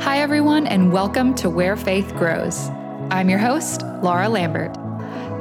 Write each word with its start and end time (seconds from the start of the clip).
Hi, 0.00 0.20
everyone, 0.20 0.66
and 0.66 0.90
welcome 0.90 1.34
to 1.34 1.50
Where 1.50 1.76
Faith 1.76 2.14
Grows. 2.14 2.70
I'm 3.10 3.28
your 3.28 3.38
host, 3.38 3.82
Laura 4.02 4.30
Lambert. 4.30 4.74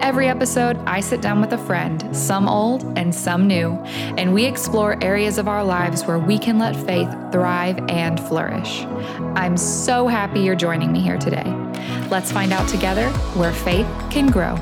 Every 0.01 0.27
episode, 0.27 0.75
I 0.85 0.99
sit 0.99 1.21
down 1.21 1.39
with 1.39 1.53
a 1.53 1.57
friend, 1.57 2.13
some 2.13 2.49
old 2.49 2.83
and 2.97 3.15
some 3.15 3.47
new, 3.47 3.71
and 4.17 4.33
we 4.33 4.43
explore 4.43 5.01
areas 5.01 5.37
of 5.37 5.47
our 5.47 5.63
lives 5.63 6.03
where 6.03 6.19
we 6.19 6.37
can 6.37 6.59
let 6.59 6.75
faith 6.75 7.07
thrive 7.31 7.79
and 7.87 8.19
flourish. 8.19 8.81
I'm 9.33 9.55
so 9.55 10.07
happy 10.07 10.41
you're 10.41 10.55
joining 10.55 10.91
me 10.91 10.99
here 10.99 11.17
today. 11.17 11.45
Let's 12.11 12.29
find 12.29 12.51
out 12.51 12.67
together 12.67 13.09
where 13.37 13.53
faith 13.53 13.87
can 14.09 14.27
grow. 14.27 14.57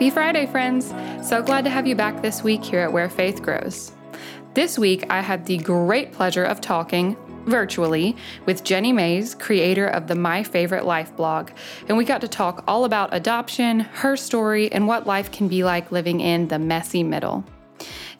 Happy 0.00 0.08
Friday, 0.08 0.46
friends! 0.46 0.94
So 1.28 1.42
glad 1.42 1.62
to 1.64 1.70
have 1.70 1.86
you 1.86 1.94
back 1.94 2.22
this 2.22 2.42
week 2.42 2.64
here 2.64 2.80
at 2.80 2.90
Where 2.90 3.10
Faith 3.10 3.42
Grows. 3.42 3.92
This 4.54 4.78
week, 4.78 5.04
I 5.10 5.20
had 5.20 5.44
the 5.44 5.58
great 5.58 6.10
pleasure 6.10 6.42
of 6.42 6.62
talking 6.62 7.18
virtually 7.44 8.16
with 8.46 8.64
Jennie 8.64 8.94
Mayes, 8.94 9.34
creator 9.34 9.86
of 9.88 10.06
the 10.06 10.14
My 10.14 10.42
Favorite 10.42 10.86
Life 10.86 11.14
blog, 11.16 11.50
and 11.86 11.98
we 11.98 12.06
got 12.06 12.22
to 12.22 12.28
talk 12.28 12.64
all 12.66 12.86
about 12.86 13.12
adoption, 13.12 13.80
her 13.80 14.16
story, 14.16 14.72
and 14.72 14.88
what 14.88 15.06
life 15.06 15.30
can 15.30 15.48
be 15.48 15.64
like 15.64 15.92
living 15.92 16.20
in 16.20 16.48
the 16.48 16.58
messy 16.58 17.02
middle. 17.02 17.44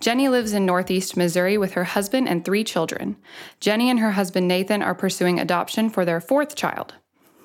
Jennie 0.01 0.29
lives 0.29 0.53
in 0.53 0.67
Northeast 0.67 1.17
Missouri 1.17 1.57
with 1.57 1.73
her 1.73 1.85
husband 1.85 2.29
and 2.29 2.45
three 2.45 2.63
children. 2.63 3.17
Jennie 3.59 3.89
and 3.89 4.01
her 4.01 4.11
husband 4.11 4.47
Nathan 4.47 4.83
are 4.83 4.95
pursuing 4.95 5.41
adoption 5.41 5.89
for 5.89 6.05
their 6.05 6.21
fourth 6.21 6.57
child. 6.57 6.97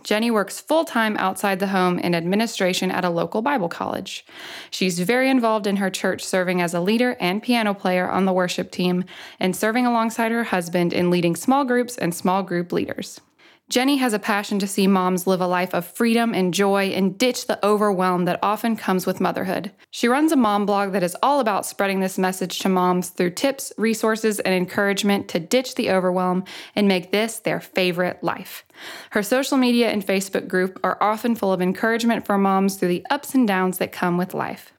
Jennie 0.06 0.30
works 0.30 0.62
full 0.62 0.86
time 0.86 1.18
outside 1.18 1.60
the 1.60 1.68
home 1.68 1.98
in 1.98 2.14
administration 2.14 2.92
at 2.92 3.04
a 3.04 3.10
local 3.10 3.42
Bible 3.42 3.68
college. 3.68 4.24
She's 4.70 5.00
very 5.00 5.32
involved 5.32 5.66
in 5.66 5.78
her 5.78 5.90
church, 5.90 6.24
serving 6.24 6.62
as 6.62 6.76
a 6.76 6.80
leader 6.80 7.18
and 7.20 7.42
piano 7.42 7.74
player 7.74 8.08
on 8.08 8.26
the 8.26 8.32
worship 8.32 8.70
team, 8.70 9.06
and 9.40 9.56
serving 9.56 9.88
alongside 9.88 10.32
her 10.32 10.44
husband 10.44 10.94
in 10.94 11.10
leading 11.10 11.36
small 11.36 11.66
groups 11.66 11.98
and 11.98 12.14
small 12.14 12.44
group 12.44 12.72
leaders. 12.72 13.20
Jennie 13.68 13.98
has 13.98 14.14
a 14.14 14.20
passion 14.20 14.60
to 14.60 14.68
see 14.68 14.86
moms 14.86 15.26
live 15.26 15.42
a 15.42 15.48
life 15.48 15.74
of 15.74 15.88
freedom 15.88 16.36
and 16.36 16.54
joy 16.54 16.90
and 16.90 17.18
ditch 17.18 17.48
the 17.48 17.64
overwhelm 17.66 18.26
that 18.26 18.38
often 18.44 18.76
comes 18.76 19.08
with 19.08 19.20
motherhood. 19.20 19.72
She 19.90 20.08
runs 20.08 20.32
a 20.32 20.36
mom 20.36 20.68
blog 20.68 20.92
that 20.92 21.02
is 21.02 21.18
all 21.24 21.40
about 21.40 21.66
spreading 21.66 22.00
this 22.00 22.20
message 22.20 22.60
to 22.60 22.70
moms 22.70 23.10
through 23.10 23.32
tips, 23.32 23.74
resources, 23.80 24.40
and 24.40 24.54
encouragement 24.54 25.28
to 25.30 25.40
ditch 25.40 25.74
the 25.74 25.90
overwhelm 25.90 26.44
and 26.76 26.88
make 26.88 27.12
this 27.12 27.40
their 27.40 27.60
favorite 27.60 28.24
life. 28.24 28.66
Her 29.10 29.24
social 29.24 29.58
media 29.58 29.90
and 29.90 30.06
Facebook 30.06 30.48
group 30.48 30.80
are 30.84 31.02
often 31.02 31.36
full 31.36 31.52
of 31.52 31.62
encouragement 31.62 32.24
for 32.24 32.38
moms 32.38 32.76
through 32.76 32.90
the 32.90 33.06
ups 33.10 33.34
and 33.34 33.48
downs 33.48 33.80
that 33.80 33.92
come 33.92 34.16
with 34.16 34.36
life. 34.36 34.74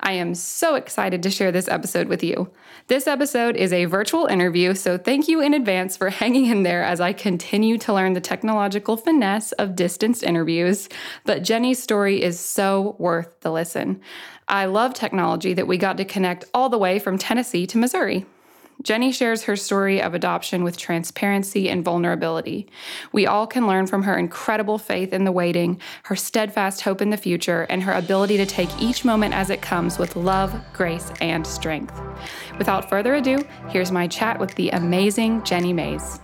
I 0.00 0.12
am 0.12 0.34
so 0.34 0.74
excited 0.74 1.22
to 1.22 1.30
share 1.30 1.52
this 1.52 1.68
episode 1.68 2.08
with 2.08 2.22
you. 2.22 2.50
This 2.88 3.06
episode 3.06 3.56
is 3.56 3.72
a 3.72 3.86
virtual 3.86 4.26
interview, 4.26 4.74
so 4.74 4.98
thank 4.98 5.28
you 5.28 5.40
in 5.40 5.54
advance 5.54 5.96
for 5.96 6.10
hanging 6.22 6.46
in 6.46 6.62
there 6.62 6.82
as 6.82 7.00
I 7.00 7.12
continue 7.12 7.78
to 7.78 7.92
learn 7.92 8.12
the 8.12 8.20
technological 8.20 8.96
finesse 8.96 9.52
of 9.52 9.76
distanced 9.76 10.22
interviews. 10.22 10.88
But 11.24 11.42
Jennie's 11.42 11.82
story 11.82 12.22
is 12.22 12.38
so 12.38 12.96
worth 12.98 13.40
the 13.40 13.50
listen. 13.50 14.00
I 14.48 14.66
love 14.66 14.94
technology 14.94 15.54
that 15.54 15.66
we 15.66 15.78
got 15.78 15.96
to 15.96 16.04
connect 16.04 16.44
all 16.54 16.68
the 16.68 16.78
way 16.78 16.98
from 16.98 17.18
Tennessee 17.18 17.66
to 17.66 17.78
Missouri. 17.78 18.26
Jennie 18.82 19.12
shares 19.12 19.44
her 19.44 19.56
story 19.56 20.00
of 20.02 20.14
adoption 20.14 20.62
with 20.62 20.76
transparency 20.76 21.68
and 21.68 21.84
vulnerability. 21.84 22.68
We 23.12 23.26
all 23.26 23.46
can 23.46 23.66
learn 23.66 23.86
from 23.86 24.02
her 24.02 24.16
incredible 24.16 24.78
faith 24.78 25.12
in 25.12 25.24
the 25.24 25.32
waiting, 25.32 25.80
her 26.04 26.16
steadfast 26.16 26.82
hope 26.82 27.00
in 27.00 27.10
the 27.10 27.16
future, 27.16 27.62
and 27.70 27.82
her 27.82 27.92
ability 27.92 28.36
to 28.36 28.46
take 28.46 28.70
each 28.80 29.04
moment 29.04 29.34
as 29.34 29.50
it 29.50 29.62
comes 29.62 29.98
with 29.98 30.16
love, 30.16 30.54
grace, 30.72 31.10
and 31.20 31.46
strength. 31.46 31.98
Without 32.58 32.88
further 32.88 33.14
ado, 33.14 33.44
here's 33.68 33.90
my 33.90 34.06
chat 34.06 34.38
with 34.38 34.54
the 34.54 34.70
amazing 34.70 35.42
Jennie 35.42 35.72
Mayes. 35.72 36.20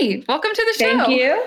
Welcome 0.00 0.52
to 0.54 0.64
the 0.64 0.78
show. 0.78 0.96
Thank 0.96 1.08
you. 1.10 1.44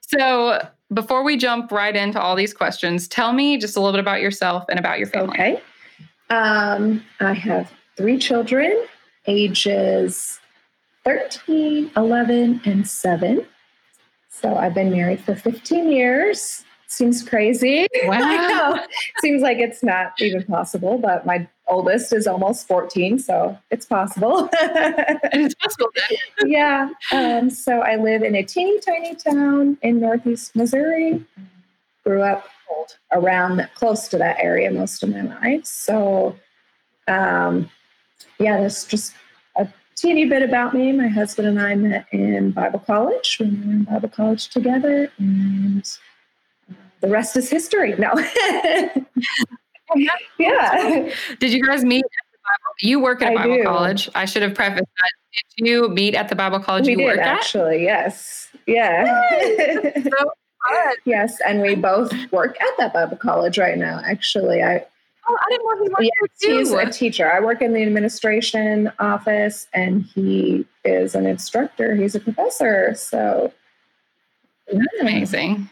So, 0.00 0.68
before 0.94 1.24
we 1.24 1.36
jump 1.36 1.72
right 1.72 1.96
into 1.96 2.20
all 2.20 2.36
these 2.36 2.54
questions, 2.54 3.08
tell 3.08 3.32
me 3.32 3.58
just 3.58 3.76
a 3.76 3.80
little 3.80 3.92
bit 3.92 4.00
about 4.00 4.20
yourself 4.20 4.64
and 4.68 4.78
about 4.78 4.98
your 4.98 5.08
family. 5.08 5.30
Okay. 5.30 5.62
Um, 6.30 7.04
I 7.18 7.32
have 7.32 7.72
three 7.96 8.16
children, 8.16 8.86
ages 9.26 10.38
13, 11.04 11.90
11, 11.96 12.60
and 12.64 12.86
7. 12.86 13.44
So 14.28 14.54
I've 14.54 14.74
been 14.74 14.92
married 14.92 15.20
for 15.20 15.34
15 15.34 15.90
years. 15.90 16.64
Seems 16.86 17.28
crazy. 17.28 17.88
Wow. 18.04 18.78
Seems 19.20 19.42
like 19.42 19.58
it's 19.58 19.82
not 19.82 20.12
even 20.20 20.44
possible, 20.44 20.98
but 20.98 21.26
my 21.26 21.48
oldest 21.68 22.12
is 22.12 22.26
almost 22.26 22.66
14, 22.66 23.18
so 23.18 23.58
it's 23.70 23.86
possible. 23.86 24.48
it's 24.52 25.54
possible. 25.54 25.88
yeah. 26.44 26.88
Um, 27.12 27.50
so 27.50 27.80
I 27.80 27.96
live 27.96 28.22
in 28.22 28.34
a 28.34 28.42
teeny 28.42 28.80
tiny 28.80 29.14
town 29.14 29.78
in 29.82 30.00
Northeast 30.00 30.56
Missouri. 30.56 31.24
Grew 32.04 32.22
up 32.22 32.44
around 33.12 33.68
close 33.74 34.08
to 34.08 34.18
that 34.18 34.38
area 34.40 34.70
most 34.70 35.02
of 35.02 35.10
my 35.10 35.22
life. 35.22 35.64
So, 35.64 36.36
um, 37.06 37.70
yeah, 38.38 38.60
that's 38.60 38.84
just 38.84 39.14
a 39.56 39.68
teeny 39.94 40.26
bit 40.26 40.42
about 40.42 40.74
me. 40.74 40.92
My 40.92 41.08
husband 41.08 41.48
and 41.48 41.60
I 41.60 41.74
met 41.74 42.06
in 42.12 42.52
Bible 42.52 42.80
college 42.80 43.38
we 43.40 43.46
were 43.46 43.52
in 43.52 43.84
Bible 43.84 44.08
college 44.08 44.48
together, 44.48 45.10
and 45.18 45.88
the 47.00 47.08
rest 47.08 47.36
is 47.36 47.50
history. 47.50 47.94
No. 47.98 48.12
yeah. 50.38 51.10
Did 51.38 51.52
you 51.52 51.64
guys 51.64 51.84
meet 51.84 52.04
at 52.04 52.10
the 52.32 52.38
Bible? 52.44 52.74
You 52.80 53.00
work 53.00 53.22
at 53.22 53.32
a 53.32 53.36
Bible 53.36 53.62
college. 53.64 54.08
I 54.14 54.24
should 54.24 54.42
have 54.42 54.54
prefaced 54.54 54.80
that. 54.80 55.10
Did 55.56 55.68
you 55.68 55.88
meet 55.88 56.14
at 56.14 56.28
the 56.28 56.36
Bible 56.36 56.60
college 56.60 56.86
we 56.86 56.92
you 56.92 56.98
did 56.98 57.04
work 57.04 57.18
actually. 57.18 57.82
Yes. 57.82 58.48
Yeah. 58.66 59.30
So 60.02 60.32
yes, 61.04 61.38
and 61.46 61.62
we 61.62 61.74
both 61.74 62.12
work 62.32 62.60
at 62.60 62.76
that 62.78 62.92
Bible 62.92 63.16
college 63.16 63.58
right 63.58 63.78
now. 63.78 64.00
Actually, 64.04 64.62
I 64.62 64.84
Oh, 65.28 65.36
I 65.36 65.50
didn't 65.50 65.66
know 65.66 65.82
he 65.82 65.88
worked 65.90 66.34
yes, 66.40 66.58
he's 66.58 66.72
a 66.72 66.90
teacher. 66.90 67.30
I 67.30 67.40
work 67.40 67.60
in 67.60 67.74
the 67.74 67.82
administration 67.82 68.90
office, 68.98 69.68
and 69.74 70.02
he 70.02 70.66
is 70.84 71.14
an 71.14 71.26
instructor. 71.26 71.94
He's 71.94 72.14
a 72.14 72.20
professor. 72.20 72.94
So 72.94 73.52
That's 74.72 74.86
amazing. 75.00 75.68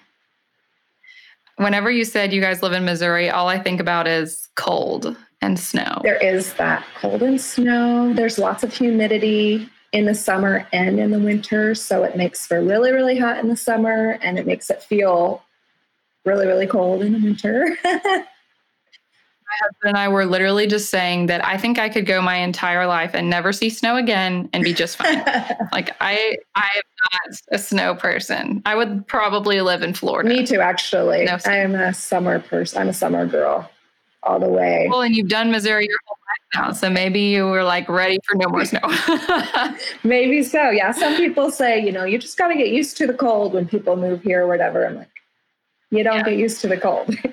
Whenever 1.56 1.90
you 1.90 2.04
said 2.04 2.32
you 2.32 2.40
guys 2.40 2.62
live 2.62 2.72
in 2.72 2.84
Missouri, 2.84 3.30
all 3.30 3.48
I 3.48 3.58
think 3.58 3.80
about 3.80 4.06
is 4.06 4.48
cold 4.56 5.16
and 5.40 5.58
snow. 5.58 6.00
there 6.02 6.16
is 6.16 6.54
that 6.54 6.84
cold 7.00 7.22
and 7.22 7.40
snow. 7.40 8.12
There's 8.12 8.38
lots 8.38 8.62
of 8.62 8.72
humidity 8.72 9.68
in 9.92 10.04
the 10.04 10.14
summer 10.14 10.66
and 10.72 10.98
in 10.98 11.10
the 11.10 11.18
winter, 11.18 11.74
so 11.74 12.04
it 12.04 12.16
makes 12.16 12.46
for 12.46 12.62
really, 12.62 12.92
really 12.92 13.18
hot 13.18 13.38
in 13.38 13.48
the 13.48 13.56
summer, 13.56 14.18
and 14.22 14.38
it 14.38 14.46
makes 14.46 14.68
it 14.70 14.82
feel 14.82 15.42
really, 16.24 16.46
really 16.46 16.66
cold 16.66 17.02
in 17.02 17.12
the 17.12 17.20
winter. 17.20 17.76
My 19.48 19.66
husband 19.66 19.88
and 19.90 19.96
I 19.96 20.08
were 20.08 20.26
literally 20.26 20.66
just 20.66 20.90
saying 20.90 21.26
that 21.26 21.44
I 21.44 21.56
think 21.56 21.78
I 21.78 21.88
could 21.88 22.04
go 22.04 22.20
my 22.20 22.36
entire 22.36 22.86
life 22.86 23.12
and 23.14 23.30
never 23.30 23.52
see 23.52 23.70
snow 23.70 23.96
again 23.96 24.48
and 24.52 24.64
be 24.64 24.74
just 24.74 24.96
fine. 24.96 25.18
like 25.72 25.90
I, 26.00 26.36
I 26.56 26.68
am 26.74 26.82
not 27.12 27.40
a 27.52 27.58
snow 27.58 27.94
person. 27.94 28.60
I 28.66 28.74
would 28.74 29.06
probably 29.06 29.60
live 29.60 29.82
in 29.82 29.94
Florida. 29.94 30.28
Me 30.28 30.44
too, 30.44 30.60
actually. 30.60 31.24
No. 31.24 31.38
I 31.46 31.58
am 31.58 31.74
a 31.74 31.94
summer 31.94 32.40
person. 32.40 32.80
I'm 32.82 32.88
a 32.88 32.92
summer 32.92 33.24
girl 33.26 33.70
all 34.24 34.40
the 34.40 34.48
way. 34.48 34.88
Well, 34.90 35.02
and 35.02 35.14
you've 35.14 35.28
done 35.28 35.52
Missouri 35.52 35.86
your 35.88 35.98
whole 36.06 36.16
life 36.16 36.66
now, 36.66 36.72
so 36.72 36.90
maybe 36.90 37.20
you 37.20 37.46
were 37.46 37.62
like 37.62 37.88
ready 37.88 38.18
for 38.24 38.34
no 38.36 38.48
more 38.48 38.64
snow. 38.64 38.80
Maybe 40.02 40.42
so. 40.42 40.70
Yeah. 40.70 40.90
Some 40.90 41.16
people 41.16 41.52
say, 41.52 41.78
you 41.78 41.92
know, 41.92 42.04
you 42.04 42.18
just 42.18 42.36
got 42.36 42.48
to 42.48 42.56
get 42.56 42.68
used 42.68 42.96
to 42.96 43.06
the 43.06 43.14
cold 43.14 43.54
when 43.54 43.68
people 43.68 43.94
move 43.96 44.22
here 44.22 44.42
or 44.42 44.48
whatever. 44.48 44.84
I'm 44.84 44.96
like, 44.96 45.08
you 45.90 46.02
don't 46.02 46.16
Yeah. 46.16 46.22
get 46.24 46.36
used 46.38 46.60
to 46.62 46.68
the 46.68 46.76
cold. 46.76 47.14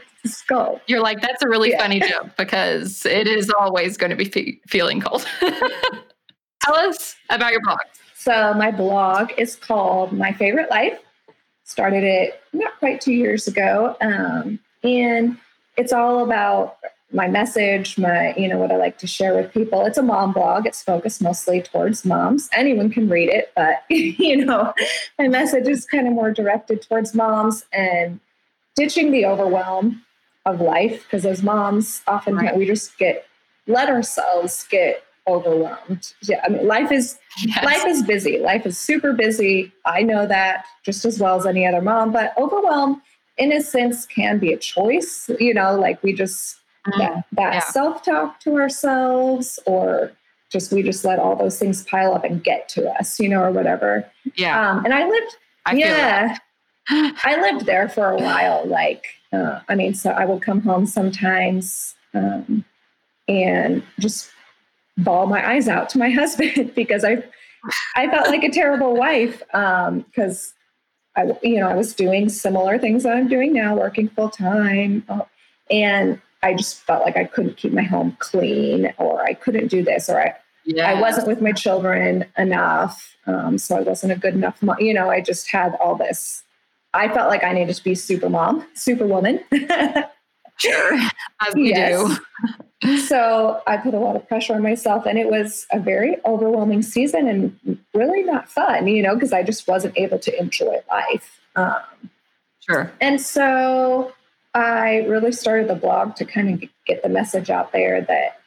cold. 0.47 0.79
You're 0.87 1.01
like, 1.01 1.21
that's 1.21 1.43
a 1.43 1.47
really 1.49 1.71
Yeah. 1.71 1.79
funny 1.79 1.99
joke 1.99 2.35
because 2.37 3.05
it 3.05 3.27
is 3.27 3.49
always 3.59 3.97
going 3.97 4.09
to 4.11 4.15
be 4.15 4.25
fe- 4.25 4.59
feeling 4.67 5.01
cold. 5.01 5.25
Tell 6.63 6.75
us 6.75 7.15
about 7.29 7.51
your 7.51 7.61
blog. 7.61 7.79
So 8.15 8.53
my 8.53 8.71
blog 8.71 9.31
is 9.37 9.55
called 9.55 10.13
My 10.13 10.31
Favorite 10.31 10.69
Life. 10.69 10.99
Started 11.65 12.03
it 12.03 12.41
not 12.53 12.77
quite 12.79 13.01
two 13.01 13.13
years 13.13 13.47
ago. 13.47 13.97
Um, 14.01 14.59
and 14.83 15.37
it's 15.77 15.91
all 15.91 16.23
about 16.23 16.77
my 17.11 17.27
message, 17.27 17.97
my, 17.97 18.33
you 18.35 18.47
know, 18.47 18.57
what 18.57 18.71
I 18.71 18.77
like 18.77 18.97
to 18.99 19.07
share 19.07 19.35
with 19.35 19.53
people. 19.53 19.85
It's 19.85 19.97
a 19.97 20.01
mom 20.01 20.31
blog. 20.31 20.65
It's 20.65 20.81
focused 20.81 21.21
mostly 21.21 21.61
towards 21.61 22.05
moms. 22.05 22.49
Anyone 22.53 22.89
can 22.89 23.07
read 23.09 23.29
it, 23.29 23.51
but 23.55 23.83
you 23.89 24.45
know, 24.45 24.73
my 25.19 25.27
message 25.27 25.67
is 25.67 25.85
kind 25.85 26.07
of 26.07 26.13
more 26.13 26.31
directed 26.31 26.81
towards 26.81 27.13
moms 27.13 27.65
and 27.73 28.19
ditching 28.75 29.11
the 29.11 29.25
overwhelm 29.25 30.01
of 30.45 30.61
life 30.61 31.03
because 31.03 31.25
as 31.25 31.41
moms, 31.41 32.01
often 32.07 32.35
right. 32.35 32.55
we 32.55 32.65
just 32.65 32.97
get 32.97 33.25
let 33.67 33.89
ourselves 33.89 34.65
get 34.69 35.03
overwhelmed. 35.27 36.13
Yeah, 36.21 36.41
I 36.43 36.49
mean, 36.49 36.67
life 36.67 36.91
is 36.91 37.17
yes. 37.45 37.63
life 37.63 37.85
is 37.85 38.03
busy. 38.03 38.39
Life 38.39 38.65
is 38.65 38.77
super 38.77 39.13
busy. 39.13 39.71
I 39.85 40.03
know 40.03 40.27
that 40.27 40.65
just 40.83 41.05
as 41.05 41.19
well 41.19 41.37
as 41.37 41.45
any 41.45 41.65
other 41.65 41.81
mom. 41.81 42.11
But 42.11 42.33
overwhelm, 42.37 43.01
in 43.37 43.51
a 43.53 43.61
sense, 43.61 44.05
can 44.05 44.39
be 44.39 44.53
a 44.53 44.57
choice. 44.57 45.29
You 45.39 45.53
know, 45.53 45.79
like 45.79 46.01
we 46.03 46.13
just 46.13 46.57
mm, 46.87 46.97
that, 46.97 47.25
that 47.33 47.53
yeah. 47.53 47.59
self 47.61 48.03
talk 48.03 48.39
to 48.41 48.55
ourselves, 48.55 49.59
or 49.65 50.11
just 50.51 50.71
we 50.71 50.83
just 50.83 51.05
let 51.05 51.19
all 51.19 51.35
those 51.35 51.57
things 51.57 51.83
pile 51.85 52.13
up 52.13 52.23
and 52.23 52.43
get 52.43 52.67
to 52.69 52.89
us. 52.99 53.19
You 53.19 53.29
know, 53.29 53.41
or 53.41 53.51
whatever. 53.51 54.09
Yeah. 54.35 54.71
Um, 54.71 54.85
and 54.85 54.93
I 54.93 55.07
lived. 55.07 55.37
I 55.65 55.73
yeah. 55.75 56.37
I 56.89 57.39
lived 57.41 57.65
there 57.65 57.87
for 57.87 58.09
a 58.09 58.17
while. 58.17 58.67
Like, 58.67 59.05
uh, 59.33 59.61
I 59.67 59.75
mean, 59.75 59.93
so 59.93 60.11
I 60.11 60.25
would 60.25 60.41
come 60.41 60.61
home 60.61 60.85
sometimes 60.85 61.95
um, 62.13 62.63
and 63.27 63.83
just 63.99 64.29
bawl 64.97 65.25
my 65.25 65.47
eyes 65.47 65.67
out 65.67 65.89
to 65.89 65.97
my 65.97 66.09
husband 66.21 66.73
because 66.75 67.03
I 67.03 67.23
I 67.95 68.09
felt 68.09 68.27
like 68.27 68.43
a 68.43 68.51
terrible 68.51 68.95
wife 68.95 69.39
because 69.47 70.53
um, 71.15 71.15
I 71.15 71.37
you 71.41 71.59
know 71.59 71.69
I 71.69 71.75
was 71.75 71.93
doing 71.93 72.29
similar 72.29 72.77
things 72.77 73.03
that 73.03 73.15
I'm 73.15 73.27
doing 73.27 73.53
now, 73.53 73.75
working 73.75 74.09
full 74.09 74.29
time, 74.29 75.03
uh, 75.09 75.21
and 75.71 76.21
I 76.41 76.53
just 76.53 76.81
felt 76.81 77.03
like 77.05 77.17
I 77.17 77.23
couldn't 77.23 77.57
keep 77.57 77.73
my 77.73 77.83
home 77.83 78.17
clean, 78.19 78.93
or 78.97 79.23
I 79.23 79.33
couldn't 79.33 79.67
do 79.67 79.83
this, 79.83 80.09
or 80.09 80.21
I 80.21 80.35
yes. 80.65 80.85
I 80.85 80.99
wasn't 80.99 81.27
with 81.27 81.41
my 81.41 81.53
children 81.53 82.25
enough, 82.37 83.15
um, 83.27 83.57
so 83.57 83.77
I 83.77 83.81
wasn't 83.81 84.11
a 84.11 84.17
good 84.17 84.33
enough 84.33 84.61
mom. 84.61 84.79
You 84.79 84.93
know, 84.93 85.09
I 85.09 85.21
just 85.21 85.49
had 85.49 85.75
all 85.75 85.95
this. 85.95 86.42
I 86.93 87.13
felt 87.13 87.29
like 87.29 87.43
I 87.43 87.53
needed 87.53 87.75
to 87.75 87.83
be 87.83 87.95
super 87.95 88.29
mom, 88.29 88.65
super 88.73 89.07
woman. 89.07 89.39
sure, 90.57 90.93
as 91.41 91.53
we 91.55 91.69
yes. 91.69 91.99
do 91.99 92.17
so 93.07 93.61
I 93.67 93.77
put 93.77 93.93
a 93.93 93.99
lot 93.99 94.15
of 94.15 94.27
pressure 94.27 94.53
on 94.53 94.61
myself, 94.61 95.05
and 95.05 95.17
it 95.17 95.29
was 95.29 95.65
a 95.71 95.79
very 95.79 96.17
overwhelming 96.25 96.81
season 96.81 97.27
and 97.27 97.79
really 97.93 98.23
not 98.23 98.49
fun, 98.49 98.87
you 98.87 99.01
know, 99.01 99.15
because 99.15 99.33
I 99.33 99.43
just 99.43 99.67
wasn't 99.67 99.97
able 99.97 100.19
to 100.19 100.39
enjoy 100.39 100.81
life. 100.91 101.39
Um, 101.55 102.09
sure. 102.59 102.91
And 102.99 103.21
so 103.21 104.11
I 104.53 105.05
really 105.07 105.31
started 105.31 105.69
the 105.69 105.75
blog 105.75 106.15
to 106.15 106.25
kind 106.25 106.49
of 106.63 106.69
get 106.85 107.03
the 107.03 107.09
message 107.09 107.49
out 107.49 107.71
there 107.71 108.01
that 108.01 108.41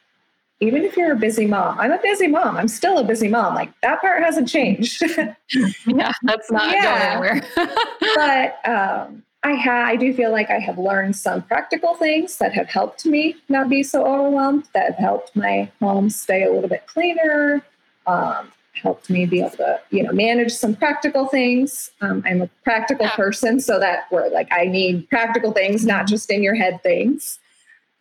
even 0.59 0.83
if 0.83 0.97
you're 0.97 1.11
a 1.11 1.17
busy 1.17 1.45
mom, 1.45 1.79
I'm 1.79 1.91
a 1.91 2.01
busy 2.01 2.27
mom. 2.27 2.57
I'm 2.57 2.67
still 2.67 2.97
a 2.97 3.03
busy 3.03 3.27
mom. 3.27 3.53
Like 3.53 3.69
that 3.81 4.01
part 4.01 4.23
hasn't 4.23 4.47
changed. 4.47 5.01
yeah, 5.85 6.11
that's 6.23 6.51
not 6.51 6.69
yeah. 6.69 7.19
going 7.19 7.29
anywhere. 7.29 7.49
but 8.15 8.69
um, 8.69 9.23
I 9.43 9.55
ha- 9.55 9.85
I 9.85 9.95
do 9.95 10.13
feel 10.13 10.31
like 10.31 10.49
I 10.49 10.59
have 10.59 10.79
learned 10.79 11.15
some 11.15 11.43
practical 11.43 11.95
things 11.95 12.37
that 12.37 12.53
have 12.53 12.67
helped 12.67 13.05
me 13.05 13.35
not 13.49 13.69
be 13.69 13.83
so 13.83 14.05
overwhelmed. 14.05 14.67
That 14.73 14.87
have 14.87 14.95
helped 14.95 15.35
my 15.35 15.71
home 15.79 16.09
stay 16.09 16.43
a 16.43 16.51
little 16.51 16.69
bit 16.69 16.87
cleaner. 16.87 17.63
Um, 18.07 18.51
helped 18.81 19.09
me 19.09 19.25
be 19.25 19.39
able 19.39 19.51
to 19.51 19.79
you 19.91 20.01
know 20.01 20.11
manage 20.11 20.51
some 20.51 20.75
practical 20.75 21.27
things. 21.27 21.91
Um, 22.01 22.23
I'm 22.25 22.41
a 22.41 22.49
practical 22.63 23.05
yeah. 23.05 23.15
person, 23.15 23.59
so 23.59 23.79
that 23.79 24.05
where 24.09 24.29
like 24.31 24.47
I 24.51 24.65
need 24.65 25.07
practical 25.09 25.51
things, 25.51 25.85
not 25.85 26.07
just 26.07 26.31
in 26.31 26.41
your 26.41 26.55
head 26.55 26.81
things. 26.81 27.37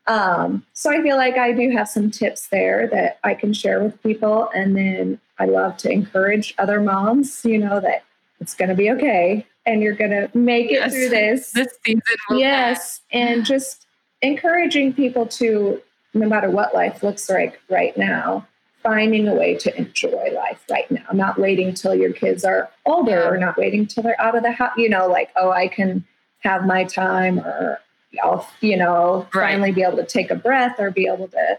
Um, 0.06 0.64
so 0.72 0.90
I 0.90 1.02
feel 1.02 1.16
like 1.16 1.36
I 1.36 1.52
do 1.52 1.70
have 1.70 1.88
some 1.88 2.10
tips 2.10 2.48
there 2.48 2.86
that 2.88 3.18
I 3.24 3.34
can 3.34 3.52
share 3.52 3.82
with 3.82 4.00
people, 4.02 4.48
and 4.54 4.76
then 4.76 5.20
I 5.38 5.46
love 5.46 5.76
to 5.78 5.90
encourage 5.90 6.54
other 6.58 6.80
moms. 6.80 7.44
You 7.44 7.58
know 7.58 7.80
that 7.80 8.04
it's 8.40 8.54
going 8.54 8.68
to 8.68 8.74
be 8.74 8.90
okay 8.92 9.46
and 9.66 9.82
you're 9.82 9.94
going 9.94 10.10
to 10.10 10.30
make 10.36 10.70
it 10.70 10.90
through 10.90 11.08
this. 11.08 11.52
This 11.54 11.76
season. 11.84 12.02
yes. 12.30 13.00
And 13.12 13.44
just 13.44 13.86
encouraging 14.22 14.94
people 14.94 15.26
to, 15.26 15.82
no 16.14 16.28
matter 16.28 16.50
what 16.50 16.74
life 16.74 17.02
looks 17.02 17.28
like 17.28 17.60
right 17.68 17.96
now, 17.96 18.46
finding 18.82 19.26
a 19.26 19.34
way 19.34 19.56
to 19.56 19.76
enjoy 19.76 20.30
life 20.32 20.64
right 20.70 20.88
now, 20.90 21.06
not 21.12 21.38
waiting 21.38 21.74
till 21.74 21.94
your 21.94 22.12
kids 22.12 22.44
are 22.44 22.70
older 22.84 23.24
or 23.24 23.36
not 23.36 23.56
waiting 23.56 23.86
till 23.86 24.04
they're 24.04 24.20
out 24.20 24.36
of 24.36 24.44
the 24.44 24.52
house, 24.52 24.72
you 24.76 24.88
know, 24.88 25.08
like, 25.08 25.30
oh, 25.36 25.50
I 25.50 25.66
can 25.66 26.04
have 26.40 26.64
my 26.64 26.84
time 26.84 27.40
or 27.40 27.80
I'll, 28.22 28.48
you 28.60 28.76
know, 28.76 29.26
right. 29.34 29.52
finally 29.52 29.72
be 29.72 29.82
able 29.82 29.96
to 29.98 30.06
take 30.06 30.30
a 30.30 30.34
breath 30.34 30.78
or 30.78 30.90
be 30.90 31.06
able 31.06 31.28
to 31.28 31.58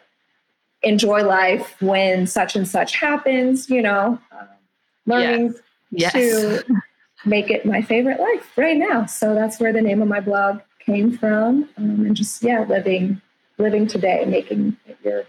enjoy 0.84 1.24
life 1.24 1.76
when 1.82 2.28
such 2.28 2.56
and 2.56 2.68
such 2.68 2.96
happens, 2.96 3.70
you 3.70 3.82
know, 3.82 4.20
um, 4.32 4.48
learning 5.06 5.56
yes. 5.92 6.14
Yes. 6.14 6.14
to 6.14 6.76
make 7.26 7.50
it 7.50 7.66
my 7.66 7.82
favorite 7.82 8.20
life 8.20 8.52
right 8.58 8.78
now. 8.78 9.06
So 9.06 9.34
that's 9.34 9.60
where 9.60 9.74
the 9.74 9.82
name 9.82 10.02
of 10.02 10.08
my 10.08 10.20
blog 10.20 10.62
came 10.80 11.18
from, 11.18 11.68
um, 11.78 12.06
and 12.06 12.16
just 12.16 12.42
yeah, 12.44 12.66
living 12.68 13.22
living 13.58 13.88
today, 13.88 14.24
making 14.26 14.78
it 14.86 14.98
your 15.04 15.24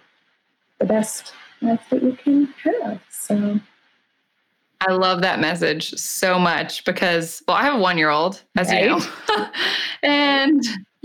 the 0.78 0.84
best 0.84 1.32
life 1.60 1.82
that 1.90 2.02
you 2.02 2.12
can 2.12 2.46
have. 2.62 3.00
So. 3.10 3.60
I 4.80 4.92
love 4.92 5.22
that 5.22 5.40
message 5.40 5.90
so 5.94 6.38
much 6.38 6.84
because, 6.84 7.42
well, 7.48 7.56
I 7.56 7.64
have 7.64 7.74
a 7.74 7.78
one 7.78 7.98
year 7.98 8.10
old, 8.10 8.42
as 8.56 8.68
right. 8.68 8.84
you 8.84 8.90
know. 8.90 9.48
and 10.04 10.62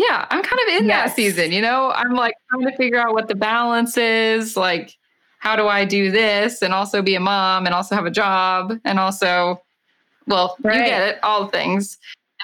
yeah, 0.07 0.25
I'm 0.29 0.43
kind 0.43 0.61
of 0.67 0.81
in 0.81 0.87
yes. 0.87 1.09
that 1.09 1.15
season, 1.15 1.51
you 1.51 1.61
know? 1.61 1.91
I'm 1.95 2.13
like 2.13 2.33
trying 2.49 2.65
to 2.69 2.75
figure 2.75 2.99
out 2.99 3.13
what 3.13 3.27
the 3.27 3.35
balance 3.35 3.97
is. 3.97 4.57
Like, 4.57 4.95
how 5.39 5.55
do 5.55 5.67
I 5.67 5.85
do 5.85 6.11
this 6.11 6.61
and 6.61 6.73
also 6.73 7.01
be 7.01 7.15
a 7.15 7.19
mom 7.19 7.65
and 7.65 7.75
also 7.75 7.95
have 7.95 8.05
a 8.05 8.11
job 8.11 8.73
and 8.85 8.99
also 8.99 9.61
well, 10.27 10.55
right. 10.63 10.79
you 10.79 10.85
get 10.85 11.01
it, 11.01 11.19
all 11.23 11.47
things. 11.47 11.97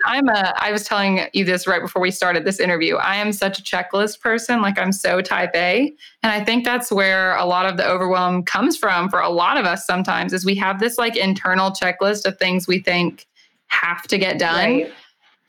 I'm 0.06 0.30
a, 0.30 0.54
I 0.60 0.72
was 0.72 0.84
telling 0.84 1.22
you 1.34 1.44
this 1.44 1.68
right 1.68 1.82
before 1.82 2.02
we 2.02 2.12
started 2.12 2.46
this 2.46 2.60
interview. 2.60 2.96
I 2.96 3.16
am 3.16 3.34
such 3.34 3.60
a 3.60 3.62
checklist 3.62 4.22
person. 4.22 4.62
Like 4.62 4.80
I'm 4.80 4.92
so 4.92 5.22
type 5.22 5.52
A. 5.56 5.94
And 6.24 6.32
I 6.32 6.44
think 6.44 6.64
that's 6.64 6.92
where 6.92 7.36
a 7.36 7.46
lot 7.46 7.66
of 7.66 7.78
the 7.78 7.88
overwhelm 7.88 8.44
comes 8.44 8.78
from 8.78 9.10
for 9.10 9.20
a 9.20 9.30
lot 9.30 9.58
of 9.58 9.66
us 9.66 9.86
sometimes 9.86 10.32
is 10.32 10.46
we 10.46 10.56
have 10.56 10.80
this 10.80 10.98
like 10.98 11.18
internal 11.18 11.72
checklist 11.72 12.26
of 12.26 12.38
things 12.38 12.68
we 12.68 12.80
think 12.80 13.28
have 13.68 14.04
to 14.04 14.18
get 14.18 14.40
done 14.40 14.56
right. 14.56 14.94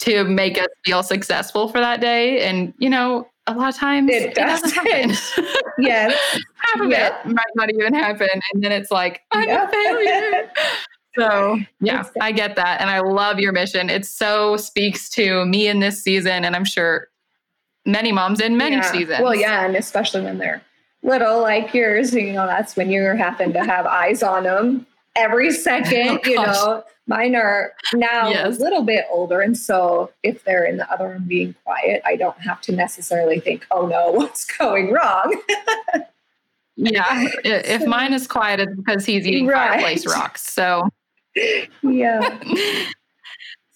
To 0.00 0.24
make 0.24 0.58
us 0.58 0.68
feel 0.84 1.02
successful 1.02 1.68
for 1.68 1.78
that 1.78 2.00
day. 2.00 2.40
And, 2.40 2.72
you 2.78 2.90
know, 2.90 3.28
a 3.46 3.54
lot 3.54 3.68
of 3.68 3.76
times 3.76 4.10
it, 4.10 4.22
it 4.22 4.34
doesn't 4.34 4.72
happen. 4.72 5.10
yes. 5.78 6.16
Half 6.56 6.80
of 6.80 6.90
it 6.90 7.12
might 7.26 7.44
not 7.54 7.70
even 7.70 7.94
happen. 7.94 8.28
And 8.52 8.62
then 8.62 8.72
it's 8.72 8.90
like, 8.90 9.22
I'm 9.32 9.48
yep. 9.48 9.68
a 9.68 9.72
failure. 9.72 10.50
So, 11.18 11.58
yeah, 11.80 12.04
I 12.20 12.30
get 12.30 12.54
that. 12.54 12.80
And 12.80 12.88
I 12.88 13.00
love 13.00 13.40
your 13.40 13.50
mission. 13.50 13.90
It 13.90 14.06
so 14.06 14.56
speaks 14.56 15.10
to 15.10 15.44
me 15.44 15.66
in 15.66 15.80
this 15.80 16.00
season. 16.00 16.44
And 16.44 16.54
I'm 16.54 16.64
sure 16.64 17.08
many 17.84 18.12
moms 18.12 18.40
in 18.40 18.56
many 18.56 18.76
yeah. 18.76 18.92
seasons. 18.92 19.20
Well, 19.20 19.34
yeah. 19.34 19.66
And 19.66 19.74
especially 19.74 20.22
when 20.22 20.38
they're 20.38 20.62
little 21.02 21.42
like 21.42 21.74
yours, 21.74 22.14
you 22.14 22.32
know, 22.32 22.46
that's 22.46 22.76
when 22.76 22.90
you 22.90 23.02
happen 23.02 23.52
to 23.54 23.64
have 23.64 23.86
eyes 23.86 24.22
on 24.22 24.44
them 24.44 24.86
every 25.16 25.48
oh, 25.48 25.52
second. 25.52 26.20
oh, 26.24 26.28
you 26.28 26.36
know, 26.36 26.84
mine 27.06 27.34
are 27.34 27.72
now 27.94 28.30
yes. 28.30 28.58
a 28.58 28.62
little 28.62 28.82
bit 28.82 29.04
older. 29.10 29.40
And 29.40 29.56
so 29.56 30.10
if 30.22 30.44
they're 30.44 30.64
in 30.64 30.76
the 30.76 30.90
other 30.92 31.08
room 31.08 31.24
being 31.26 31.54
quiet, 31.64 32.02
I 32.06 32.16
don't 32.16 32.38
have 32.40 32.60
to 32.62 32.72
necessarily 32.72 33.40
think, 33.40 33.66
oh 33.70 33.86
no, 33.86 34.10
what's 34.12 34.44
going 34.44 34.92
wrong? 34.92 35.40
yeah. 36.76 37.28
If 37.44 37.86
mine 37.86 38.12
is 38.12 38.26
quiet, 38.26 38.60
it's 38.60 38.74
because 38.74 39.04
he's 39.04 39.26
eating 39.26 39.46
right. 39.46 39.70
fireplace 39.70 40.06
rocks. 40.06 40.52
So 40.52 40.88
yeah. 41.82 42.40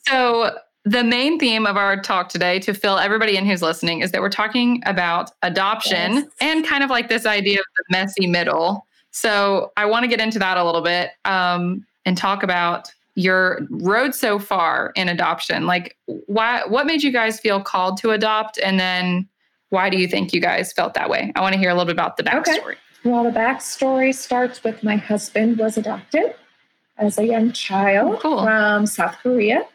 so, 0.09 0.59
the 0.87 1.03
main 1.03 1.39
theme 1.39 1.67
of 1.67 1.79
our 1.79 1.99
talk 1.99 2.29
today, 2.29 2.59
to 2.59 2.75
fill 2.75 2.99
everybody 2.99 3.39
in 3.39 3.47
who's 3.47 3.63
listening, 3.63 4.01
is 4.01 4.13
that 4.13 4.21
we're 4.21 4.29
talking 4.29 4.83
about 4.85 5.31
adoption 5.41 6.15
yes. 6.15 6.25
and 6.43 6.67
kind 6.67 6.85
of 6.85 6.91
like 6.91 7.09
this 7.09 7.25
idea 7.25 7.59
of 7.59 7.65
the 7.79 7.85
messy 7.89 8.27
middle. 8.27 8.87
So, 9.15 9.73
I 9.77 9.87
want 9.87 10.03
to 10.03 10.09
get 10.09 10.21
into 10.21 10.39
that 10.41 10.57
a 10.57 10.65
little 10.65 10.83
bit 10.83 11.11
um, 11.25 11.87
and 12.05 12.19
talk 12.19 12.43
about 12.43 12.93
your 13.15 13.61
road 13.71 14.15
so 14.15 14.41
far 14.41 14.93
in 14.97 15.09
adoption. 15.09 15.67
Like, 15.67 15.97
why? 16.27 16.63
What 16.67 16.87
made 16.87 17.03
you 17.03 17.13
guys 17.13 17.39
feel 17.39 17.63
called 17.63 17.97
to 17.99 18.11
adopt, 18.11 18.59
and 18.59 18.79
then 18.79 19.29
why 19.71 19.89
do 19.89 19.99
you 19.99 20.09
think 20.09 20.33
you 20.33 20.41
guys 20.41 20.73
felt 20.73 20.95
that 20.95 21.09
way? 21.09 21.33
I 21.37 21.41
want 21.41 21.53
to 21.53 21.59
hear 21.59 21.71
a 21.71 21.75
little 21.75 21.87
bit 21.87 21.93
about 21.93 22.17
the 22.17 22.25
backstory. 22.25 22.59
Okay. 22.59 22.79
Well, 23.05 23.25
the 23.25 23.31
backstory 23.31 24.15
starts 24.15 24.65
with 24.65 24.83
my 24.83 24.97
husband 24.97 25.59
was 25.59 25.77
adopted 25.77 26.35
as 26.97 27.19
a 27.19 27.27
young 27.27 27.53
child 27.53 28.21
cool. 28.21 28.43
from 28.43 28.87
South 28.87 29.17
Korea. 29.23 29.67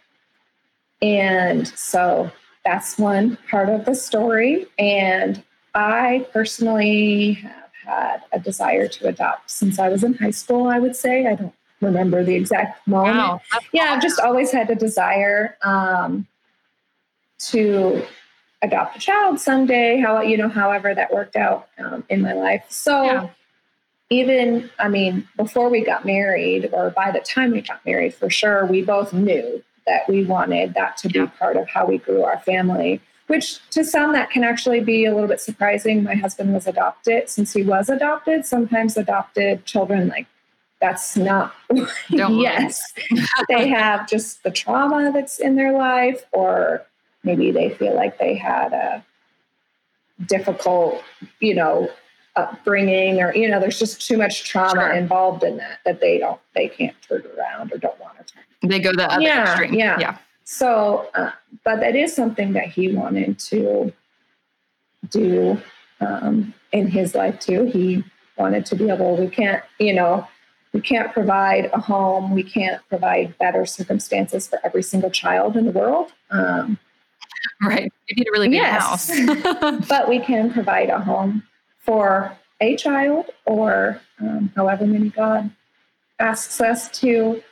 And 1.02 1.68
so 1.68 2.32
that's 2.66 2.98
one 2.98 3.38
part 3.50 3.70
of 3.70 3.86
the 3.86 3.94
story. 3.94 4.66
And 4.78 5.44
I 5.76 6.28
personally 6.34 7.34
have 7.34 7.69
had 7.90 8.24
a 8.32 8.40
desire 8.40 8.88
to 8.88 9.08
adopt 9.08 9.50
since 9.50 9.80
I 9.80 9.90
was 9.90 10.04
in 10.04 10.14
high 10.14 10.32
school, 10.32 10.68
I 10.68 10.80
would 10.80 10.96
say. 10.96 11.28
I 11.28 11.36
don't 11.36 11.54
remember 11.82 12.24
the 12.24 12.36
exact 12.36 12.88
moment. 12.88 13.18
Wow. 13.18 13.42
Yeah, 13.72 13.94
I've 13.94 14.02
just 14.02 14.20
always 14.20 14.52
had 14.52 14.70
a 14.70 14.76
desire 14.76 15.58
um, 15.64 16.28
to 17.50 18.04
adopt 18.62 18.98
a 18.98 19.00
child 19.00 19.40
someday, 19.40 20.00
how 20.00 20.22
you 20.22 20.38
know, 20.38 20.50
however 20.50 20.94
that 20.94 21.14
worked 21.14 21.36
out 21.36 21.70
um, 21.78 22.04
in 22.10 22.22
my 22.22 22.34
life. 22.34 22.66
So 22.70 23.04
yeah 23.04 23.30
even, 24.10 24.70
I 24.80 24.90
mean, 24.90 25.28
before 25.38 25.70
we 25.70 25.84
got 25.84 26.06
married, 26.06 26.70
or 26.74 26.90
by 26.90 27.12
the 27.12 27.20
time 27.20 27.52
we 27.52 27.62
got 27.62 27.86
married, 27.86 28.14
for 28.14 28.30
sure, 28.30 28.66
we 28.66 28.82
both 28.82 29.14
knew 29.14 29.64
that 29.86 30.08
we 30.10 30.26
wanted 30.26 30.74
that 30.74 30.98
to 30.98 31.10
be 31.10 31.26
part 31.26 31.58
of 31.58 31.68
how 31.68 31.86
we 31.86 32.00
grew 32.00 32.24
our 32.24 32.40
family. 32.40 33.02
Which 33.30 33.60
to 33.70 33.84
some 33.84 34.12
that 34.14 34.32
can 34.32 34.44
actually 34.44 34.80
be 34.80 35.06
a 35.06 35.14
little 35.14 35.28
bit 35.28 35.40
surprising. 35.40 36.04
My 36.04 36.16
husband 36.16 36.52
was 36.52 36.66
adopted. 36.66 37.30
Since 37.30 37.54
he 37.54 37.62
was 37.62 37.88
adopted, 37.88 38.44
sometimes 38.44 38.98
adopted 38.98 39.66
children 39.66 40.08
like 40.08 40.26
that's 40.82 41.18
not 41.18 41.54
yes 42.10 42.82
they 43.50 43.68
have 43.68 44.08
just 44.08 44.44
the 44.44 44.52
trauma 44.52 45.12
that's 45.14 45.38
in 45.38 45.56
their 45.58 45.74
life 45.74 46.24
or 46.32 46.86
maybe 47.24 47.52
they 47.52 47.70
feel 47.72 47.94
like 47.94 48.18
they 48.18 48.34
had 48.34 48.72
a 48.72 49.04
difficult 50.26 51.04
you 51.42 51.54
know 51.54 51.90
upbringing 52.38 53.22
or 53.22 53.36
you 53.36 53.50
know 53.50 53.60
there's 53.60 53.78
just 53.78 54.08
too 54.08 54.18
much 54.18 54.48
trauma 54.48 54.72
sure. 54.72 54.92
involved 54.94 55.44
in 55.44 55.58
that 55.58 55.80
that 55.86 56.00
they 56.00 56.18
don't 56.18 56.40
they 56.56 56.70
can't 56.70 56.96
turn 57.02 57.24
around 57.38 57.74
or 57.74 57.78
don't 57.78 58.00
want 58.00 58.18
to 58.26 58.34
turn 58.34 58.44
they 58.70 58.80
go 58.80 58.94
the 58.94 59.12
other 59.12 59.22
yeah, 59.22 59.52
extreme 59.52 59.74
yeah 59.74 60.00
yeah 60.00 60.18
so 60.52 61.08
uh, 61.14 61.30
but 61.64 61.80
that 61.80 61.96
is 61.96 62.16
something 62.16 62.54
that 62.54 62.70
he 62.70 62.92
wanted 62.92 63.38
to 63.38 63.94
do 65.12 65.62
um, 66.02 66.56
in 66.72 66.88
his 66.88 67.14
life 67.14 67.40
too. 67.40 67.66
He 67.66 68.04
wanted 68.36 68.66
to 68.66 68.76
be 68.76 68.90
able 68.90 69.16
we 69.16 69.28
can't 69.28 69.64
you 69.78 69.94
know 69.94 70.28
we 70.74 70.82
can't 70.82 71.14
provide 71.14 71.70
a 71.72 71.80
home. 71.80 72.34
We 72.34 72.42
can't 72.42 72.82
provide 72.90 73.38
better 73.38 73.64
circumstances 73.68 74.48
for 74.48 74.60
every 74.64 74.82
single 74.82 75.12
child 75.12 75.56
in 75.56 75.66
the 75.66 75.72
world. 75.72 76.14
Um, 76.32 76.80
right. 77.62 77.94
You 78.08 78.16
need 78.16 78.28
a 78.28 78.32
really 78.32 78.48
big 78.48 78.56
yes. 78.56 78.82
house. 78.82 79.88
But 79.88 80.10
we 80.10 80.20
can 80.20 80.52
provide 80.52 80.90
a 80.90 81.00
home 81.00 81.44
for 81.78 82.36
a 82.60 82.76
child 82.76 83.26
or 83.46 84.02
um, 84.20 84.52
however 84.56 84.88
many 84.88 85.10
God 85.10 85.52
asks 86.20 86.60
us 86.60 86.90
to 87.02 87.44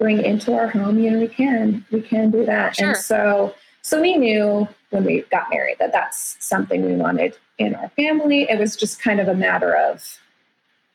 bring 0.00 0.24
into 0.24 0.54
our 0.54 0.66
home, 0.66 0.98
you 0.98 1.10
know, 1.10 1.20
we 1.20 1.28
can, 1.28 1.84
we 1.92 2.00
can 2.00 2.30
do 2.30 2.44
that. 2.46 2.74
Sure. 2.74 2.88
And 2.88 2.96
so, 2.96 3.54
so 3.82 4.00
we 4.00 4.16
knew 4.16 4.66
when 4.88 5.04
we 5.04 5.20
got 5.30 5.50
married 5.50 5.76
that 5.78 5.92
that's 5.92 6.36
something 6.40 6.84
we 6.84 6.94
wanted 6.94 7.36
in 7.58 7.74
our 7.74 7.90
family. 7.90 8.50
It 8.50 8.58
was 8.58 8.74
just 8.74 9.00
kind 9.00 9.20
of 9.20 9.28
a 9.28 9.34
matter 9.34 9.74
of, 9.76 10.18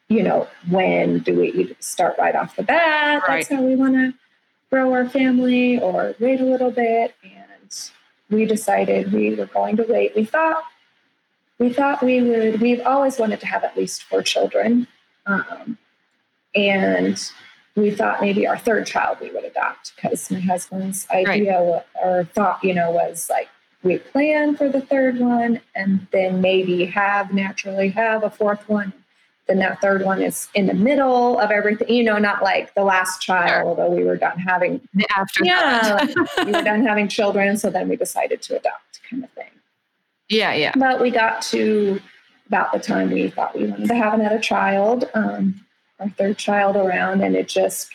you 0.10 0.24
know, 0.24 0.48
when 0.70 1.20
do 1.20 1.40
we 1.40 1.76
start 1.80 2.16
right 2.18 2.36
off 2.36 2.56
the 2.56 2.64
bat? 2.64 3.22
Right. 3.28 3.48
That's 3.48 3.50
how 3.50 3.62
we 3.62 3.76
want 3.76 3.94
to 3.94 4.14
grow 4.72 4.92
our 4.92 5.08
family 5.08 5.80
or 5.80 6.16
wait 6.20 6.42
a 6.42 6.46
little 6.46 6.72
bit. 6.72 7.16
And 7.24 7.92
we 8.32 8.46
decided 8.46 9.14
we 9.14 9.36
were 9.36 9.46
going 9.46 9.78
to 9.78 9.86
wait. 9.88 10.16
We 10.16 10.26
thought 10.26 10.64
we 11.58 11.72
thought 11.72 12.04
we 12.04 12.22
would, 12.22 12.60
we've 12.60 12.82
always 12.82 13.18
wanted 13.18 13.40
to 13.40 13.46
have 13.46 13.64
at 13.64 13.78
least 13.78 14.04
four 14.04 14.22
children. 14.22 14.88
Um, 15.26 15.78
and 16.54 17.32
we 17.76 17.92
thought 17.92 18.22
maybe 18.22 18.48
our 18.48 18.58
third 18.58 18.86
child 18.88 19.18
we 19.22 19.32
would 19.32 19.44
adopt 19.44 19.94
because 19.96 20.32
my 20.32 20.40
husband's 20.40 21.08
idea 21.12 21.60
right. 21.60 21.84
or 22.04 22.24
thought, 22.24 22.64
you 22.64 22.74
know, 22.74 22.92
was 22.92 23.30
like 23.30 23.50
we 23.84 23.98
plan 24.00 24.56
for 24.56 24.70
the 24.70 24.82
third 24.82 25.20
one 25.20 25.62
and 25.76 26.08
then 26.12 26.42
maybe 26.42 26.86
have 26.86 27.34
naturally 27.34 27.90
have 27.90 28.24
a 28.24 28.30
fourth 28.30 28.68
one. 28.68 28.94
Then 29.48 29.60
that 29.60 29.80
third 29.80 30.04
one 30.04 30.24
is 30.24 30.48
in 30.56 30.66
the 30.66 30.74
middle 30.74 31.40
of 31.40 31.52
everything, 31.52 31.88
you 31.88 32.04
know, 32.04 32.18
not 32.18 32.42
like 32.42 32.74
the 32.74 32.84
last 32.84 33.22
child, 33.22 33.50
sure. 33.50 33.64
although 33.64 33.92
we 33.92 34.04
were 34.04 34.16
done 34.16 34.40
having 34.40 34.82
the 34.96 35.06
after. 35.16 35.46
Yeah, 35.46 36.04
we 36.46 36.52
were 36.52 36.64
done 36.64 36.84
having 36.84 37.08
children, 37.08 37.56
so 37.58 37.70
then 37.70 37.88
we 37.88 37.96
decided 37.96 38.42
to 38.42 38.58
adopt, 38.58 39.02
kind 39.08 39.24
of 39.24 39.30
thing. 39.32 39.52
Yeah, 40.30 40.54
yeah. 40.56 40.72
But 40.76 41.00
we 41.00 41.12
got 41.12 41.44
to 41.44 42.02
about 42.48 42.74
the 42.74 42.80
time 42.80 43.12
we 43.12 43.30
thought 43.30 43.56
we 43.56 43.68
wanted 43.68 43.88
to 43.88 43.96
have 43.96 44.14
another 44.14 44.40
child, 44.40 45.10
um, 45.14 45.65
our 46.00 46.10
third 46.10 46.38
child 46.38 46.76
around, 46.76 47.22
and 47.22 47.36
it 47.36 47.48
just 47.48 47.90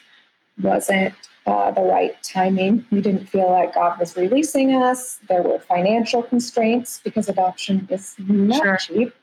wasn't 0.60 1.14
uh, 1.46 1.70
the 1.70 1.82
right 1.82 2.20
timing. 2.22 2.84
We 2.90 3.00
didn't 3.00 3.26
feel 3.26 3.50
like 3.50 3.74
God 3.74 3.98
was 3.98 4.16
releasing 4.16 4.74
us. 4.74 5.18
There 5.28 5.42
were 5.42 5.58
financial 5.58 6.22
constraints 6.22 7.00
because 7.02 7.28
adoption 7.28 7.88
is 7.90 8.14
not 8.18 8.62
sure. 8.62 8.76
cheap. 8.76 9.14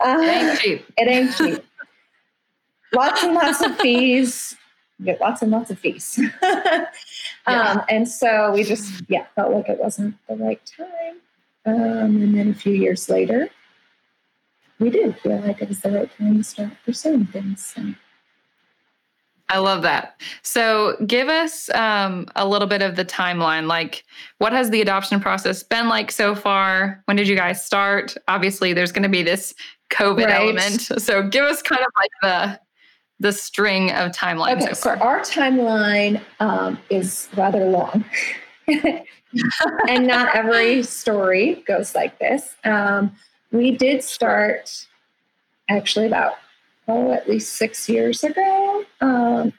Uh, 0.00 0.18
it 0.20 0.28
ain't 0.28 0.60
cheap. 0.60 0.84
It 0.96 1.08
ain't 1.08 1.36
cheap. 1.36 1.64
lots 2.94 3.22
and 3.22 3.34
lots 3.34 3.60
of 3.60 3.76
fees. 3.78 4.56
Get 5.02 5.20
lots 5.20 5.42
and 5.42 5.50
lots 5.50 5.70
of 5.70 5.78
fees. 5.78 6.18
yeah. 6.42 6.86
um, 7.46 7.82
and 7.88 8.08
so 8.08 8.52
we 8.52 8.62
just, 8.62 9.02
yeah, 9.08 9.26
felt 9.34 9.52
like 9.52 9.68
it 9.68 9.78
wasn't 9.78 10.14
the 10.28 10.36
right 10.36 10.60
time. 10.76 11.16
Um, 11.64 12.22
and 12.22 12.36
then 12.36 12.50
a 12.50 12.54
few 12.54 12.72
years 12.72 13.08
later, 13.08 13.48
we 14.82 14.90
did 14.90 15.16
feel 15.20 15.40
like 15.40 15.62
it 15.62 15.68
was 15.68 15.80
the 15.80 15.90
right 15.90 16.10
time 16.18 16.38
to 16.38 16.44
start 16.44 16.72
pursuing 16.84 17.26
things. 17.26 17.64
So. 17.74 17.94
I 19.48 19.58
love 19.58 19.82
that. 19.82 20.20
So, 20.42 20.96
give 21.06 21.28
us 21.28 21.68
um, 21.74 22.26
a 22.36 22.48
little 22.48 22.66
bit 22.66 22.80
of 22.80 22.96
the 22.96 23.04
timeline. 23.04 23.66
Like, 23.66 24.02
what 24.38 24.52
has 24.52 24.70
the 24.70 24.80
adoption 24.80 25.20
process 25.20 25.62
been 25.62 25.88
like 25.88 26.10
so 26.10 26.34
far? 26.34 27.02
When 27.04 27.16
did 27.16 27.28
you 27.28 27.36
guys 27.36 27.64
start? 27.64 28.16
Obviously, 28.28 28.72
there's 28.72 28.92
going 28.92 29.02
to 29.02 29.10
be 29.10 29.22
this 29.22 29.54
COVID 29.90 30.24
right. 30.24 30.34
element. 30.34 30.80
So, 30.80 31.28
give 31.28 31.44
us 31.44 31.60
kind 31.62 31.80
of 31.80 31.88
like 31.96 32.10
the 32.22 32.60
the 33.20 33.32
string 33.32 33.92
of 33.92 34.10
timelines. 34.10 34.62
Okay, 34.62 34.72
so, 34.72 34.94
so 34.94 35.00
our 35.00 35.20
timeline 35.20 36.20
um, 36.40 36.78
is 36.90 37.28
rather 37.36 37.66
long. 37.66 38.04
and 38.66 40.06
not 40.06 40.34
every 40.34 40.82
story 40.82 41.62
goes 41.66 41.94
like 41.94 42.18
this. 42.18 42.56
Um, 42.64 43.12
we 43.52 43.70
did 43.70 44.02
start 44.02 44.86
actually 45.68 46.06
about 46.06 46.34
oh 46.88 47.12
at 47.12 47.28
least 47.28 47.54
six 47.54 47.88
years 47.88 48.24
ago. 48.24 48.84
Um, 49.00 49.52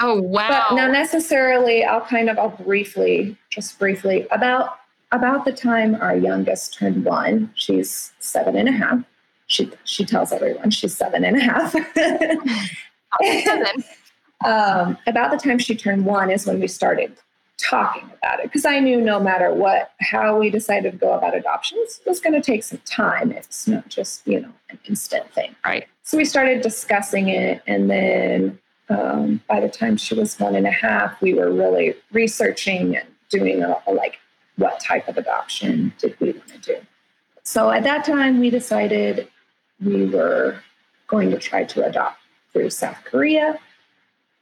oh 0.00 0.20
wow! 0.20 0.66
But 0.70 0.76
not 0.76 0.90
necessarily. 0.90 1.84
I'll 1.84 2.02
kind 2.02 2.28
of 2.28 2.38
I'll 2.38 2.50
briefly 2.50 3.36
just 3.50 3.78
briefly 3.78 4.26
about 4.30 4.78
about 5.12 5.44
the 5.44 5.52
time 5.52 5.94
our 5.96 6.16
youngest 6.16 6.74
turned 6.74 7.04
one. 7.04 7.50
She's 7.54 8.12
seven 8.18 8.56
and 8.56 8.68
a 8.68 8.72
half. 8.72 9.02
She 9.46 9.70
she 9.84 10.04
tells 10.04 10.32
everyone 10.32 10.70
she's 10.70 10.96
seven 10.96 11.24
and 11.24 11.36
a 11.36 11.40
half. 11.40 11.72
seven. 13.44 13.84
um, 14.44 14.98
about 15.06 15.30
the 15.30 15.38
time 15.38 15.58
she 15.58 15.74
turned 15.74 16.04
one 16.04 16.30
is 16.30 16.46
when 16.46 16.60
we 16.60 16.68
started 16.68 17.16
talking 17.58 18.10
about 18.18 18.40
it 18.40 18.44
because 18.44 18.64
I 18.64 18.80
knew 18.80 19.00
no 19.00 19.18
matter 19.18 19.52
what, 19.52 19.92
how 20.00 20.38
we 20.38 20.50
decided 20.50 20.92
to 20.92 20.98
go 20.98 21.12
about 21.12 21.36
adoptions 21.36 22.00
was 22.06 22.20
going 22.20 22.34
to 22.34 22.42
take 22.42 22.62
some 22.62 22.80
time. 22.84 23.32
It's 23.32 23.66
not 23.66 23.88
just, 23.88 24.26
you 24.26 24.40
know, 24.40 24.52
an 24.68 24.78
instant 24.86 25.32
thing. 25.32 25.54
Right. 25.64 25.86
So 26.02 26.16
we 26.16 26.24
started 26.24 26.62
discussing 26.62 27.28
it. 27.28 27.62
And 27.66 27.90
then 27.90 28.58
um, 28.88 29.40
by 29.48 29.60
the 29.60 29.68
time 29.68 29.96
she 29.96 30.14
was 30.14 30.38
one 30.38 30.54
and 30.54 30.66
a 30.66 30.70
half, 30.70 31.20
we 31.20 31.34
were 31.34 31.50
really 31.50 31.94
researching 32.12 32.96
and 32.96 33.08
doing 33.30 33.62
a, 33.62 33.76
a 33.86 33.92
like, 33.92 34.18
what 34.56 34.80
type 34.80 35.08
of 35.08 35.16
adoption 35.18 35.92
did 35.98 36.18
we 36.20 36.32
want 36.32 36.48
to 36.48 36.58
do? 36.58 36.76
So 37.42 37.70
at 37.70 37.84
that 37.84 38.04
time, 38.04 38.40
we 38.40 38.50
decided 38.50 39.28
we 39.84 40.06
were 40.06 40.60
going 41.06 41.30
to 41.30 41.38
try 41.38 41.64
to 41.64 41.86
adopt 41.86 42.18
through 42.52 42.70
South 42.70 42.96
Korea. 43.04 43.58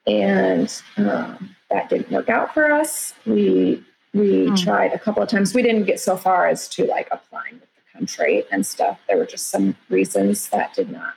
And 0.06 0.82
um, 0.96 1.54
that 1.70 1.88
didn't 1.88 2.10
work 2.10 2.28
out 2.28 2.52
for 2.54 2.70
us. 2.70 3.14
We 3.26 3.82
we 4.12 4.46
hmm. 4.46 4.54
tried 4.54 4.92
a 4.92 4.98
couple 4.98 5.22
of 5.22 5.28
times. 5.28 5.54
We 5.54 5.62
didn't 5.62 5.84
get 5.84 5.98
so 5.98 6.16
far 6.16 6.46
as 6.46 6.68
to 6.70 6.84
like 6.84 7.08
applying 7.10 7.54
with 7.54 7.68
the 7.74 7.98
country 7.98 8.44
and 8.50 8.64
stuff. 8.64 8.98
There 9.08 9.16
were 9.16 9.26
just 9.26 9.48
some 9.48 9.76
reasons 9.88 10.48
that 10.50 10.74
did 10.74 10.90
not 10.90 11.14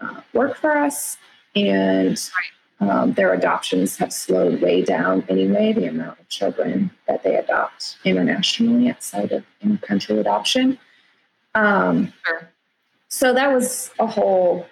uh, 0.00 0.20
work 0.32 0.56
for 0.56 0.76
us, 0.76 1.18
and 1.54 2.18
um, 2.80 3.12
their 3.12 3.34
adoptions 3.34 3.96
have 3.98 4.12
slowed 4.12 4.62
way 4.62 4.82
down 4.82 5.24
anyway. 5.28 5.72
The 5.72 5.86
amount 5.86 6.20
of 6.20 6.28
children 6.28 6.90
that 7.06 7.22
they 7.24 7.36
adopt 7.36 7.98
internationally 8.04 8.88
outside 8.90 9.32
of 9.32 9.44
in-country 9.60 10.18
adoption. 10.18 10.78
Um, 11.54 12.12
sure. 12.24 12.48
So 13.08 13.32
that 13.34 13.52
was 13.52 13.90
a 13.98 14.06
whole 14.06 14.66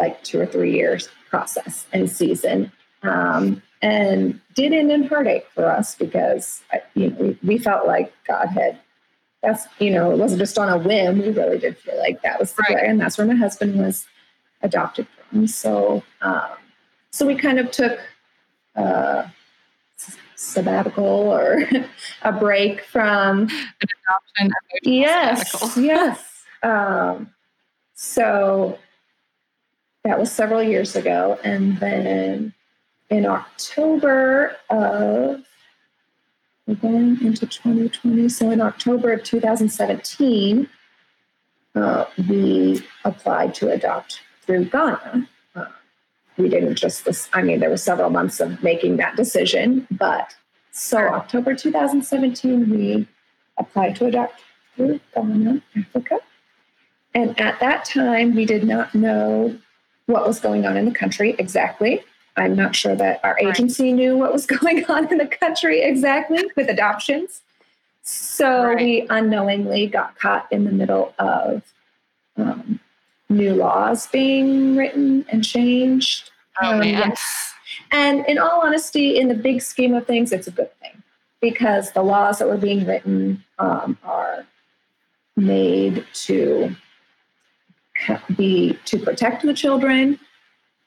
like 0.00 0.22
two 0.22 0.40
or 0.40 0.46
three 0.46 0.72
years 0.72 1.08
process 1.30 1.86
and 1.92 2.10
season. 2.10 2.72
Um, 3.02 3.62
and 3.82 4.40
did 4.54 4.72
end 4.72 4.90
in 4.90 5.06
heartache 5.06 5.46
for 5.54 5.66
us 5.66 5.94
because 5.94 6.62
you 6.94 7.10
know 7.10 7.36
we, 7.42 7.58
felt 7.58 7.86
like 7.86 8.12
God 8.26 8.46
had 8.46 8.78
that's 9.42 9.66
you 9.78 9.90
know 9.90 10.10
it 10.10 10.18
wasn't 10.18 10.40
just 10.40 10.58
on 10.58 10.68
a 10.68 10.78
whim. 10.78 11.18
We 11.18 11.30
really 11.30 11.58
did 11.58 11.76
feel 11.78 11.98
like 11.98 12.22
that 12.22 12.40
was 12.40 12.52
the 12.52 12.62
right. 12.62 12.76
way, 12.76 12.88
and 12.88 13.00
that's 13.00 13.18
where 13.18 13.26
my 13.26 13.34
husband 13.34 13.78
was 13.78 14.06
adopted 14.62 15.06
from. 15.30 15.46
So 15.46 16.02
um, 16.22 16.56
so 17.10 17.26
we 17.26 17.36
kind 17.36 17.58
of 17.58 17.70
took 17.70 17.98
a 18.74 19.30
sabbatical 20.36 21.04
or 21.04 21.64
a 22.22 22.32
break 22.32 22.82
from 22.82 23.44
adoption. 23.44 24.52
Yes, 24.82 25.50
sabbatical. 25.50 25.82
yes. 25.82 26.44
Um, 26.62 27.30
so 27.94 28.78
that 30.06 30.20
was 30.20 30.30
several 30.30 30.62
years 30.62 30.94
ago, 30.94 31.36
and 31.42 31.78
then 31.78 32.54
in 33.10 33.26
October 33.26 34.56
of, 34.70 35.42
we're 36.66 36.74
going 36.76 37.20
into 37.24 37.44
2020, 37.44 38.28
so 38.28 38.52
in 38.52 38.60
October 38.60 39.12
of 39.12 39.24
2017, 39.24 40.68
uh, 41.74 42.04
we 42.28 42.80
applied 43.04 43.52
to 43.56 43.72
adopt 43.72 44.20
through 44.42 44.66
Ghana. 44.66 45.28
Uh, 45.56 45.64
we 46.36 46.48
didn't 46.48 46.76
just 46.76 47.04
this, 47.04 47.28
I 47.32 47.42
mean, 47.42 47.58
there 47.58 47.70
were 47.70 47.76
several 47.76 48.10
months 48.10 48.38
of 48.38 48.62
making 48.62 48.98
that 48.98 49.16
decision, 49.16 49.88
but 49.90 50.36
so 50.70 50.98
October 50.98 51.52
2017, 51.56 52.70
we 52.70 53.08
applied 53.58 53.96
to 53.96 54.06
adopt 54.06 54.40
through 54.76 55.00
Ghana, 55.16 55.62
Africa. 55.76 56.20
And 57.12 57.40
at 57.40 57.58
that 57.58 57.86
time, 57.86 58.36
we 58.36 58.44
did 58.44 58.62
not 58.62 58.94
know 58.94 59.58
what 60.06 60.26
was 60.26 60.40
going 60.40 60.66
on 60.66 60.76
in 60.76 60.84
the 60.84 60.94
country 60.94 61.34
exactly. 61.38 62.02
I'm 62.36 62.54
not 62.54 62.76
sure 62.76 62.94
that 62.94 63.20
our 63.24 63.38
agency 63.40 63.84
right. 63.84 63.94
knew 63.94 64.16
what 64.16 64.32
was 64.32 64.46
going 64.58 64.84
on 64.86 65.10
in 65.10 65.18
the 65.18 65.26
country 65.26 65.82
exactly 65.82 66.44
with 66.56 66.68
adoptions. 66.68 67.42
So 68.02 68.66
right. 68.66 68.76
we 68.76 69.06
unknowingly 69.10 69.88
got 69.88 70.18
caught 70.18 70.46
in 70.52 70.64
the 70.64 70.72
middle 70.72 71.12
of 71.18 71.62
um, 72.36 72.78
new 73.28 73.54
laws 73.54 74.06
being 74.06 74.76
written 74.76 75.24
and 75.30 75.44
changed. 75.44 76.30
Oh, 76.62 76.76
um, 76.76 76.82
yes. 76.84 77.54
And 77.90 78.24
in 78.26 78.38
all 78.38 78.62
honesty, 78.62 79.18
in 79.18 79.28
the 79.28 79.34
big 79.34 79.60
scheme 79.60 79.94
of 79.94 80.06
things, 80.06 80.32
it's 80.32 80.46
a 80.46 80.52
good 80.52 80.70
thing 80.80 81.02
because 81.40 81.92
the 81.92 82.02
laws 82.02 82.38
that 82.38 82.48
were 82.48 82.56
being 82.56 82.86
written 82.86 83.44
um, 83.58 83.98
are 84.04 84.46
made 85.36 86.04
to 86.12 86.74
be 88.36 88.78
to 88.84 88.98
protect 88.98 89.42
the 89.42 89.54
children 89.54 90.18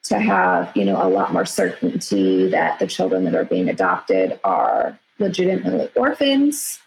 to 0.03 0.19
have 0.19 0.71
you 0.75 0.85
know 0.85 1.01
a 1.01 1.09
lot 1.09 1.33
more 1.33 1.45
certainty 1.45 2.47
that 2.49 2.79
the 2.79 2.87
children 2.87 3.23
that 3.25 3.35
are 3.35 3.45
being 3.45 3.69
adopted 3.69 4.39
are 4.43 4.97
legitimately 5.19 5.89
orphans 5.95 6.79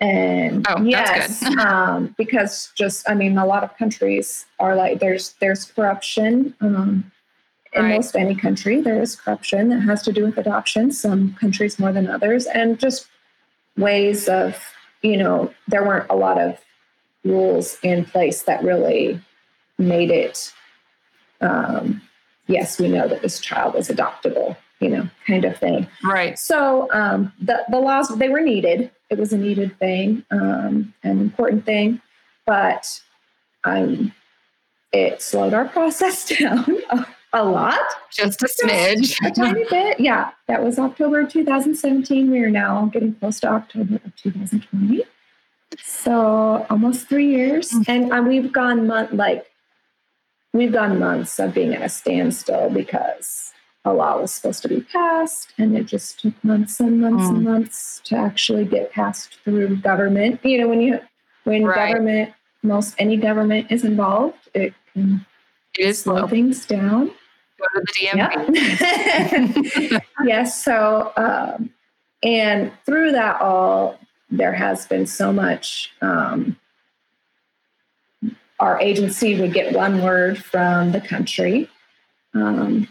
and 0.00 0.66
oh, 0.68 0.82
yes 0.82 1.42
um, 1.58 2.14
because 2.16 2.72
just 2.74 3.08
i 3.08 3.14
mean 3.14 3.36
a 3.38 3.46
lot 3.46 3.62
of 3.62 3.76
countries 3.76 4.46
are 4.58 4.74
like 4.74 5.00
there's 5.00 5.34
there's 5.40 5.64
corruption 5.64 6.54
um, 6.60 7.10
in 7.74 7.82
right. 7.82 7.96
most 7.96 8.16
any 8.16 8.34
country 8.34 8.80
there 8.80 9.00
is 9.00 9.16
corruption 9.16 9.68
that 9.68 9.80
has 9.80 10.02
to 10.02 10.12
do 10.12 10.24
with 10.24 10.38
adoption 10.38 10.90
some 10.90 11.34
countries 11.34 11.78
more 11.78 11.92
than 11.92 12.08
others 12.08 12.46
and 12.46 12.78
just 12.78 13.08
ways 13.76 14.28
of 14.28 14.58
you 15.02 15.16
know 15.16 15.52
there 15.68 15.84
weren't 15.84 16.08
a 16.10 16.16
lot 16.16 16.40
of 16.40 16.58
rules 17.24 17.78
in 17.82 18.04
place 18.04 18.42
that 18.42 18.62
really 18.62 19.20
made 19.78 20.10
it 20.10 20.52
um, 21.40 22.00
yes 22.46 22.78
we 22.78 22.88
know 22.88 23.06
that 23.08 23.22
this 23.22 23.40
child 23.40 23.76
is 23.76 23.88
adoptable 23.88 24.56
you 24.80 24.88
know 24.88 25.08
kind 25.26 25.44
of 25.44 25.56
thing. 25.56 25.86
Right. 26.04 26.38
So 26.38 26.88
um, 26.92 27.32
the, 27.40 27.64
the 27.70 27.78
laws 27.78 28.08
they 28.16 28.28
were 28.28 28.40
needed. 28.40 28.90
It 29.08 29.18
was 29.18 29.32
a 29.32 29.38
needed 29.38 29.78
thing 29.78 30.24
um, 30.30 30.92
an 31.02 31.20
important 31.20 31.64
thing 31.64 32.00
but 32.44 33.00
um, 33.64 34.12
it 34.92 35.22
slowed 35.22 35.54
our 35.54 35.68
process 35.76 36.28
down 36.28 36.64
a, 36.90 37.06
a 37.32 37.44
lot. 37.44 37.80
Just 38.12 38.42
a 38.42 38.46
smidge 38.46 39.16
a 39.24 39.30
tiny 39.34 39.64
bit. 39.70 40.00
Yeah 40.00 40.30
that 40.48 40.62
was 40.62 40.78
october 40.78 41.24
2017 41.24 42.30
we 42.30 42.40
are 42.40 42.50
now 42.50 42.86
getting 42.86 43.14
close 43.14 43.40
to 43.40 43.48
october 43.48 43.96
of 44.04 44.16
2020 44.16 45.04
so 45.82 46.64
almost 46.70 47.08
three 47.08 47.28
years. 47.28 47.70
Mm-hmm. 47.70 47.90
and 47.90 48.12
um, 48.12 48.28
we've 48.28 48.52
gone 48.52 48.86
month 48.86 49.12
like 49.12 49.46
we've 50.56 50.72
gone 50.72 50.98
months 50.98 51.38
of 51.38 51.54
being 51.54 51.74
at 51.74 51.82
a 51.82 51.88
standstill 51.88 52.70
because 52.70 53.52
a 53.84 53.92
law 53.92 54.20
was 54.20 54.32
supposed 54.32 54.62
to 54.62 54.68
be 54.68 54.80
passed 54.80 55.52
and 55.58 55.76
it 55.76 55.86
just 55.86 56.20
took 56.20 56.34
months 56.42 56.80
and 56.80 57.00
months 57.00 57.24
mm. 57.24 57.28
and 57.30 57.44
months 57.44 58.00
to 58.04 58.16
actually 58.16 58.64
get 58.64 58.90
passed 58.90 59.38
through 59.44 59.76
government 59.76 60.40
you 60.44 60.58
know 60.58 60.68
when 60.68 60.80
you 60.80 60.98
when 61.44 61.64
right. 61.64 61.92
government 61.92 62.32
most 62.62 62.94
any 62.98 63.16
government 63.16 63.70
is 63.70 63.84
involved 63.84 64.48
it 64.54 64.74
can 64.92 65.24
it 65.78 65.86
is 65.86 66.00
slow, 66.00 66.26
things 66.26 66.66
down 66.66 67.06
go 67.06 67.64
to 67.74 67.80
the 67.80 67.92
DMV. 68.06 68.56
Yeah. 69.92 69.98
yes 70.24 70.62
so 70.64 71.12
um, 71.16 71.70
and 72.22 72.72
through 72.84 73.12
that 73.12 73.40
all 73.40 73.98
there 74.30 74.52
has 74.52 74.86
been 74.86 75.06
so 75.06 75.32
much 75.32 75.92
um, 76.02 76.56
our 78.58 78.80
agency 78.80 79.40
would 79.40 79.52
get 79.52 79.74
one 79.74 80.02
word 80.02 80.42
from 80.42 80.92
the 80.92 81.00
country. 81.00 81.68
Um, 82.34 82.88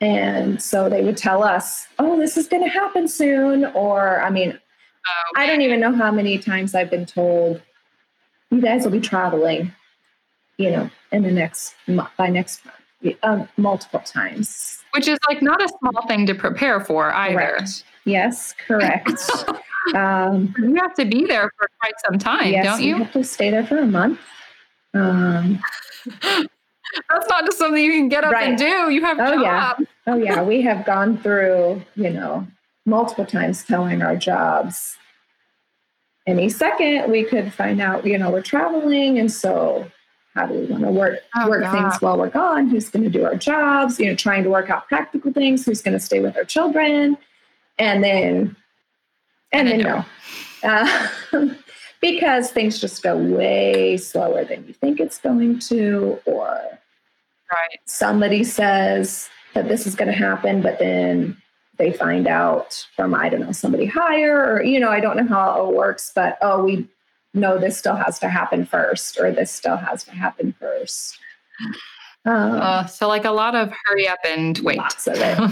and 0.00 0.60
so 0.60 0.88
they 0.88 1.02
would 1.02 1.16
tell 1.16 1.42
us, 1.42 1.86
oh, 1.98 2.18
this 2.18 2.36
is 2.36 2.48
going 2.48 2.64
to 2.64 2.68
happen 2.68 3.06
soon. 3.06 3.64
Or, 3.66 4.20
I 4.22 4.30
mean, 4.30 4.50
okay. 4.50 4.60
I 5.36 5.46
don't 5.46 5.60
even 5.60 5.80
know 5.80 5.94
how 5.94 6.10
many 6.10 6.38
times 6.38 6.74
I've 6.74 6.90
been 6.90 7.06
told, 7.06 7.62
you 8.50 8.60
guys 8.60 8.84
will 8.84 8.90
be 8.90 9.00
traveling, 9.00 9.72
you 10.56 10.70
know, 10.70 10.90
in 11.12 11.22
the 11.22 11.30
next 11.30 11.74
month, 11.86 12.10
by 12.16 12.28
next 12.28 12.64
month, 12.64 13.16
um, 13.22 13.48
multiple 13.56 14.00
times. 14.00 14.82
Which 14.92 15.08
is 15.08 15.18
like 15.28 15.40
not 15.40 15.62
a 15.62 15.68
small 15.68 16.06
thing 16.06 16.26
to 16.26 16.34
prepare 16.34 16.80
for 16.80 17.12
either. 17.12 17.36
Correct. 17.36 17.84
Yes, 18.04 18.54
correct. 18.66 19.30
Um, 19.94 20.54
you 20.58 20.76
have 20.76 20.94
to 20.94 21.04
be 21.04 21.26
there 21.26 21.50
for 21.58 21.68
quite 21.80 21.94
some 22.06 22.18
time, 22.18 22.52
yes, 22.52 22.64
don't 22.64 22.82
you? 22.82 22.96
You 22.96 23.04
have 23.04 23.12
to 23.12 23.24
stay 23.24 23.50
there 23.50 23.66
for 23.66 23.78
a 23.78 23.86
month. 23.86 24.20
Um, 24.94 25.60
That's 26.22 27.28
not 27.28 27.44
just 27.46 27.58
something 27.58 27.82
you 27.82 27.92
can 27.92 28.08
get 28.08 28.24
up 28.24 28.32
right. 28.32 28.50
and 28.50 28.58
do. 28.58 28.90
You 28.90 29.02
have 29.02 29.18
oh 29.18 29.40
yeah, 29.40 29.74
oh 30.06 30.16
yeah. 30.16 30.42
We 30.42 30.62
have 30.62 30.84
gone 30.84 31.18
through, 31.18 31.82
you 31.94 32.10
know, 32.10 32.46
multiple 32.84 33.26
times 33.26 33.64
telling 33.64 34.02
our 34.02 34.16
jobs. 34.16 34.96
Any 36.26 36.48
second, 36.48 37.10
we 37.10 37.24
could 37.24 37.52
find 37.52 37.80
out, 37.80 38.06
you 38.06 38.16
know, 38.16 38.30
we're 38.30 38.42
traveling, 38.42 39.18
and 39.18 39.32
so 39.32 39.90
how 40.34 40.46
do 40.46 40.54
we 40.54 40.66
want 40.66 40.84
to 40.84 40.90
work 40.90 41.18
oh, 41.36 41.48
work 41.48 41.62
God. 41.62 41.72
things 41.72 42.02
while 42.02 42.18
we're 42.18 42.30
gone? 42.30 42.68
Who's 42.68 42.88
going 42.88 43.04
to 43.04 43.10
do 43.10 43.24
our 43.24 43.36
jobs? 43.36 43.98
You 43.98 44.06
know, 44.06 44.14
trying 44.14 44.44
to 44.44 44.50
work 44.50 44.70
out 44.70 44.86
practical 44.88 45.32
things. 45.32 45.64
Who's 45.64 45.82
going 45.82 45.94
to 45.94 46.00
stay 46.00 46.20
with 46.20 46.36
our 46.36 46.44
children? 46.44 47.18
And 47.78 48.04
then 48.04 48.56
and 49.52 49.68
then 49.68 49.80
no. 49.80 50.04
Uh, 50.62 51.08
because 52.00 52.50
things 52.50 52.80
just 52.80 53.02
go 53.02 53.16
way 53.16 53.96
slower 53.96 54.44
than 54.44 54.66
you 54.66 54.74
think 54.74 55.00
it's 55.00 55.18
going 55.18 55.58
to, 55.60 56.18
or 56.26 56.78
right. 57.50 57.78
somebody 57.86 58.44
says 58.44 59.28
that 59.54 59.68
this 59.68 59.86
is 59.86 59.94
going 59.94 60.10
to 60.10 60.16
happen, 60.16 60.60
but 60.62 60.78
then 60.78 61.36
they 61.78 61.92
find 61.92 62.26
out 62.26 62.86
from, 62.96 63.14
I 63.14 63.28
don't 63.28 63.40
know, 63.40 63.52
somebody 63.52 63.86
higher, 63.86 64.54
or, 64.54 64.62
you 64.62 64.80
know, 64.80 64.90
I 64.90 65.00
don't 65.00 65.16
know 65.16 65.26
how 65.26 65.68
it 65.68 65.74
works, 65.74 66.12
but 66.14 66.38
oh, 66.42 66.64
we 66.64 66.88
know 67.34 67.58
this 67.58 67.78
still 67.78 67.96
has 67.96 68.18
to 68.18 68.28
happen 68.28 68.66
first, 68.66 69.18
or 69.18 69.30
this 69.30 69.50
still 69.50 69.76
has 69.76 70.04
to 70.04 70.12
happen 70.12 70.54
first. 70.58 71.18
Um, 72.24 72.60
uh, 72.60 72.86
so, 72.86 73.08
like 73.08 73.24
a 73.24 73.30
lot 73.30 73.54
of 73.54 73.72
hurry 73.84 74.06
up 74.06 74.18
and 74.24 74.58
wait. 74.58 74.78
Lots 74.78 75.06
of 75.06 75.16
it. 75.16 75.50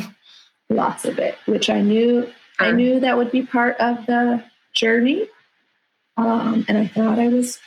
lots 0.68 1.04
of 1.04 1.18
it, 1.18 1.36
which 1.46 1.68
I 1.70 1.80
knew 1.80 2.30
I 2.61 2.73
knew 2.73 3.01
that 3.01 3.16
would 3.16 3.33
be 3.33 3.42
part 3.42 3.77
of 3.79 4.07
the 4.07 4.44
journey. 4.73 5.29
Um, 6.16 6.64
and 6.68 6.77
I 6.77 6.87
thought 6.87 7.18
I 7.18 7.29
was, 7.29 7.59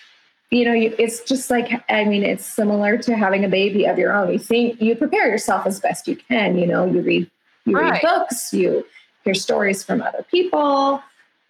you 0.52 0.66
know, 0.66 0.74
you, 0.74 0.94
it's 1.00 1.22
just 1.22 1.50
like, 1.50 1.84
I 1.90 2.04
mean, 2.06 2.24
it's 2.24 2.46
similar 2.46 2.98
to 3.00 3.16
having 3.16 3.44
a 3.44 3.50
baby 3.50 3.86
of 3.86 3.98
your 3.98 4.14
own. 4.14 4.32
You 4.32 4.40
think 4.40 4.80
you 4.80 4.96
prepare 4.96 5.28
yourself 5.28 5.66
as 5.66 5.80
best 5.80 6.08
you 6.08 6.16
can, 6.16 6.58
you 6.58 6.68
know, 6.68 6.86
you 6.86 7.02
read, 7.02 7.32
you 7.66 7.76
right. 7.76 7.94
read 7.94 8.02
books, 8.02 8.54
you 8.54 8.86
hear 9.24 9.34
stories 9.34 9.84
from 9.84 10.02
other 10.02 10.24
people, 10.30 11.02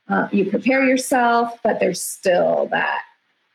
uh, 0.08 0.30
you 0.32 0.50
prepare 0.50 0.86
yourself, 0.86 1.60
but 1.64 1.80
there's 1.80 2.02
still 2.02 2.68
that, 2.72 3.02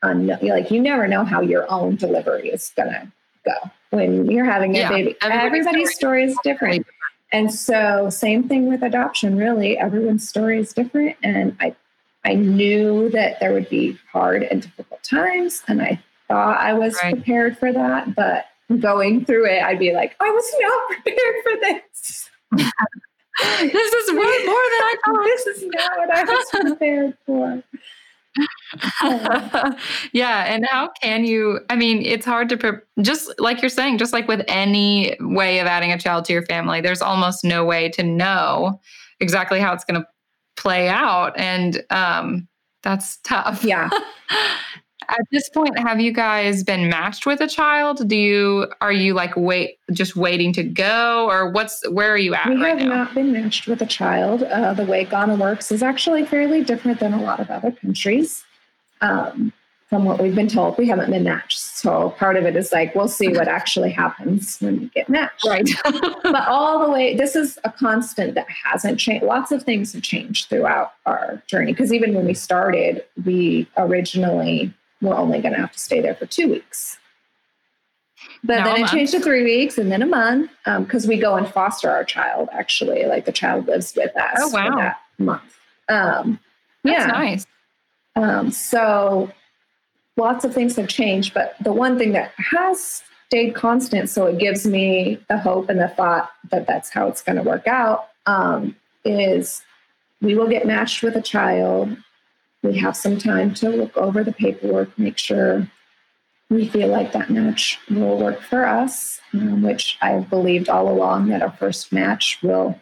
un- 0.03 0.27
like, 0.27 0.69
you 0.69 0.79
never 0.79 1.07
know 1.07 1.23
how 1.23 1.41
your 1.41 1.69
own 1.71 1.95
delivery 1.95 2.49
is 2.49 2.71
going 2.75 2.89
to 2.89 3.11
go 3.45 3.71
when 3.89 4.29
you're 4.29 4.45
having 4.45 4.75
a 4.75 4.79
yeah, 4.79 4.89
baby. 4.89 5.15
Everybody's, 5.21 5.65
everybody's 5.65 5.95
story 5.95 6.25
is 6.25 6.37
different. 6.43 6.85
And 7.31 7.53
so, 7.53 8.09
same 8.09 8.47
thing 8.47 8.67
with 8.67 8.81
adoption, 8.81 9.37
really. 9.37 9.77
Everyone's 9.77 10.27
story 10.27 10.59
is 10.59 10.73
different. 10.73 11.15
And 11.21 11.55
I, 11.59 11.75
I 12.25 12.33
knew 12.33 13.09
that 13.09 13.39
there 13.39 13.53
would 13.53 13.69
be 13.69 13.99
hard 14.11 14.43
and 14.43 14.63
difficult 14.63 15.03
times. 15.03 15.63
And 15.67 15.81
I 15.81 16.01
thought 16.27 16.59
I 16.59 16.73
was 16.73 16.95
right. 17.03 17.13
prepared 17.13 17.57
for 17.57 17.71
that. 17.71 18.15
But 18.15 18.45
going 18.79 19.25
through 19.25 19.47
it, 19.47 19.63
I'd 19.63 19.79
be 19.79 19.93
like, 19.93 20.15
I 20.19 20.29
was 20.29 20.55
not 20.59 20.89
prepared 21.03 21.35
for 21.43 21.51
this. 21.61 22.29
this 23.71 23.93
is 23.93 24.11
way 24.11 24.17
more 24.17 24.25
than 24.25 24.83
I 24.83 24.95
thought. 25.05 25.23
this 25.23 25.47
is 25.47 25.63
not 25.65 25.97
what 25.97 26.11
I 26.11 26.23
was 26.23 26.45
prepared 26.51 27.17
for. 27.25 27.63
yeah. 30.13 30.45
And 30.53 30.65
how 30.69 30.89
can 31.01 31.25
you? 31.25 31.59
I 31.69 31.75
mean, 31.75 32.01
it's 32.01 32.25
hard 32.25 32.49
to, 32.49 32.57
pre- 32.57 32.79
just 33.01 33.33
like 33.39 33.61
you're 33.61 33.69
saying, 33.69 33.97
just 33.97 34.13
like 34.13 34.27
with 34.27 34.43
any 34.47 35.15
way 35.19 35.59
of 35.59 35.67
adding 35.67 35.91
a 35.91 35.97
child 35.99 36.25
to 36.25 36.33
your 36.33 36.45
family, 36.45 36.81
there's 36.81 37.01
almost 37.01 37.43
no 37.43 37.65
way 37.65 37.89
to 37.89 38.03
know 38.03 38.79
exactly 39.19 39.59
how 39.59 39.73
it's 39.73 39.83
going 39.83 40.01
to 40.01 40.07
play 40.55 40.89
out. 40.89 41.37
And 41.37 41.83
um, 41.89 42.47
that's 42.83 43.17
tough. 43.23 43.63
Yeah. 43.63 43.89
At 45.09 45.25
this 45.31 45.49
point, 45.49 45.77
have 45.79 45.99
you 45.99 46.13
guys 46.13 46.63
been 46.63 46.87
matched 46.87 47.25
with 47.25 47.41
a 47.41 47.47
child? 47.47 48.07
Do 48.07 48.15
you 48.15 48.71
are 48.79 48.91
you 48.91 49.13
like 49.13 49.35
wait 49.35 49.79
just 49.91 50.15
waiting 50.15 50.53
to 50.53 50.63
go, 50.63 51.27
or 51.27 51.49
what's 51.49 51.87
where 51.89 52.11
are 52.11 52.17
you 52.17 52.35
at? 52.35 52.47
We 52.49 52.61
right 52.61 52.77
have 52.77 52.87
now? 52.87 52.95
not 53.03 53.13
been 53.15 53.31
matched 53.31 53.67
with 53.67 53.81
a 53.81 53.87
child. 53.87 54.43
Uh, 54.43 54.73
the 54.73 54.85
way 54.85 55.05
Ghana 55.05 55.35
works 55.35 55.71
is 55.71 55.81
actually 55.81 56.25
fairly 56.25 56.63
different 56.63 56.99
than 56.99 57.13
a 57.13 57.21
lot 57.21 57.39
of 57.39 57.49
other 57.49 57.71
countries. 57.71 58.43
Um, 59.01 59.51
from 59.89 60.05
what 60.05 60.21
we've 60.21 60.35
been 60.35 60.47
told, 60.47 60.77
we 60.77 60.87
haven't 60.87 61.09
been 61.09 61.23
matched. 61.23 61.57
So 61.57 62.11
part 62.19 62.37
of 62.37 62.45
it 62.45 62.55
is 62.55 62.71
like, 62.71 62.93
we'll 62.93 63.07
see 63.07 63.29
what 63.29 63.47
actually 63.47 63.89
happens 63.89 64.59
when 64.59 64.81
we 64.81 64.85
get 64.89 65.09
matched. 65.09 65.43
Right. 65.47 65.67
but 66.21 66.47
all 66.47 66.85
the 66.85 66.91
way, 66.91 67.15
this 67.15 67.35
is 67.35 67.57
a 67.63 67.71
constant 67.71 68.35
that 68.35 68.45
hasn't 68.49 68.99
changed. 68.99 69.25
Lots 69.25 69.51
of 69.51 69.63
things 69.63 69.93
have 69.93 70.03
changed 70.03 70.47
throughout 70.47 70.93
our 71.07 71.41
journey. 71.47 71.71
Because 71.73 71.91
even 71.91 72.13
when 72.13 72.27
we 72.27 72.35
started, 72.35 73.03
we 73.25 73.67
originally 73.77 74.71
were 75.01 75.15
only 75.15 75.41
going 75.41 75.53
to 75.53 75.59
have 75.59 75.71
to 75.71 75.79
stay 75.79 76.01
there 76.01 76.15
for 76.15 76.25
two 76.25 76.49
weeks. 76.49 76.97
But 78.43 78.59
now 78.59 78.75
then 78.75 78.83
it 78.83 78.87
changed 78.87 79.13
to 79.13 79.19
three 79.19 79.43
weeks 79.43 79.77
and 79.77 79.91
then 79.91 80.01
a 80.01 80.05
month 80.05 80.51
because 80.65 81.05
um, 81.05 81.09
we 81.09 81.17
go 81.17 81.35
and 81.35 81.47
foster 81.47 81.89
our 81.89 82.03
child, 82.03 82.49
actually. 82.51 83.05
Like 83.05 83.25
the 83.25 83.31
child 83.31 83.67
lives 83.67 83.93
with 83.95 84.15
us 84.15 84.37
oh, 84.39 84.49
wow. 84.49 84.69
for 84.69 84.75
that 84.77 84.97
month. 85.17 85.59
Um, 85.87 86.39
That's 86.83 87.05
yeah. 87.05 87.07
nice. 87.07 87.47
Um, 88.15 88.51
so 88.51 89.31
lots 90.17 90.43
of 90.43 90.53
things 90.53 90.75
have 90.75 90.87
changed, 90.87 91.33
but 91.33 91.55
the 91.61 91.73
one 91.73 91.97
thing 91.97 92.11
that 92.13 92.33
has 92.37 93.01
stayed 93.27 93.55
constant, 93.55 94.09
so 94.09 94.25
it 94.25 94.37
gives 94.37 94.65
me 94.65 95.19
the 95.29 95.37
hope 95.37 95.69
and 95.69 95.79
the 95.79 95.87
thought 95.87 96.31
that 96.51 96.67
that's 96.67 96.89
how 96.89 97.07
it's 97.07 97.21
going 97.21 97.37
to 97.37 97.43
work 97.43 97.67
out, 97.67 98.09
um, 98.25 98.75
is 99.05 99.61
we 100.21 100.35
will 100.35 100.49
get 100.49 100.65
matched 100.65 101.03
with 101.03 101.15
a 101.15 101.21
child. 101.21 101.95
We 102.63 102.77
have 102.77 102.95
some 102.95 103.17
time 103.17 103.53
to 103.55 103.69
look 103.69 103.95
over 103.97 104.23
the 104.23 104.33
paperwork, 104.33 104.97
make 104.97 105.17
sure 105.17 105.69
we 106.49 106.67
feel 106.67 106.87
like 106.87 107.13
that 107.13 107.29
match 107.29 107.79
will 107.89 108.17
work 108.17 108.41
for 108.41 108.65
us, 108.65 109.21
um, 109.33 109.61
which 109.61 109.97
I've 110.01 110.29
believed 110.29 110.67
all 110.67 110.89
along 110.89 111.27
that 111.27 111.41
our 111.41 111.51
first 111.51 111.93
match 111.93 112.39
will 112.41 112.79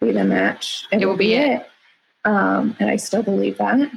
be 0.00 0.12
the 0.12 0.24
match. 0.24 0.86
It, 0.90 1.02
it 1.02 1.06
will 1.06 1.16
be, 1.16 1.34
it. 1.34 1.60
it. 1.60 1.66
Um, 2.24 2.76
and 2.80 2.90
I 2.90 2.96
still 2.96 3.22
believe 3.22 3.58
that. 3.58 3.90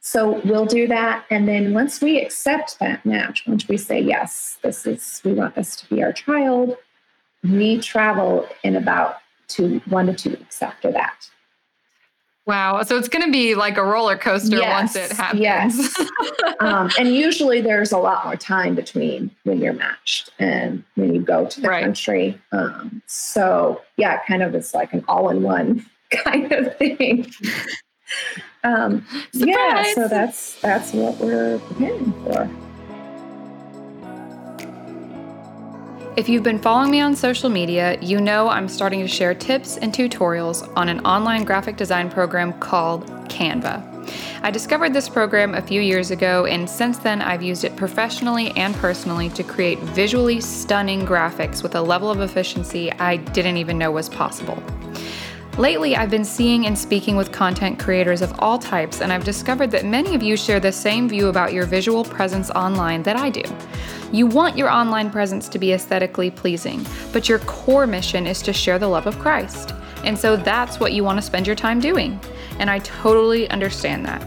So 0.00 0.40
we'll 0.44 0.66
do 0.66 0.86
that. 0.86 1.24
And 1.30 1.48
then 1.48 1.74
once 1.74 2.00
we 2.00 2.20
accept 2.20 2.78
that 2.78 3.04
match, 3.04 3.46
once 3.46 3.68
we 3.68 3.76
say, 3.76 4.00
yes, 4.00 4.58
this 4.62 4.86
is, 4.86 5.20
we 5.24 5.32
want 5.32 5.54
this 5.54 5.76
to 5.76 5.88
be 5.94 6.02
our 6.02 6.12
child, 6.12 6.76
we 7.42 7.78
travel 7.80 8.48
in 8.62 8.76
about 8.76 9.16
two, 9.48 9.80
one 9.86 10.06
to 10.06 10.14
two 10.14 10.30
weeks 10.30 10.62
after 10.62 10.92
that. 10.92 11.28
Wow. 12.48 12.82
So 12.82 12.96
it's 12.96 13.10
going 13.10 13.26
to 13.26 13.30
be 13.30 13.54
like 13.54 13.76
a 13.76 13.84
roller 13.84 14.16
coaster 14.16 14.56
yes, 14.56 14.94
once 14.94 14.96
it 14.96 15.14
happens. 15.14 15.42
Yes. 15.42 16.00
um, 16.60 16.90
and 16.98 17.14
usually 17.14 17.60
there's 17.60 17.92
a 17.92 17.98
lot 17.98 18.24
more 18.24 18.36
time 18.36 18.74
between 18.74 19.30
when 19.44 19.60
you're 19.60 19.74
matched 19.74 20.30
and 20.38 20.82
when 20.94 21.14
you 21.14 21.20
go 21.20 21.44
to 21.44 21.60
the 21.60 21.68
right. 21.68 21.84
country. 21.84 22.40
Um, 22.52 23.02
so 23.06 23.82
yeah, 23.98 24.14
it 24.14 24.20
kind 24.26 24.42
of 24.42 24.54
is 24.54 24.72
like 24.72 24.94
an 24.94 25.04
all 25.08 25.28
in 25.28 25.42
one 25.42 25.84
kind 26.10 26.50
of 26.50 26.74
thing. 26.78 27.30
Um, 28.64 29.06
yeah, 29.34 29.84
so 29.94 30.08
that's 30.08 30.58
that's 30.62 30.94
what 30.94 31.18
we're 31.18 31.58
preparing 31.58 32.12
for. 32.24 32.67
If 36.18 36.28
you've 36.28 36.42
been 36.42 36.58
following 36.58 36.90
me 36.90 37.00
on 37.00 37.14
social 37.14 37.48
media, 37.48 37.96
you 38.00 38.20
know 38.20 38.48
I'm 38.48 38.68
starting 38.68 38.98
to 39.02 39.06
share 39.06 39.34
tips 39.34 39.76
and 39.76 39.92
tutorials 39.92 40.68
on 40.76 40.88
an 40.88 40.98
online 41.06 41.44
graphic 41.44 41.76
design 41.76 42.10
program 42.10 42.54
called 42.54 43.06
Canva. 43.28 43.84
I 44.42 44.50
discovered 44.50 44.92
this 44.92 45.08
program 45.08 45.54
a 45.54 45.62
few 45.62 45.80
years 45.80 46.10
ago, 46.10 46.44
and 46.44 46.68
since 46.68 46.98
then 46.98 47.22
I've 47.22 47.40
used 47.40 47.62
it 47.62 47.76
professionally 47.76 48.50
and 48.56 48.74
personally 48.74 49.28
to 49.28 49.44
create 49.44 49.78
visually 49.78 50.40
stunning 50.40 51.06
graphics 51.06 51.62
with 51.62 51.76
a 51.76 51.82
level 51.82 52.10
of 52.10 52.20
efficiency 52.20 52.90
I 52.94 53.18
didn't 53.18 53.58
even 53.58 53.78
know 53.78 53.92
was 53.92 54.08
possible. 54.08 54.60
Lately, 55.58 55.96
I've 55.96 56.08
been 56.08 56.24
seeing 56.24 56.66
and 56.66 56.78
speaking 56.78 57.16
with 57.16 57.32
content 57.32 57.80
creators 57.80 58.22
of 58.22 58.32
all 58.38 58.60
types, 58.60 59.00
and 59.00 59.12
I've 59.12 59.24
discovered 59.24 59.72
that 59.72 59.84
many 59.84 60.14
of 60.14 60.22
you 60.22 60.36
share 60.36 60.60
the 60.60 60.70
same 60.70 61.08
view 61.08 61.26
about 61.30 61.52
your 61.52 61.66
visual 61.66 62.04
presence 62.04 62.48
online 62.50 63.02
that 63.02 63.16
I 63.16 63.28
do. 63.28 63.42
You 64.12 64.28
want 64.28 64.56
your 64.56 64.70
online 64.70 65.10
presence 65.10 65.48
to 65.48 65.58
be 65.58 65.72
aesthetically 65.72 66.30
pleasing, 66.30 66.86
but 67.12 67.28
your 67.28 67.40
core 67.40 67.88
mission 67.88 68.24
is 68.24 68.40
to 68.42 68.52
share 68.52 68.78
the 68.78 68.86
love 68.86 69.08
of 69.08 69.18
Christ. 69.18 69.74
And 70.04 70.16
so 70.16 70.36
that's 70.36 70.78
what 70.78 70.92
you 70.92 71.02
want 71.02 71.18
to 71.18 71.22
spend 71.22 71.44
your 71.44 71.56
time 71.56 71.80
doing. 71.80 72.20
And 72.60 72.70
I 72.70 72.78
totally 72.78 73.50
understand 73.50 74.06
that. 74.06 74.24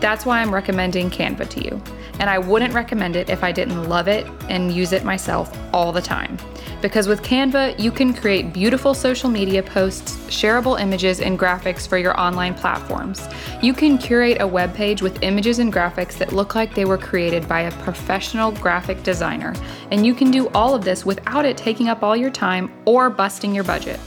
That's 0.00 0.26
why 0.26 0.42
I'm 0.42 0.52
recommending 0.52 1.08
Canva 1.08 1.48
to 1.48 1.64
you. 1.64 1.82
And 2.20 2.28
I 2.28 2.38
wouldn't 2.38 2.74
recommend 2.74 3.16
it 3.16 3.30
if 3.30 3.42
I 3.42 3.52
didn't 3.52 3.88
love 3.88 4.06
it 4.06 4.26
and 4.50 4.70
use 4.70 4.92
it 4.92 5.02
myself 5.02 5.50
all 5.72 5.92
the 5.92 6.02
time. 6.02 6.36
Because 6.80 7.08
with 7.08 7.22
Canva, 7.22 7.78
you 7.78 7.90
can 7.90 8.14
create 8.14 8.52
beautiful 8.52 8.94
social 8.94 9.28
media 9.28 9.62
posts, 9.62 10.16
shareable 10.28 10.80
images, 10.80 11.20
and 11.20 11.36
graphics 11.36 11.88
for 11.88 11.98
your 11.98 12.18
online 12.18 12.54
platforms. 12.54 13.26
You 13.60 13.72
can 13.72 13.98
curate 13.98 14.40
a 14.40 14.46
web 14.46 14.74
page 14.74 15.02
with 15.02 15.22
images 15.22 15.58
and 15.58 15.72
graphics 15.72 16.16
that 16.18 16.32
look 16.32 16.54
like 16.54 16.74
they 16.74 16.84
were 16.84 16.96
created 16.96 17.48
by 17.48 17.62
a 17.62 17.72
professional 17.82 18.52
graphic 18.52 19.02
designer. 19.02 19.54
And 19.90 20.06
you 20.06 20.14
can 20.14 20.30
do 20.30 20.48
all 20.50 20.72
of 20.72 20.84
this 20.84 21.04
without 21.04 21.44
it 21.44 21.56
taking 21.56 21.88
up 21.88 22.04
all 22.04 22.16
your 22.16 22.30
time 22.30 22.72
or 22.84 23.10
busting 23.10 23.52
your 23.52 23.64
budget. 23.64 23.98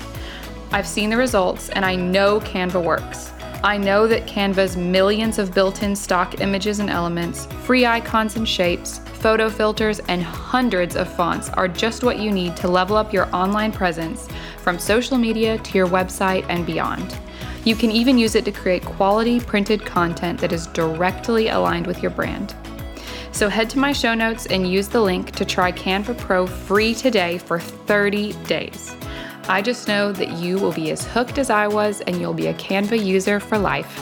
I've 0.71 0.88
seen 0.88 1.10
the 1.10 1.17
results 1.17 1.67
and 1.69 1.84
I 1.84 1.95
know 1.95 2.39
Canva 2.39 2.81
works. 2.81 3.31
I 3.63 3.78
know 3.78 4.08
that 4.08 4.26
Canva's 4.26 4.76
millions 4.76 5.38
of 5.38 5.54
built 5.54 5.84
in 5.84 5.95
stock 5.95 6.41
images 6.41 6.80
and 6.80 6.89
elements, 6.89 7.45
free 7.63 7.86
icons 7.86 8.36
and 8.36 8.50
shapes, 8.50 8.97
photo 8.97 9.52
filters, 9.52 10.00
and 10.08 10.24
hundreds 10.24 10.95
of 10.95 11.13
fonts 11.15 11.50
are 11.50 11.67
just 11.67 12.04
what 12.04 12.17
you 12.17 12.32
need 12.32 12.58
to 12.58 12.67
level 12.67 12.97
up 12.97 13.13
your 13.13 13.34
online 13.36 13.71
presence 13.71 14.28
from 14.58 14.80
social 14.80 15.15
media 15.15 15.60
to 15.60 15.78
your 15.78 15.88
website 15.88 16.43
and 16.50 16.65
beyond. 16.65 17.15
You 17.63 17.76
can 17.76 17.91
even 17.91 18.17
use 18.17 18.34
it 18.34 18.45
to 18.45 18.52
create 18.52 18.84
quality 18.84 19.39
printed 19.39 19.86
content 19.86 20.39
that 20.39 20.52
is 20.52 20.65
directly 20.65 21.50
aligned 21.50 21.86
with 21.86 22.02
your 22.02 22.10
brand. 22.10 22.56
So 23.32 23.47
head 23.47 23.69
to 23.69 23.80
my 23.80 23.93
show 23.93 24.15
notes 24.15 24.47
and 24.47 24.67
use 24.67 24.88
the 24.88 25.02
link 25.02 25.34
to 25.34 25.45
try 25.45 25.71
Canva 25.71 26.17
Pro 26.17 26.47
free 26.47 26.95
today 26.95 27.38
for 27.38 27.60
30 27.60 28.34
days. 28.45 28.95
I 29.52 29.62
just 29.62 29.86
know 29.90 30.14
that 30.14 30.32
you 30.38 30.58
will 30.58 30.72
be 30.72 30.92
as 30.92 31.06
hooked 31.06 31.38
as 31.38 31.50
I 31.50 31.68
was 31.68 32.00
and 32.00 32.22
you'll 32.22 32.34
be 32.34 32.48
a 32.48 32.54
Canva 32.54 33.04
user 33.04 33.38
for 33.38 33.58
life. 33.58 34.02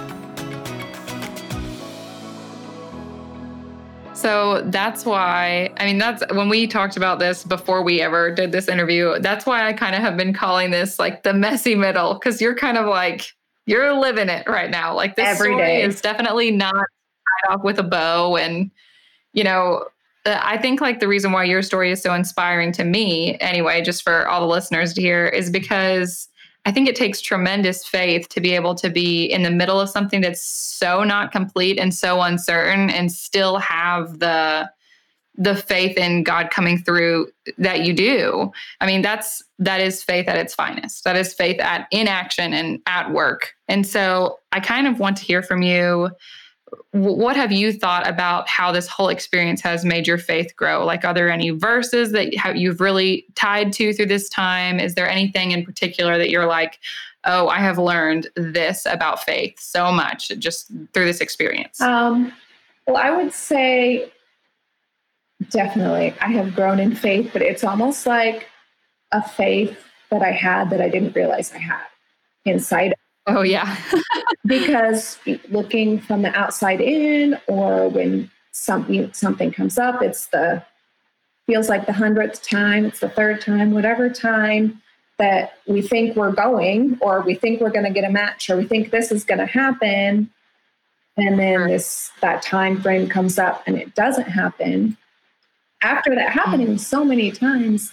So 4.14 4.62
that's 4.68 5.06
why, 5.06 5.72
I 5.78 5.86
mean, 5.86 5.98
that's 5.98 6.22
when 6.36 6.50
we 6.50 6.68
talked 6.68 6.98
about 6.98 7.18
this 7.18 7.44
before 7.44 7.82
we 7.82 8.00
ever 8.00 8.30
did 8.30 8.52
this 8.52 8.68
interview. 8.68 9.18
That's 9.22 9.48
why 9.48 9.68
I 9.68 9.74
kind 9.74 9.96
of 9.96 10.02
have 10.02 10.16
been 10.16 10.34
calling 10.34 10.70
this 10.70 11.00
like 11.00 11.24
the 11.24 11.34
messy 11.34 11.74
middle, 11.74 12.14
because 12.14 12.40
you're 12.40 12.56
kind 12.56 12.78
of 12.78 12.86
like, 12.86 13.26
you're 13.66 14.00
living 14.00 14.30
it 14.30 14.48
right 14.48 14.70
now. 14.70 14.94
Like 14.94 15.16
this 15.16 15.30
Every 15.30 15.54
story 15.54 15.58
day. 15.64 15.82
is 15.82 16.00
definitely 16.00 16.52
not 16.52 16.76
tied 16.76 17.56
off 17.56 17.64
with 17.64 17.80
a 17.80 17.84
bow. 17.84 18.38
And, 18.38 18.70
you 19.34 19.44
know, 19.44 19.86
I 20.42 20.58
think 20.58 20.82
like 20.82 21.00
the 21.00 21.08
reason 21.08 21.32
why 21.32 21.44
your 21.44 21.62
story 21.62 21.92
is 21.92 22.02
so 22.02 22.14
inspiring 22.14 22.72
to 22.74 22.84
me, 22.84 23.38
anyway, 23.40 23.82
just 23.82 24.04
for 24.04 24.28
all 24.28 24.42
the 24.42 24.48
listeners 24.48 24.94
to 24.94 25.02
hear, 25.02 25.28
is 25.28 25.50
because 25.50 26.28
I 26.66 26.72
think 26.72 26.88
it 26.88 26.96
takes 26.96 27.22
tremendous 27.22 27.86
faith 27.86 28.30
to 28.30 28.42
be 28.42 28.54
able 28.54 28.76
to 28.76 28.90
be 28.90 29.26
in 29.26 29.44
the 29.44 29.52
middle 29.52 29.80
of 29.80 29.90
something 29.90 30.22
that's 30.22 30.44
so 30.44 31.04
not 31.04 31.32
complete 31.32 31.80
and 31.80 31.94
so 31.94 32.22
uncertain 32.22 32.90
and 32.90 33.12
still 33.12 33.58
have 33.58 34.20
the 34.20 34.70
the 35.40 35.56
faith 35.56 35.98
in 35.98 36.24
God 36.24 36.50
coming 36.52 36.78
through 36.78 37.32
that 37.58 37.86
you 37.86 37.94
do. 37.94 38.52
I 38.82 38.86
mean, 38.86 39.02
that's 39.02 39.42
that 39.58 39.80
is 39.80 40.04
faith 40.04 40.28
at 40.28 40.36
its 40.36 40.54
finest. 40.54 41.06
That 41.06 41.16
is 41.16 41.34
faith 41.34 41.62
at 41.62 41.88
in 41.92 42.10
action 42.10 42.54
and 42.54 42.82
at 42.88 43.12
work. 43.12 43.54
And 43.70 43.88
so 43.88 44.40
I 44.52 44.60
kind 44.60 44.86
of 44.86 45.00
want 45.00 45.16
to 45.18 45.24
hear 45.24 45.42
from 45.42 45.62
you 45.62 46.10
what 46.92 47.36
have 47.36 47.52
you 47.52 47.72
thought 47.72 48.08
about 48.08 48.48
how 48.50 48.72
this 48.72 48.88
whole 48.88 49.10
experience 49.10 49.62
has 49.62 49.86
made 49.86 50.08
your 50.08 50.18
faith 50.18 50.56
grow? 50.56 50.86
Like, 50.86 51.06
are 51.06 51.14
there 51.14 51.30
any 51.30 51.52
verses 51.52 52.12
that 52.12 52.34
you've 52.58 52.82
really 52.82 53.26
tied 53.36 53.74
to 53.74 53.94
through 53.94 54.08
this 54.08 54.30
time? 54.30 54.80
Is 54.80 54.96
there 54.96 55.10
anything 55.10 55.52
in 55.52 55.64
particular 55.64 56.18
that 56.18 56.30
you're 56.30 56.48
like, 56.48 56.80
oh, 57.26 57.48
I 57.48 57.60
have 57.60 57.78
learned 57.78 58.28
this 58.36 58.86
about 58.86 59.24
faith 59.24 59.60
so 59.60 59.92
much 59.92 60.30
just 60.40 60.72
through 60.94 61.06
this 61.06 61.22
experience? 61.22 61.80
Um, 61.80 62.34
well, 62.88 62.98
I 62.98 63.12
would 63.12 63.34
say 63.34 64.12
definitely 65.50 66.16
I 66.20 66.28
have 66.28 66.56
grown 66.56 66.80
in 66.80 66.96
faith, 66.96 67.30
but 67.32 67.42
it's 67.42 67.64
almost 67.64 68.06
like 68.06 68.48
a 69.12 69.28
faith 69.28 69.78
that 70.10 70.22
I 70.22 70.32
had 70.32 70.70
that 70.72 70.82
I 70.82 70.90
didn't 70.90 71.16
realize 71.16 71.54
I 71.54 71.60
had 71.60 71.84
inside 72.46 72.94
Oh, 73.30 73.42
yeah. 73.42 73.78
because 74.46 75.20
looking 75.50 76.00
from 76.00 76.22
the 76.22 76.36
outside 76.36 76.82
in, 76.82 77.38
or 77.48 77.90
when 77.90 78.30
something 78.52 79.12
something 79.14 79.52
comes 79.52 79.78
up, 79.78 80.02
it's 80.02 80.28
the 80.28 80.64
feels 81.48 81.70
like 81.70 81.86
the 81.86 81.94
hundredth 81.94 82.44
time, 82.44 82.86
it's 82.86 83.00
the 83.00 83.10
third 83.10 83.42
time, 83.42 83.72
whatever 83.72 84.10
time 84.10 84.82
that 85.18 85.54
we 85.68 85.82
think 85.82 86.16
we're 86.16 86.32
going, 86.32 86.98
or 87.02 87.22
we 87.22 87.34
think 87.34 87.60
we're 87.60 87.72
going 87.72 87.86
to 87.86 87.92
get 87.92 88.04
a 88.04 88.10
match, 88.10 88.50
or 88.50 88.56
we 88.56 88.66
think 88.66 88.92
this 88.92 89.12
is 89.12 89.24
going 89.24 89.40
to 89.40 89.46
happen, 89.46 90.30
and 91.18 91.40
then 91.40 91.68
this 91.68 92.12
that 92.22 92.42
time 92.42 92.82
frame 92.82 93.10
comes 93.10 93.38
up 93.38 93.64
and 93.68 93.78
it 93.78 93.94
doesn't 93.96 94.30
happen. 94.30 94.98
After 95.82 96.14
that 96.16 96.32
happening 96.32 96.76
mm. 96.76 96.80
so 96.80 97.06
many 97.06 97.32
times, 97.32 97.92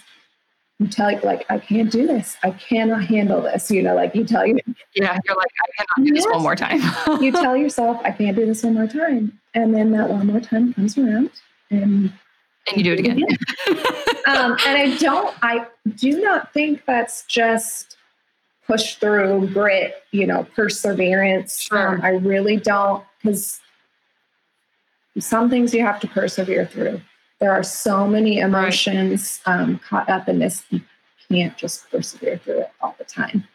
you 0.79 0.87
tell 0.87 1.11
you 1.11 1.19
like 1.21 1.45
I 1.49 1.57
can't 1.57 1.91
do 1.91 2.05
this. 2.05 2.37
I 2.43 2.51
cannot 2.51 3.03
handle 3.03 3.41
this. 3.41 3.71
You 3.71 3.81
know, 3.81 3.95
like 3.95 4.13
you 4.15 4.23
tell 4.23 4.45
you. 4.45 4.57
Yeah, 4.95 5.17
you're 5.25 5.35
like 5.35 5.51
I 5.63 5.71
cannot 5.77 6.07
do 6.07 6.13
yes. 6.13 6.23
this 6.23 6.31
one 6.31 6.43
more 6.43 6.55
time. 6.55 6.81
you 7.21 7.31
tell 7.31 7.57
yourself 7.57 7.99
I 8.03 8.11
can't 8.11 8.35
do 8.35 8.45
this 8.45 8.63
one 8.63 8.75
more 8.75 8.87
time, 8.87 9.39
and 9.53 9.73
then 9.73 9.91
that 9.91 10.09
one 10.09 10.27
more 10.27 10.39
time 10.39 10.73
comes 10.73 10.97
around, 10.97 11.31
and 11.71 12.13
And 12.67 12.77
you 12.77 12.83
do 12.83 12.93
it 12.93 12.99
again. 12.99 13.23
um, 14.27 14.57
and 14.65 14.77
I 14.77 14.97
don't, 14.99 15.35
I 15.41 15.65
do 15.95 16.21
not 16.21 16.53
think 16.53 16.83
that's 16.85 17.25
just 17.25 17.97
push 18.65 18.95
through 18.95 19.47
grit, 19.53 20.03
you 20.11 20.27
know, 20.27 20.45
perseverance. 20.55 21.61
Sure. 21.61 21.95
Um, 21.95 22.01
I 22.01 22.09
really 22.09 22.57
don't, 22.57 23.03
because 23.21 23.61
some 25.19 25.49
things 25.49 25.73
you 25.73 25.81
have 25.81 25.99
to 26.01 26.07
persevere 26.07 26.65
through. 26.65 27.01
There 27.39 27.51
are 27.51 27.63
so 27.63 28.07
many 28.07 28.39
emotions 28.39 29.41
right. 29.45 29.59
um, 29.59 29.79
caught 29.79 30.09
up 30.09 30.27
in 30.27 30.39
this. 30.39 30.65
You 30.69 30.81
can't 31.29 31.55
just 31.57 31.89
persevere 31.91 32.37
through 32.37 32.61
it 32.61 32.71
all 32.81 32.95
the 32.97 33.03
time. 33.03 33.47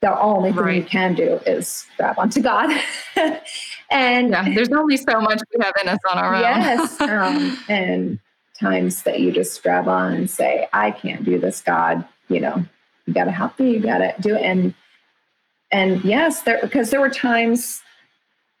The 0.00 0.18
only 0.18 0.52
thing 0.52 0.60
right. 0.60 0.76
you 0.76 0.84
can 0.84 1.14
do 1.14 1.40
is 1.44 1.86
grab 1.96 2.18
onto 2.18 2.40
God. 2.40 2.70
and 3.90 4.30
yeah, 4.30 4.48
there's 4.54 4.70
only 4.70 4.96
so 4.96 5.20
much 5.20 5.40
we 5.52 5.64
have 5.64 5.74
in 5.82 5.88
us 5.88 5.98
on 6.10 6.18
our 6.18 6.40
yes, 6.40 7.00
own. 7.00 7.08
Yes. 7.08 7.10
Um, 7.10 7.58
and 7.68 8.18
times 8.58 9.02
that 9.02 9.20
you 9.20 9.32
just 9.32 9.62
grab 9.62 9.88
on 9.88 10.12
and 10.14 10.30
say, 10.30 10.68
I 10.72 10.90
can't 10.90 11.24
do 11.24 11.38
this, 11.38 11.60
God, 11.60 12.04
you 12.28 12.40
know, 12.40 12.64
you 13.06 13.14
got 13.14 13.24
to 13.24 13.30
help 13.30 13.58
me, 13.58 13.72
you 13.72 13.80
got 13.80 13.98
to 13.98 14.14
do 14.20 14.36
it. 14.36 14.42
And, 14.42 14.74
and 15.70 16.04
yes, 16.04 16.42
there, 16.42 16.60
because 16.62 16.90
there 16.90 17.00
were 17.00 17.10
times 17.10 17.82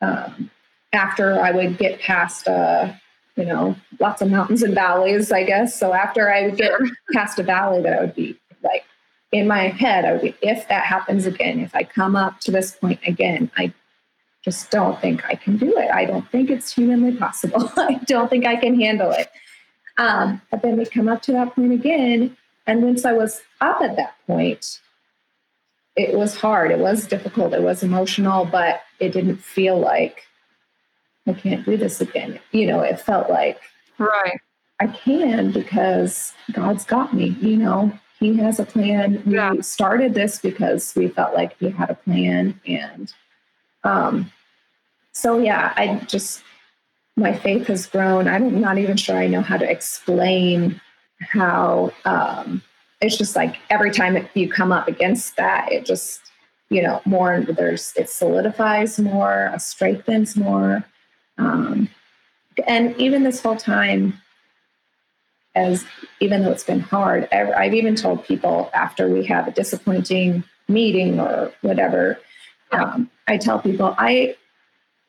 um, 0.00 0.50
after 0.92 1.40
I 1.40 1.50
would 1.50 1.78
get 1.78 2.00
past, 2.00 2.48
uh, 2.48 2.92
you 3.38 3.44
know, 3.44 3.76
lots 4.00 4.20
of 4.20 4.30
mountains 4.30 4.64
and 4.64 4.74
valleys, 4.74 5.30
I 5.30 5.44
guess. 5.44 5.78
So 5.78 5.94
after 5.94 6.30
I 6.30 6.46
would 6.46 6.56
get 6.56 6.72
past 7.12 7.38
a 7.38 7.44
valley 7.44 7.80
that 7.82 7.96
I 7.96 8.00
would 8.00 8.14
be 8.14 8.36
like, 8.64 8.84
in 9.30 9.46
my 9.46 9.68
head, 9.68 10.04
I 10.04 10.12
would 10.12 10.22
be, 10.22 10.34
if 10.42 10.66
that 10.68 10.84
happens 10.84 11.24
again, 11.24 11.60
if 11.60 11.74
I 11.74 11.84
come 11.84 12.16
up 12.16 12.40
to 12.40 12.50
this 12.50 12.72
point 12.72 12.98
again, 13.06 13.50
I 13.56 13.72
just 14.44 14.70
don't 14.70 15.00
think 15.00 15.24
I 15.26 15.36
can 15.36 15.56
do 15.56 15.76
it. 15.78 15.88
I 15.90 16.04
don't 16.04 16.28
think 16.30 16.50
it's 16.50 16.72
humanly 16.72 17.16
possible. 17.16 17.70
I 17.76 18.00
don't 18.06 18.28
think 18.28 18.44
I 18.44 18.56
can 18.56 18.78
handle 18.80 19.12
it. 19.12 19.28
Um, 19.98 20.42
but 20.50 20.62
then 20.62 20.76
we 20.76 20.86
come 20.86 21.08
up 21.08 21.22
to 21.22 21.32
that 21.32 21.54
point 21.54 21.72
again. 21.72 22.36
And 22.66 22.82
once 22.82 23.04
I 23.04 23.12
was 23.12 23.42
up 23.60 23.80
at 23.82 23.96
that 23.96 24.14
point, 24.26 24.80
it 25.94 26.16
was 26.16 26.36
hard. 26.36 26.72
It 26.72 26.78
was 26.78 27.06
difficult. 27.06 27.54
It 27.54 27.62
was 27.62 27.82
emotional, 27.82 28.44
but 28.44 28.82
it 28.98 29.12
didn't 29.12 29.38
feel 29.38 29.78
like 29.78 30.27
I 31.28 31.34
can't 31.34 31.64
do 31.64 31.76
this 31.76 32.00
again. 32.00 32.40
You 32.52 32.66
know, 32.66 32.80
it 32.80 33.00
felt 33.00 33.30
like 33.30 33.60
right. 33.98 34.40
I 34.80 34.86
can 34.86 35.52
because 35.52 36.32
God's 36.52 36.84
got 36.84 37.14
me. 37.14 37.36
You 37.40 37.56
know, 37.56 37.92
He 38.18 38.36
has 38.38 38.58
a 38.58 38.64
plan. 38.64 39.22
Yeah. 39.26 39.52
We 39.52 39.62
started 39.62 40.14
this 40.14 40.38
because 40.38 40.94
we 40.94 41.08
felt 41.08 41.34
like 41.34 41.58
He 41.58 41.70
had 41.70 41.90
a 41.90 41.94
plan, 41.94 42.60
and 42.66 43.12
um, 43.84 44.32
so 45.12 45.38
yeah, 45.38 45.72
I 45.76 45.96
just 46.06 46.42
my 47.16 47.34
faith 47.34 47.66
has 47.66 47.86
grown. 47.86 48.28
I'm 48.28 48.60
not 48.60 48.78
even 48.78 48.96
sure 48.96 49.16
I 49.16 49.26
know 49.26 49.42
how 49.42 49.56
to 49.56 49.68
explain 49.68 50.80
how 51.20 51.92
um, 52.04 52.62
it's 53.00 53.16
just 53.16 53.36
like 53.36 53.56
every 53.70 53.90
time 53.90 54.28
you 54.34 54.48
come 54.48 54.72
up 54.72 54.88
against 54.88 55.36
that, 55.36 55.70
it 55.72 55.84
just 55.84 56.20
you 56.70 56.82
know 56.82 57.00
more 57.04 57.40
there's 57.40 57.92
it 57.96 58.08
solidifies 58.08 58.98
more, 58.98 59.52
strengthens 59.58 60.36
more, 60.36 60.84
um, 61.38 61.88
and 62.66 62.96
even 62.96 63.22
this 63.22 63.42
whole 63.42 63.56
time, 63.56 64.20
as 65.54 65.84
even 66.20 66.42
though 66.42 66.50
it's 66.50 66.64
been 66.64 66.80
hard, 66.80 67.28
I've 67.32 67.74
even 67.74 67.94
told 67.94 68.24
people 68.24 68.70
after 68.74 69.08
we 69.08 69.24
have 69.26 69.48
a 69.48 69.52
disappointing 69.52 70.44
meeting 70.68 71.20
or 71.20 71.52
whatever, 71.62 72.18
um, 72.72 73.10
I 73.26 73.38
tell 73.38 73.58
people 73.60 73.94
I 73.98 74.36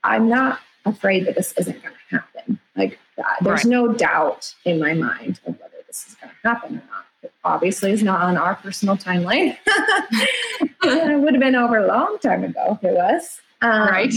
I'm 0.03 0.29
not 0.29 0.59
afraid 0.85 1.25
that 1.27 1.35
this 1.35 1.53
isn't 1.57 1.81
going 1.81 1.95
to 2.09 2.17
happen. 2.17 2.59
Like 2.75 2.99
there's 3.41 3.65
right. 3.65 3.65
no 3.65 3.93
doubt 3.93 4.53
in 4.65 4.79
my 4.79 4.93
mind 4.93 5.39
of 5.45 5.59
whether 5.59 5.75
this 5.87 6.07
is 6.07 6.15
going 6.15 6.31
to 6.31 6.49
happen 6.49 6.75
or 6.77 6.83
not. 6.89 7.05
It 7.21 7.33
obviously 7.43 7.91
is 7.91 8.01
not 8.01 8.21
on 8.21 8.37
our 8.37 8.55
personal 8.55 8.95
timeline. 8.95 9.57
it 9.67 11.19
would 11.19 11.33
have 11.33 11.41
been 11.41 11.55
over 11.55 11.77
a 11.77 11.87
long 11.87 12.17
time 12.19 12.45
ago 12.45 12.79
if 12.81 12.89
it 12.89 12.95
was. 12.95 13.41
Um, 13.61 13.89
right. 13.89 14.13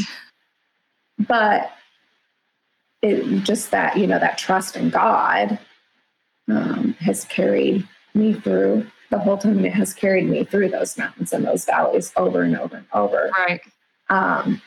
But 1.18 1.72
it 3.02 3.42
just 3.42 3.70
that, 3.72 3.96
you 3.96 4.06
know, 4.06 4.18
that 4.18 4.38
trust 4.38 4.76
in 4.76 4.90
God 4.90 5.58
um, 6.48 6.94
has 7.00 7.24
carried 7.24 7.86
me 8.14 8.34
through 8.34 8.86
the 9.10 9.18
whole 9.18 9.38
time. 9.38 9.64
It 9.64 9.74
has 9.74 9.92
carried 9.92 10.28
me 10.28 10.44
through 10.44 10.70
those 10.70 10.96
mountains 10.96 11.32
and 11.32 11.44
those 11.44 11.64
valleys 11.64 12.12
over 12.16 12.42
and 12.42 12.56
over 12.56 12.76
and 12.76 12.86
over. 12.94 13.30
Right. 13.36 13.60
Um, 14.08 14.62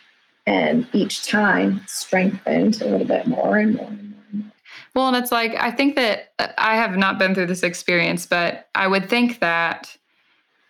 and 0.45 0.87
each 0.93 1.25
time 1.27 1.81
strengthened 1.87 2.81
a 2.81 2.85
little 2.85 3.07
bit 3.07 3.25
more 3.25 3.57
and 3.57 3.75
more 3.75 3.87
and 3.87 4.11
more. 4.11 4.19
And 4.31 4.43
more. 4.43 4.51
Well, 4.93 5.07
and 5.07 5.17
it's 5.17 5.31
like 5.31 5.55
I 5.55 5.71
think 5.71 5.95
that 5.95 6.33
uh, 6.39 6.49
I 6.57 6.75
have 6.75 6.97
not 6.97 7.17
been 7.17 7.33
through 7.33 7.47
this 7.47 7.63
experience, 7.63 8.25
but 8.25 8.67
I 8.75 8.87
would 8.87 9.09
think 9.09 9.39
that 9.39 9.97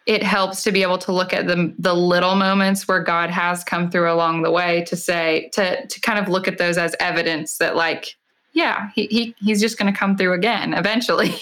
it 0.05 0.21
helps 0.21 0.63
to 0.63 0.71
be 0.71 0.83
able 0.83 0.97
to 0.99 1.11
look 1.11 1.33
at 1.33 1.47
the 1.47 1.73
the 1.79 1.93
little 1.93 2.35
moments 2.35 2.87
where 2.87 3.01
God 3.01 3.29
has 3.29 3.63
come 3.63 3.89
through 3.89 4.11
along 4.11 4.43
the 4.43 4.51
way 4.51 4.83
to 4.85 4.95
say 4.95 5.49
to 5.53 5.85
to 5.85 6.01
kind 6.01 6.19
of 6.19 6.27
look 6.27 6.47
at 6.47 6.57
those 6.57 6.77
as 6.77 6.95
evidence 6.99 7.57
that 7.57 7.75
like 7.75 8.15
yeah 8.53 8.89
he, 8.95 9.07
he 9.07 9.35
he's 9.39 9.59
just 9.59 9.77
going 9.77 9.91
to 9.91 9.97
come 9.97 10.15
through 10.15 10.33
again 10.33 10.73
eventually 10.73 11.33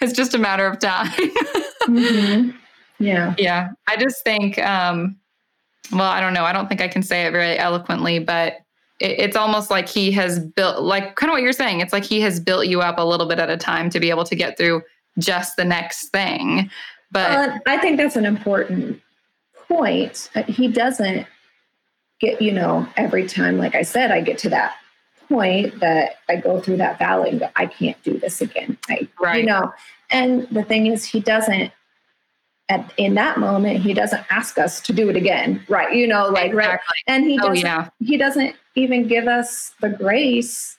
it's 0.00 0.12
just 0.12 0.34
a 0.34 0.38
matter 0.38 0.66
of 0.66 0.78
time 0.78 1.10
mm-hmm. 1.82 2.50
yeah 2.98 3.34
yeah 3.38 3.68
I 3.86 3.96
just 3.96 4.24
think 4.24 4.58
um 4.58 5.16
well, 5.92 6.02
I 6.02 6.20
don't 6.20 6.34
know. 6.34 6.44
I 6.44 6.52
don't 6.52 6.68
think 6.68 6.80
I 6.80 6.88
can 6.88 7.02
say 7.02 7.22
it 7.26 7.32
very 7.32 7.58
eloquently, 7.58 8.18
but 8.18 8.54
it, 9.00 9.18
it's 9.18 9.36
almost 9.36 9.70
like 9.70 9.88
he 9.88 10.10
has 10.12 10.38
built, 10.38 10.82
like 10.82 11.16
kind 11.16 11.30
of 11.30 11.34
what 11.34 11.42
you're 11.42 11.52
saying. 11.52 11.80
It's 11.80 11.92
like 11.92 12.04
he 12.04 12.20
has 12.22 12.40
built 12.40 12.66
you 12.66 12.80
up 12.80 12.98
a 12.98 13.02
little 13.02 13.26
bit 13.26 13.38
at 13.38 13.50
a 13.50 13.56
time 13.56 13.90
to 13.90 14.00
be 14.00 14.10
able 14.10 14.24
to 14.24 14.34
get 14.34 14.56
through 14.56 14.82
just 15.18 15.56
the 15.56 15.64
next 15.64 16.08
thing. 16.08 16.70
But 17.16 17.30
uh, 17.30 17.58
I 17.66 17.78
think 17.78 17.96
that's 17.96 18.16
an 18.16 18.26
important 18.26 19.00
point. 19.68 20.30
Uh, 20.34 20.42
he 20.42 20.68
doesn't 20.68 21.26
get, 22.20 22.42
you 22.42 22.52
know, 22.52 22.86
every 22.96 23.26
time, 23.26 23.56
like 23.56 23.74
I 23.74 23.82
said, 23.82 24.10
I 24.10 24.20
get 24.20 24.36
to 24.38 24.50
that 24.50 24.74
point 25.28 25.80
that 25.80 26.16
I 26.28 26.36
go 26.36 26.60
through 26.60 26.76
that 26.76 26.98
valley 26.98 27.30
and 27.30 27.40
go, 27.40 27.48
I 27.56 27.66
can't 27.66 28.00
do 28.02 28.18
this 28.18 28.42
again. 28.42 28.76
I, 28.90 29.08
right. 29.18 29.40
you 29.40 29.46
know, 29.46 29.72
and 30.10 30.46
the 30.50 30.62
thing 30.62 30.88
is, 30.88 31.06
he 31.06 31.20
doesn't 31.20 31.72
at, 32.68 32.92
in 32.96 33.14
that 33.14 33.38
moment 33.38 33.78
he 33.78 33.94
doesn't 33.94 34.24
ask 34.28 34.58
us 34.58 34.80
to 34.80 34.92
do 34.92 35.08
it 35.08 35.14
again 35.14 35.64
right 35.68 35.94
you 35.94 36.04
know 36.04 36.28
like 36.30 36.50
exactly. 36.50 36.58
right 36.68 36.80
and 37.06 37.24
he 37.24 37.38
oh, 37.38 37.48
doesn't 37.48 37.64
oh, 37.64 37.68
yeah. 37.68 37.88
he 38.00 38.16
doesn't 38.16 38.56
even 38.74 39.06
give 39.06 39.28
us 39.28 39.72
the 39.80 39.88
grace 39.88 40.76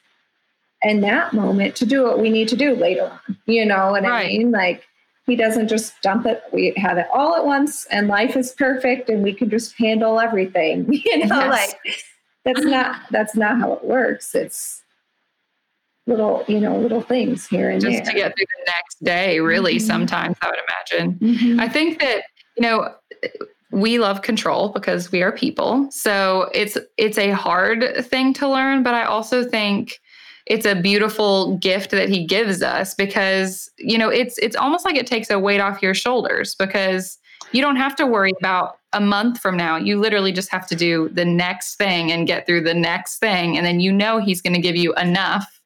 in 0.81 0.99
that 0.99 1.31
moment 1.31 1.77
to 1.77 1.85
do 1.85 2.03
what 2.03 2.19
we 2.19 2.29
need 2.29 2.49
to 2.49 2.57
do 2.57 2.75
later 2.75 3.09
on 3.09 3.37
you 3.45 3.65
know 3.65 3.91
what 3.91 4.03
right. 4.03 4.25
i 4.25 4.27
mean 4.27 4.51
like 4.51 4.85
he 5.27 5.35
doesn't 5.35 5.67
just 5.67 5.93
dump 6.01 6.25
it 6.25 6.41
we 6.51 6.73
have 6.77 6.97
it 6.97 7.05
all 7.13 7.35
at 7.35 7.45
once 7.45 7.85
and 7.87 8.07
life 8.07 8.35
is 8.35 8.53
perfect 8.53 9.09
and 9.09 9.21
we 9.21 9.33
can 9.33 9.49
just 9.49 9.77
handle 9.77 10.19
everything 10.19 10.91
you 11.05 11.17
know 11.25 11.39
yes. 11.39 11.75
like 11.85 12.03
that's 12.43 12.65
not 12.65 13.01
that's 13.11 13.35
not 13.35 13.59
how 13.59 13.73
it 13.73 13.83
works 13.83 14.33
it's 14.33 14.83
little, 16.07 16.43
you 16.47 16.59
know, 16.59 16.77
little 16.77 17.01
things 17.01 17.45
here 17.45 17.69
and 17.69 17.81
just 17.81 18.05
there. 18.05 18.05
to 18.05 18.13
get 18.13 18.35
through 18.35 18.45
the 18.45 18.71
next 18.71 19.03
day, 19.03 19.39
really, 19.39 19.75
mm-hmm. 19.75 19.85
sometimes 19.85 20.37
I 20.41 20.49
would 20.49 20.59
imagine. 20.67 21.19
Mm-hmm. 21.19 21.59
I 21.59 21.69
think 21.69 21.99
that, 21.99 22.23
you 22.55 22.63
know, 22.63 22.95
we 23.71 23.99
love 23.99 24.21
control 24.21 24.69
because 24.69 25.11
we 25.11 25.21
are 25.21 25.31
people. 25.31 25.91
So 25.91 26.49
it's 26.53 26.77
it's 26.97 27.17
a 27.17 27.31
hard 27.31 28.05
thing 28.05 28.33
to 28.35 28.47
learn, 28.47 28.81
but 28.81 28.93
I 28.93 29.03
also 29.03 29.43
think 29.43 29.99
it's 30.47 30.65
a 30.65 30.75
beautiful 30.75 31.57
gift 31.57 31.91
that 31.91 32.09
he 32.09 32.25
gives 32.25 32.61
us 32.63 32.93
because, 32.95 33.69
you 33.77 33.97
know, 33.97 34.09
it's 34.09 34.37
it's 34.37 34.55
almost 34.55 34.85
like 34.85 34.95
it 34.95 35.05
takes 35.05 35.29
a 35.29 35.37
weight 35.37 35.59
off 35.59 35.83
your 35.83 35.93
shoulders 35.93 36.55
because 36.55 37.17
you 37.51 37.61
don't 37.61 37.75
have 37.75 37.95
to 37.97 38.05
worry 38.05 38.33
about 38.39 38.79
a 38.93 39.01
month 39.01 39.39
from 39.39 39.57
now. 39.57 39.75
You 39.75 39.99
literally 39.99 40.31
just 40.31 40.49
have 40.49 40.65
to 40.67 40.75
do 40.75 41.09
the 41.09 41.25
next 41.25 41.75
thing 41.75 42.11
and 42.11 42.25
get 42.25 42.45
through 42.45 42.61
the 42.61 42.73
next 42.73 43.19
thing 43.19 43.57
and 43.57 43.65
then 43.65 43.79
you 43.79 43.91
know 43.91 44.19
he's 44.19 44.41
going 44.41 44.53
to 44.53 44.61
give 44.61 44.75
you 44.75 44.93
enough 44.95 45.61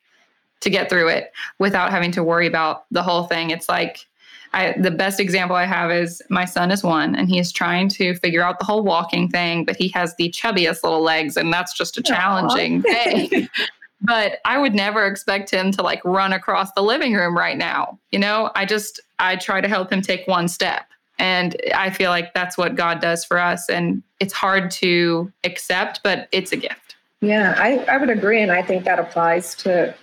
to 0.62 0.70
get 0.70 0.89
through 0.89 1.10
it 1.10 1.32
without 1.60 1.91
having 1.91 2.12
to 2.12 2.24
worry 2.24 2.48
about 2.48 2.86
the 2.91 3.04
whole 3.04 3.24
thing. 3.24 3.52
It's 3.52 3.70
like 3.70 4.06
I, 4.54 4.74
the 4.78 4.91
best 4.91 5.20
example 5.20 5.56
I 5.56 5.65
have 5.65 5.91
is 5.91 6.22
my 6.30 6.46
son 6.46 6.72
is 6.72 6.84
one 6.84 7.15
and 7.15 7.30
he 7.30 7.39
is 7.39 7.52
trying 7.52 7.88
to 7.89 8.15
figure 8.15 8.44
out 8.44 8.60
the 8.60 8.65
whole 8.65 8.84
walking 8.84 9.30
thing, 9.30 9.63
but 9.63 9.76
he 9.76 9.88
has 9.89 10.15
the 10.15 10.30
chubbiest 10.30 10.84
little 10.84 11.02
legs 11.02 11.38
and 11.38 11.54
that's 11.54 11.74
just 11.74 11.98
a 11.98 12.04
challenging 12.04 12.82
thing. 12.82 13.48
but 14.02 14.40
I 14.46 14.58
would 14.58 14.74
never 14.74 15.06
expect 15.06 15.52
him 15.52 15.72
to 15.72 15.84
like 15.84 16.04
run 16.04 16.34
across 16.34 16.72
the 16.74 16.82
living 16.82 17.14
room 17.14 17.38
right 17.38 17.58
now. 17.58 18.00
You 18.12 18.20
know, 18.20 18.52
I 18.56 18.66
just, 18.66 19.00
I 19.20 19.36
try 19.36 19.62
to 19.62 19.68
help 19.68 19.92
him 19.92 20.02
take 20.02 20.28
one 20.28 20.48
step. 20.48 20.86
And 21.20 21.56
I 21.76 21.92
feel 21.92 22.10
like 22.10 22.34
that's 22.34 22.58
what 22.58 22.76
God 22.76 23.00
does 23.00 23.24
for 23.24 23.38
us. 23.38 23.70
And 23.70 24.02
it's 24.20 24.34
hard 24.34 24.72
to 24.72 25.32
accept, 25.44 26.02
but 26.04 26.28
it's 26.32 26.52
a 26.52 26.58
gift. 26.58 26.96
Yeah, 27.22 27.54
I, 27.58 27.78
I 27.86 27.98
would 27.98 28.10
agree. 28.10 28.42
And 28.42 28.52
I 28.52 28.64
think 28.64 28.86
that 28.86 28.98
applies 28.98 29.54
to 29.58 29.94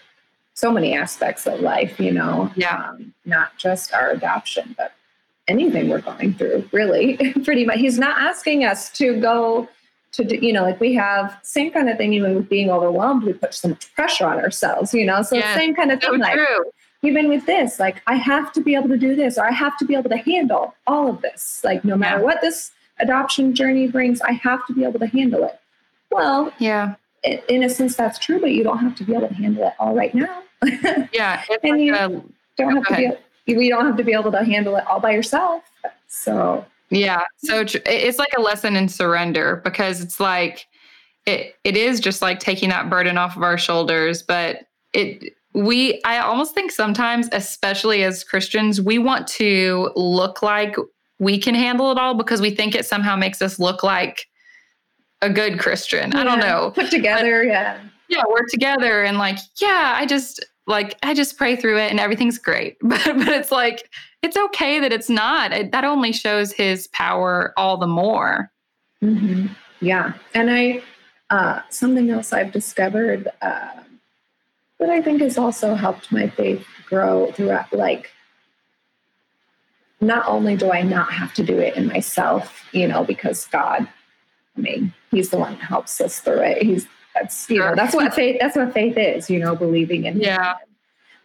so 0.55 0.71
many 0.71 0.97
aspects 0.97 1.47
of 1.47 1.61
life, 1.61 1.99
you 1.99 2.13
know, 2.13 2.51
yeah. 2.55 2.91
Um, 2.91 3.15
not 3.25 3.57
just 3.59 3.93
our 3.93 4.11
adoption, 4.11 4.75
but 4.77 4.93
anything 5.49 5.89
we're 5.89 6.01
going 6.01 6.35
through, 6.35 6.69
really, 6.73 7.17
pretty 7.45 7.65
much. 7.65 7.79
He's 7.79 7.99
not 7.99 8.21
asking 8.21 8.65
us 8.65 8.91
to 8.93 9.21
go 9.21 9.69
to 10.13 10.25
do, 10.25 10.37
you 10.37 10.53
know, 10.53 10.63
like 10.63 10.81
we 10.81 10.95
have 10.95 11.39
same 11.43 11.71
kind 11.71 11.89
of 11.89 11.97
thing, 11.97 12.13
even 12.13 12.35
with 12.35 12.49
being 12.49 12.71
overwhelmed, 12.71 13.25
we 13.25 13.33
put 13.33 13.55
so 13.55 13.69
much 13.69 13.93
pressure 13.95 14.27
on 14.27 14.39
ourselves, 14.39 14.95
you 14.95 15.05
know, 15.05 15.23
so 15.23 15.37
yes, 15.37 15.57
same 15.57 15.75
kind 15.75 15.93
of 15.93 16.01
thing. 16.01 16.11
So 16.11 16.17
like, 16.17 16.35
true. 16.35 16.65
even 17.03 17.29
with 17.29 17.47
this, 17.47 17.79
like 17.79 18.03
I 18.07 18.15
have 18.17 18.53
to 18.55 18.61
be 18.61 18.75
able 18.75 18.89
to 18.89 18.97
do 18.97 19.15
this, 19.15 19.39
or 19.39 19.45
I 19.45 19.53
have 19.53 19.77
to 19.79 19.85
be 19.85 19.95
able 19.95 20.11
to 20.11 20.17
handle 20.17 20.75
all 20.87 21.11
of 21.11 21.21
this. 21.21 21.63
Like 21.63 21.85
no 21.85 21.97
matter 21.97 22.19
yeah. 22.19 22.25
what 22.25 22.41
this 22.41 22.73
adoption 23.01 23.55
journey 23.55 23.87
brings, 23.87 24.21
I 24.23 24.33
have 24.33 24.67
to 24.67 24.73
be 24.73 24.85
able 24.85 24.99
to 24.99 25.07
handle 25.07 25.45
it. 25.45 25.61
Well, 26.11 26.53
yeah, 26.59 26.95
in 27.23 27.63
a 27.63 27.69
sense 27.69 27.97
that's 27.97 28.19
true, 28.19 28.41
but 28.41 28.53
you 28.53 28.65
don't 28.65 28.79
have 28.79 28.95
to 28.97 29.05
be 29.05 29.15
able 29.15 29.29
to 29.29 29.35
handle 29.35 29.67
it 29.67 29.75
all 29.79 29.95
right 29.95 30.15
now. 30.15 30.43
yeah, 31.13 31.43
and 31.63 31.73
like 31.73 31.81
you 31.81 31.95
a, 31.95 32.23
don't 32.57 32.77
have 32.77 32.87
to 32.87 32.97
be. 32.97 33.13
You 33.47 33.71
don't 33.71 33.87
have 33.87 33.97
to 33.97 34.05
be 34.05 34.13
able 34.13 34.31
to 34.33 34.45
handle 34.45 34.77
it 34.77 34.87
all 34.87 35.01
by 35.01 35.13
yourself. 35.13 35.63
So 36.07 36.67
yeah. 36.91 37.23
So 37.39 37.65
it's 37.87 38.19
like 38.19 38.33
a 38.37 38.41
lesson 38.41 38.77
in 38.77 38.89
surrender 38.89 39.61
because 39.65 40.01
it's 40.01 40.21
like 40.21 40.67
it 41.27 41.55
it 41.65 41.77
is 41.77 42.01
just 42.01 42.23
like 42.23 42.41
taking 42.41 42.71
that 42.71 42.89
burden 42.89 43.19
off 43.19 43.37
of 43.37 43.43
our 43.43 43.59
shoulders, 43.59 44.23
but 44.23 44.67
it 44.93 45.35
we 45.55 46.01
I 46.05 46.19
almost 46.19 46.55
think 46.55 46.71
sometimes 46.71 47.29
especially 47.33 48.05
as 48.05 48.25
Christians, 48.25 48.81
we 48.81 48.99
want 48.99 49.27
to 49.29 49.91
look 49.97 50.43
like 50.43 50.77
we 51.19 51.39
can 51.39 51.55
handle 51.55 51.91
it 51.91 51.99
all 51.99 52.15
because 52.15 52.41
we 52.41 52.51
think 52.51 52.75
it 52.75 52.87
somehow 52.87 53.17
makes 53.17 53.43
us 53.43 53.59
look 53.59 53.83
like 53.83 54.27
a 55.21 55.29
good 55.29 55.59
Christian. 55.59 56.13
Yeah, 56.13 56.21
I 56.21 56.25
don't 56.25 56.39
know. 56.39 56.71
Put 56.75 56.91
together, 56.91 57.43
but, 57.43 57.49
yeah. 57.49 57.81
Yeah, 58.09 58.23
we're 58.29 58.47
together 58.49 59.03
and 59.03 59.19
like, 59.19 59.39
yeah, 59.61 59.95
I 59.97 60.07
just 60.07 60.45
like 60.67 60.97
I 61.03 61.15
just 61.15 61.37
pray 61.37 61.57
through 61.57 61.79
it 61.79 61.91
and 61.91 62.01
everything's 62.01 62.39
great. 62.39 62.77
But 62.83 63.05
but 63.05 63.29
it's 63.29 63.53
like 63.53 63.91
it's 64.23 64.37
okay 64.37 64.81
that 64.81 64.93
it's 64.93 65.09
not. 65.09 65.53
It, 65.53 65.73
that 65.73 65.85
only 65.85 66.13
shows 66.13 66.53
his 66.53 66.89
power 66.89 67.53
all 67.57 67.77
the 67.77 67.87
more. 67.87 68.51
Mm-hmm. 69.03 69.47
Yeah. 69.81 70.15
And 70.35 70.51
I, 70.51 70.83
uh, 71.31 71.61
something 71.71 72.11
else 72.11 72.33
I've 72.33 72.53
discovered 72.53 73.29
uh, 73.43 73.71
that 74.81 74.91
I 74.91 75.01
think 75.03 75.21
has 75.21 75.39
also 75.39 75.75
helped 75.75 76.11
my 76.11 76.29
faith 76.29 76.67
grow 76.89 77.31
throughout, 77.33 77.73
like, 77.73 78.11
not 80.01 80.27
only 80.29 80.57
do 80.57 80.71
I 80.73 80.83
not 80.83 81.13
have 81.13 81.35
to 81.35 81.43
do 81.43 81.59
it 81.59 81.77
in 81.77 81.87
myself, 81.87 82.65
you 82.73 82.87
know, 82.87 83.05
because 83.05 83.47
God, 83.47 83.89
I 84.57 84.61
mean, 84.61 84.95
He's 85.11 85.31
the 85.31 85.39
one 85.39 85.55
that 85.55 85.63
helps 85.63 86.01
us 86.01 86.21
through 86.21 86.43
it. 86.43 86.63
He's 86.63 86.87
that's 87.15 87.49
you 87.51 87.59
know 87.59 87.75
that's 87.75 87.95
what 87.95 88.15
faith 88.15 88.37
that's 88.41 88.57
what 88.57 88.73
faith 88.73 88.97
is, 88.97 89.29
you 89.29 89.41
know, 89.41 89.57
believing 89.57 90.05
in 90.05 90.21
yeah. 90.21 90.55
Him, 90.55 90.69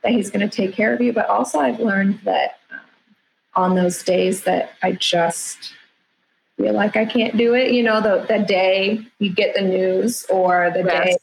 that 0.02 0.12
He's 0.12 0.32
going 0.32 0.48
to 0.48 0.56
take 0.56 0.74
care 0.74 0.94
of 0.94 1.02
you. 1.02 1.14
But 1.14 1.28
also, 1.28 1.60
I've 1.60 1.80
learned 1.80 2.20
that 2.24 2.60
on 3.56 3.76
those 3.76 4.04
days 4.04 4.44
that 4.44 4.72
I 4.82 4.94
just 4.94 5.74
feel 6.58 6.74
like 6.74 6.96
I 6.96 7.06
can't 7.06 7.38
do 7.38 7.54
it. 7.54 7.72
You 7.72 7.84
know, 7.84 8.02
the, 8.02 8.26
the 8.28 8.44
day 8.44 9.06
you 9.20 9.32
get 9.32 9.56
the 9.56 9.62
news 9.62 10.26
or 10.30 10.72
the 10.74 10.84
yes. 10.84 11.06
day 11.06 11.18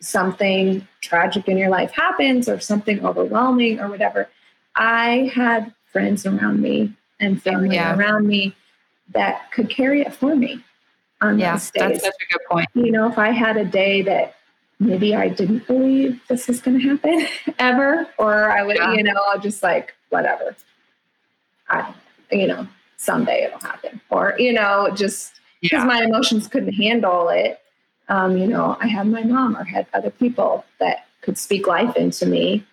something 0.00 0.86
tragic 1.00 1.48
in 1.48 1.56
your 1.56 1.70
life 1.70 1.92
happens 1.92 2.48
or 2.48 2.58
something 2.60 3.04
overwhelming 3.04 3.80
or 3.80 3.88
whatever. 3.88 4.28
I 4.74 5.30
had 5.34 5.72
friends 5.92 6.26
around 6.26 6.60
me 6.60 6.92
and 7.20 7.40
family 7.40 7.76
yeah. 7.76 7.96
around 7.96 8.26
me 8.26 8.54
that 9.10 9.52
could 9.52 9.70
carry 9.70 10.00
it 10.00 10.12
for 10.12 10.34
me 10.34 10.64
on 11.20 11.38
yeah, 11.38 11.52
those 11.52 11.70
days. 11.70 11.82
That's 11.82 12.04
such 12.04 12.14
a 12.14 12.32
good 12.32 12.42
point. 12.50 12.68
You 12.74 12.90
know, 12.90 13.08
if 13.08 13.18
I 13.18 13.30
had 13.30 13.56
a 13.56 13.64
day 13.64 14.02
that 14.02 14.34
maybe 14.80 15.14
I 15.14 15.28
didn't 15.28 15.66
believe 15.66 16.20
this 16.28 16.48
was 16.48 16.60
going 16.60 16.80
to 16.80 16.88
happen 16.88 17.26
ever, 17.58 18.08
or 18.18 18.50
I 18.50 18.62
would, 18.62 18.76
yeah. 18.76 18.94
you 18.94 19.02
know, 19.04 19.20
just 19.40 19.62
like, 19.62 19.94
whatever. 20.08 20.56
I, 21.68 21.94
you 22.30 22.46
know, 22.46 22.66
someday 22.96 23.44
it'll 23.44 23.60
happen. 23.60 24.00
Or, 24.10 24.34
you 24.38 24.52
know, 24.52 24.90
just 24.94 25.40
because 25.60 25.80
yeah. 25.80 25.84
my 25.84 26.02
emotions 26.02 26.48
couldn't 26.48 26.74
handle 26.74 27.28
it. 27.28 27.60
Um, 28.08 28.36
you 28.36 28.46
know, 28.46 28.76
I 28.80 28.88
had 28.88 29.06
my 29.06 29.22
mom 29.22 29.56
or 29.56 29.64
had 29.64 29.86
other 29.94 30.10
people 30.10 30.64
that 30.80 31.06
could 31.22 31.38
speak 31.38 31.66
life 31.66 31.96
into 31.96 32.26
me. 32.26 32.64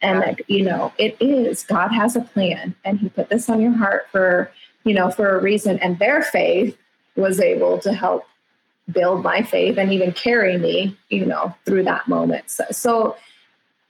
And 0.00 0.22
that, 0.22 0.48
you 0.48 0.62
know, 0.62 0.92
it 0.96 1.16
is, 1.20 1.64
God 1.64 1.88
has 1.88 2.14
a 2.14 2.20
plan 2.20 2.76
and 2.84 3.00
He 3.00 3.08
put 3.08 3.30
this 3.30 3.48
on 3.48 3.60
your 3.60 3.72
heart 3.72 4.06
for, 4.12 4.50
you 4.84 4.94
know, 4.94 5.10
for 5.10 5.36
a 5.36 5.42
reason. 5.42 5.78
And 5.80 5.98
their 5.98 6.22
faith 6.22 6.76
was 7.16 7.40
able 7.40 7.78
to 7.80 7.92
help 7.92 8.24
build 8.92 9.24
my 9.24 9.42
faith 9.42 9.76
and 9.76 9.92
even 9.92 10.12
carry 10.12 10.56
me, 10.56 10.96
you 11.10 11.26
know, 11.26 11.54
through 11.64 11.82
that 11.84 12.06
moment. 12.06 12.48
So, 12.48 12.64
so 12.70 13.16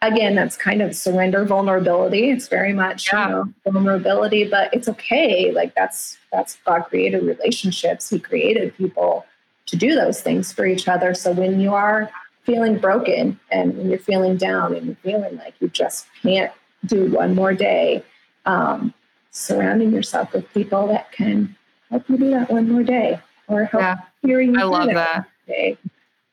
again, 0.02 0.34
that's 0.34 0.56
kind 0.56 0.82
of 0.82 0.94
surrender 0.94 1.44
vulnerability. 1.44 2.30
It's 2.30 2.48
very 2.48 2.72
much 2.72 3.08
yeah. 3.12 3.28
you 3.28 3.34
know, 3.34 3.52
vulnerability, 3.72 4.48
but 4.48 4.72
it's 4.72 4.88
okay. 4.88 5.52
Like 5.52 5.74
that's 5.74 6.18
that's 6.32 6.58
God 6.64 6.82
created 6.82 7.22
relationships. 7.24 8.10
He 8.10 8.18
created 8.18 8.76
people 8.76 9.26
to 9.66 9.76
do 9.76 9.94
those 9.94 10.20
things 10.20 10.52
for 10.52 10.66
each 10.66 10.88
other. 10.88 11.14
So 11.14 11.32
when 11.32 11.60
you 11.60 11.74
are 11.74 12.10
feeling 12.44 12.78
broken 12.78 13.38
and 13.50 13.76
when 13.76 13.90
you're 13.90 13.98
feeling 13.98 14.36
down 14.36 14.74
and 14.74 14.86
you're 14.86 14.96
feeling 14.96 15.36
like 15.36 15.54
you 15.60 15.68
just 15.68 16.06
can't 16.22 16.52
do 16.86 17.10
one 17.10 17.34
more 17.34 17.52
day, 17.52 18.02
um, 18.46 18.94
surrounding 19.30 19.92
yourself 19.92 20.32
with 20.32 20.50
people 20.54 20.86
that 20.88 21.12
can 21.12 21.54
help 21.90 22.08
you 22.08 22.16
do 22.16 22.30
that 22.30 22.50
one 22.50 22.70
more 22.70 22.82
day 22.82 23.20
or 23.48 23.64
help 23.64 23.82
yeah. 23.82 23.96
hearing 24.22 24.54
you. 24.54 24.60
I 24.60 24.64
love 24.64 24.88
that. 24.94 25.26
Day. 25.46 25.76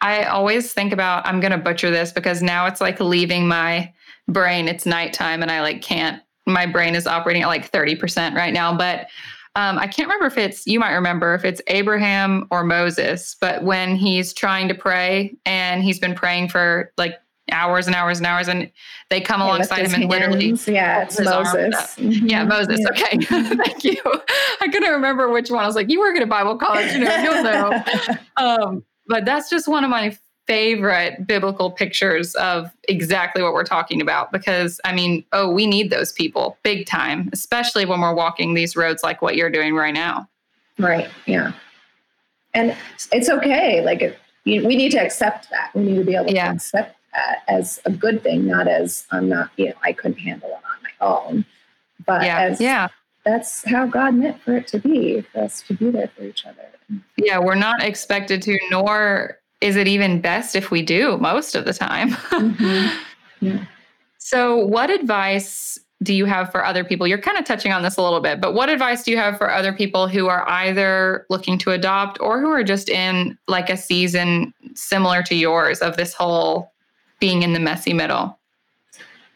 I 0.06 0.26
always 0.26 0.72
think 0.72 0.94
about 0.94 1.26
I'm 1.26 1.40
going 1.40 1.52
to 1.52 1.58
butcher 1.58 1.90
this 1.90 2.12
because 2.12 2.44
now 2.44 2.68
it's 2.68 2.80
like 2.80 3.00
leaving 3.00 3.48
my 3.48 3.92
brain. 4.28 4.68
It's 4.68 4.86
nighttime 4.86 5.42
and 5.42 5.50
I 5.50 5.62
like 5.62 5.82
can't. 5.82 6.22
My 6.46 6.68
brain 6.68 6.94
is 6.94 7.08
operating 7.08 7.42
at 7.42 7.48
like 7.48 7.72
30% 7.72 8.36
right 8.36 8.54
now, 8.54 8.78
but 8.78 9.08
um, 9.56 9.80
I 9.80 9.88
can't 9.88 10.08
remember 10.08 10.28
if 10.28 10.38
it's 10.38 10.68
you 10.68 10.80
might 10.80 10.94
remember 10.94 11.34
if 11.34 11.44
it's 11.44 11.60
Abraham 11.66 12.46
or 12.52 12.64
Moses, 12.64 13.36
but 13.42 13.64
when 13.64 13.96
he's 13.96 14.32
trying 14.32 14.68
to 14.68 14.76
pray 14.76 15.36
and 15.44 15.84
he's 15.84 15.98
been 15.98 16.14
praying 16.14 16.50
for 16.50 16.92
like 17.00 17.16
hours 17.52 17.88
and 17.88 17.96
hours 17.96 18.20
and 18.20 18.28
hours 18.28 18.48
and 18.48 18.72
they 19.10 19.20
come 19.20 19.40
yeah, 19.40 19.48
alongside 19.48 19.88
him 19.88 20.02
and 20.02 20.10
literally 20.10 20.50
yeah 20.66 21.04
it's 21.04 21.20
moses 21.20 21.76
mm-hmm. 21.96 22.26
yeah 22.26 22.44
moses 22.56 22.80
yeah. 22.80 22.90
okay 22.90 23.18
thank 23.56 23.84
you 23.84 23.96
i 24.62 24.68
couldn't 24.68 24.90
remember 24.90 25.30
which 25.30 25.52
one 25.52 25.64
i 25.64 25.68
was 25.68 25.76
like 25.76 25.88
you 25.88 26.00
work 26.00 26.16
at 26.16 26.24
a 26.24 26.26
bible 26.26 26.58
college 26.58 26.92
you 26.92 26.98
know 26.98 27.16
you'll 27.18 27.44
know 27.44 27.84
um, 28.38 28.84
but 29.08 29.26
that's 29.26 29.50
just 29.50 29.68
one 29.68 29.84
of 29.84 29.90
my 29.90 30.18
favorite 30.48 31.26
biblical 31.26 31.72
pictures 31.72 32.36
of 32.36 32.72
exactly 32.88 33.42
what 33.42 33.54
we're 33.54 33.64
talking 33.64 34.02
about 34.02 34.32
because 34.32 34.80
I 34.86 34.94
mean, 34.94 35.26
oh, 35.32 35.50
we 35.52 35.66
need 35.66 35.90
those 35.90 36.12
people 36.12 36.58
big 36.64 36.86
time, 36.86 37.30
especially 37.34 37.86
when 37.86 38.00
we're 38.00 38.14
walking 38.14 38.54
these 38.54 38.76
roads 38.76 39.04
like 39.04 39.22
what 39.22 39.36
you're 39.36 39.50
doing 39.50 39.74
right 39.74 39.94
now. 39.94 40.30
Right. 40.78 41.10
Yeah. 41.26 41.54
And 42.54 42.76
it's 43.12 43.30
okay. 43.30 43.84
Like, 43.84 44.02
it, 44.02 44.20
you, 44.44 44.66
we 44.66 44.76
need 44.76 44.92
to 44.92 45.00
accept 45.00 45.50
that. 45.50 45.72
We 45.74 45.84
need 45.84 45.96
to 45.96 46.04
be 46.04 46.16
able 46.16 46.32
yeah. 46.32 46.50
to 46.50 46.56
accept 46.56 46.96
that 47.14 47.44
as 47.48 47.82
a 47.86 47.92
good 47.92 48.22
thing, 48.22 48.46
not 48.46 48.68
as 48.68 49.08
I'm 49.12 49.28
not, 49.28 49.50
you 49.58 49.68
know, 49.68 49.74
I 49.84 49.94
couldn't 49.94 50.20
handle 50.20 50.50
it 50.50 50.54
on 50.54 50.84
my 50.84 51.06
own, 51.06 51.46
but 52.06 52.24
yeah. 52.24 52.40
as 52.42 52.62
yeah. 52.62 52.90
That's 53.26 53.66
how 53.66 53.88
God 53.88 54.16
meant 54.16 54.42
for 54.42 54.56
it 54.56 54.68
to 54.68 54.80
be, 54.80 55.22
for 55.22 55.40
us 55.40 55.62
to 55.64 55.74
be 55.74 55.90
there 55.90 56.10
for 56.16 56.24
each 56.24 56.46
other. 56.46 56.68
Yeah, 57.18 57.40
we're 57.40 57.56
not 57.56 57.84
expected 57.84 58.42
to, 58.44 58.58
nor 58.70 59.40
is 59.62 59.76
it 59.76 59.88
even 59.88 60.22
best 60.22 60.56
if 60.56 60.70
we 60.70 60.84
do 60.84 61.18
most 61.18 61.56
of 61.56 61.66
the 61.66 61.74
time. 61.74 62.12
mm-hmm. 62.12 63.46
yeah. 63.46 63.66
So, 64.18 64.58
what 64.58 64.90
advice 64.90 65.78
do 66.02 66.12
you 66.12 66.26
have 66.26 66.52
for 66.52 66.66
other 66.66 66.84
people? 66.84 67.06
You're 67.06 67.22
kind 67.22 67.38
of 67.38 67.46
touching 67.46 67.72
on 67.72 67.84
this 67.84 67.96
a 67.96 68.02
little 68.02 68.22
bit, 68.22 68.42
but 68.42 68.56
what 68.56 68.70
advice 68.70 69.04
do 69.04 69.12
you 69.12 69.18
have 69.18 69.38
for 69.38 69.54
other 69.54 69.72
people 69.72 70.08
who 70.08 70.26
are 70.26 70.50
either 70.50 71.28
looking 71.30 71.60
to 71.60 71.70
adopt 71.70 72.20
or 72.20 72.42
who 72.42 72.50
are 72.50 72.64
just 72.64 72.90
in 72.90 73.38
like 73.48 73.70
a 73.70 73.78
season 73.78 74.52
similar 74.74 75.22
to 75.22 75.36
yours 75.36 75.78
of 75.78 75.96
this 75.96 76.16
whole 76.16 76.72
being 77.20 77.44
in 77.44 77.54
the 77.54 77.60
messy 77.60 77.94
middle? 77.94 78.40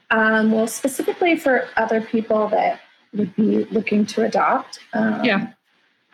Um, 0.10 0.52
well, 0.52 0.66
specifically 0.66 1.36
for 1.36 1.68
other 1.78 2.02
people 2.02 2.48
that 2.50 2.80
would 3.14 3.36
be 3.36 3.66
looking 3.66 4.06
to 4.08 4.24
adopt. 4.24 4.80
Um, 4.94 5.24
yeah. 5.24 5.54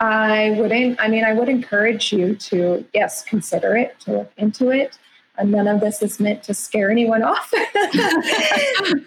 I 0.00 0.54
wouldn't, 0.58 1.00
I 1.00 1.08
mean, 1.08 1.24
I 1.24 1.32
would 1.32 1.48
encourage 1.48 2.12
you 2.12 2.34
to, 2.36 2.84
yes, 2.92 3.24
consider 3.24 3.76
it, 3.76 3.98
to 4.00 4.12
look 4.12 4.32
into 4.36 4.70
it. 4.70 4.98
And 5.38 5.50
none 5.50 5.68
of 5.68 5.80
this 5.80 6.00
is 6.00 6.18
meant 6.18 6.42
to 6.44 6.54
scare 6.54 6.90
anyone 6.90 7.22
off. 7.22 7.52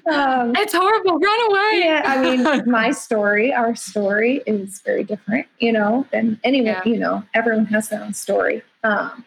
um, 0.07 0.55
it's 0.55 0.73
horrible. 0.73 1.17
Run 1.17 1.51
away. 1.51 1.81
Yeah. 1.83 2.01
I 2.05 2.21
mean, 2.21 2.63
my 2.69 2.91
story, 2.91 3.51
our 3.53 3.75
story 3.75 4.43
is 4.45 4.81
very 4.81 5.03
different, 5.03 5.47
you 5.59 5.71
know, 5.71 6.05
than 6.11 6.39
anyone, 6.43 6.67
yeah. 6.67 6.81
you 6.85 6.97
know, 6.97 7.23
everyone 7.33 7.65
has 7.67 7.89
their 7.89 8.03
own 8.03 8.13
story. 8.13 8.61
Um, 8.83 9.25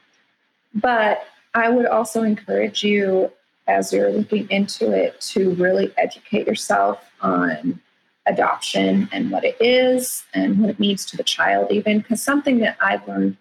but 0.74 1.26
I 1.54 1.68
would 1.68 1.86
also 1.86 2.22
encourage 2.22 2.84
you 2.84 3.30
as 3.66 3.92
you're 3.92 4.10
looking 4.10 4.48
into 4.50 4.92
it 4.92 5.20
to 5.20 5.54
really 5.54 5.92
educate 5.96 6.46
yourself 6.46 7.10
on 7.20 7.80
adoption 8.26 9.08
and 9.12 9.30
what 9.30 9.44
it 9.44 9.56
is 9.60 10.24
and 10.32 10.60
what 10.60 10.70
it 10.70 10.78
means 10.78 11.04
to 11.06 11.16
the 11.16 11.24
child, 11.24 11.70
even 11.70 11.98
because 11.98 12.22
something 12.22 12.58
that 12.60 12.76
I've 12.80 13.06
learned 13.08 13.36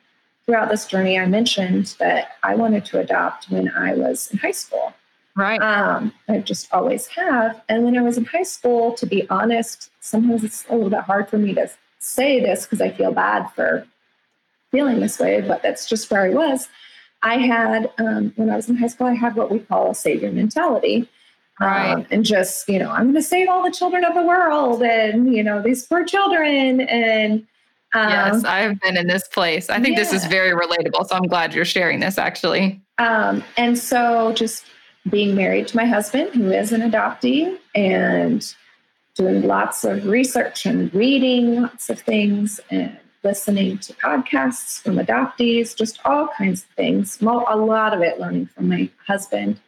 throughout 0.46 0.70
this 0.70 0.86
journey, 0.86 1.20
I 1.20 1.26
mentioned 1.28 1.96
that 2.00 2.38
I 2.44 2.56
wanted 2.56 2.86
to 2.86 3.00
adopt 3.00 3.50
when 3.50 3.70
I 3.70 3.94
was 3.94 4.32
in 4.32 4.40
high 4.40 4.52
school. 4.52 4.94
Right. 5.36 5.62
Um, 5.62 6.14
I 6.28 6.40
just 6.40 6.74
always 6.74 7.08
have. 7.08 7.62
And 7.70 7.86
when 7.86 7.98
I 7.98 8.02
was 8.02 8.18
in 8.18 8.26
high 8.26 8.44
school, 8.44 8.94
to 8.94 9.06
be 9.06 9.30
honest, 9.30 9.92
sometimes 10.00 10.44
it's 10.44 10.66
a 10.70 10.74
little 10.74 10.90
bit 10.90 11.02
hard 11.02 11.30
for 11.30 11.38
me 11.38 11.54
to 11.54 11.70
say 12.00 12.40
this 12.40 12.66
because 12.66 12.82
I 12.82 12.90
feel 12.90 13.12
bad 13.12 13.48
for 13.56 13.88
feeling 14.72 15.00
this 15.00 15.20
way, 15.20 15.42
but 15.42 15.62
that's 15.62 15.88
just 15.88 16.10
where 16.10 16.24
I 16.24 16.30
was. 16.30 16.68
I 17.24 17.38
had, 17.38 17.92
um, 18.00 18.34
when 18.36 18.50
I 18.50 18.56
was 18.56 18.68
in 18.68 18.78
high 18.78 18.88
school, 18.88 19.08
I 19.08 19.14
had 19.14 19.36
what 19.36 19.52
we 19.52 19.60
call 19.60 19.92
a 19.92 19.96
savior 19.96 20.32
mentality. 20.32 21.08
Right. 21.62 21.94
Um, 21.94 22.06
and 22.10 22.26
just, 22.26 22.68
you 22.68 22.80
know, 22.80 22.90
I'm 22.90 23.04
going 23.04 23.16
to 23.16 23.22
save 23.22 23.48
all 23.48 23.64
the 23.64 23.72
children 23.72 24.04
of 24.04 24.16
the 24.16 24.24
world 24.24 24.82
and, 24.82 25.34
you 25.34 25.44
know, 25.44 25.62
these 25.62 25.86
poor 25.86 26.04
children. 26.04 26.82
And 26.82 27.46
um, 27.94 28.10
yes, 28.10 28.44
I've 28.44 28.80
been 28.82 28.98
in 28.98 29.08
this 29.08 29.28
place. 29.28 29.70
I 29.70 29.80
think 29.80 29.96
yeah. 29.96 30.04
this 30.04 30.14
is 30.14 30.26
very 30.26 30.52
relatable. 30.52 31.08
So 31.08 31.16
I'm 31.16 31.28
glad 31.28 31.54
you're 31.54 31.66
sharing 31.66 32.00
this 32.00 32.18
actually. 32.18 32.82
Um, 32.98 33.44
and 33.58 33.78
so 33.78 34.34
just 34.34 34.66
being 35.10 35.36
married 35.36 35.68
to 35.68 35.78
my 35.78 35.86
husband, 35.86 36.34
who 36.34 36.52
is 36.52 36.72
an 36.72 36.82
adoptee, 36.82 37.58
and 37.76 38.56
doing 39.16 39.44
lots 39.44 39.84
of 39.84 40.06
research 40.06 40.66
and 40.66 40.94
reading 40.94 41.62
lots 41.62 41.90
of 41.90 42.00
things 42.00 42.60
and 42.70 42.98
listening 43.24 43.78
to 43.80 43.94
podcasts 43.94 44.82
from 44.82 44.96
adoptees, 44.96 45.76
just 45.76 46.00
all 46.06 46.28
kinds 46.38 46.64
of 46.64 46.70
things. 46.70 47.22
A 47.22 47.26
lot 47.26 47.94
of 47.94 48.02
it 48.02 48.20
learning 48.20 48.48
from 48.48 48.70
my 48.70 48.90
husband. 49.06 49.60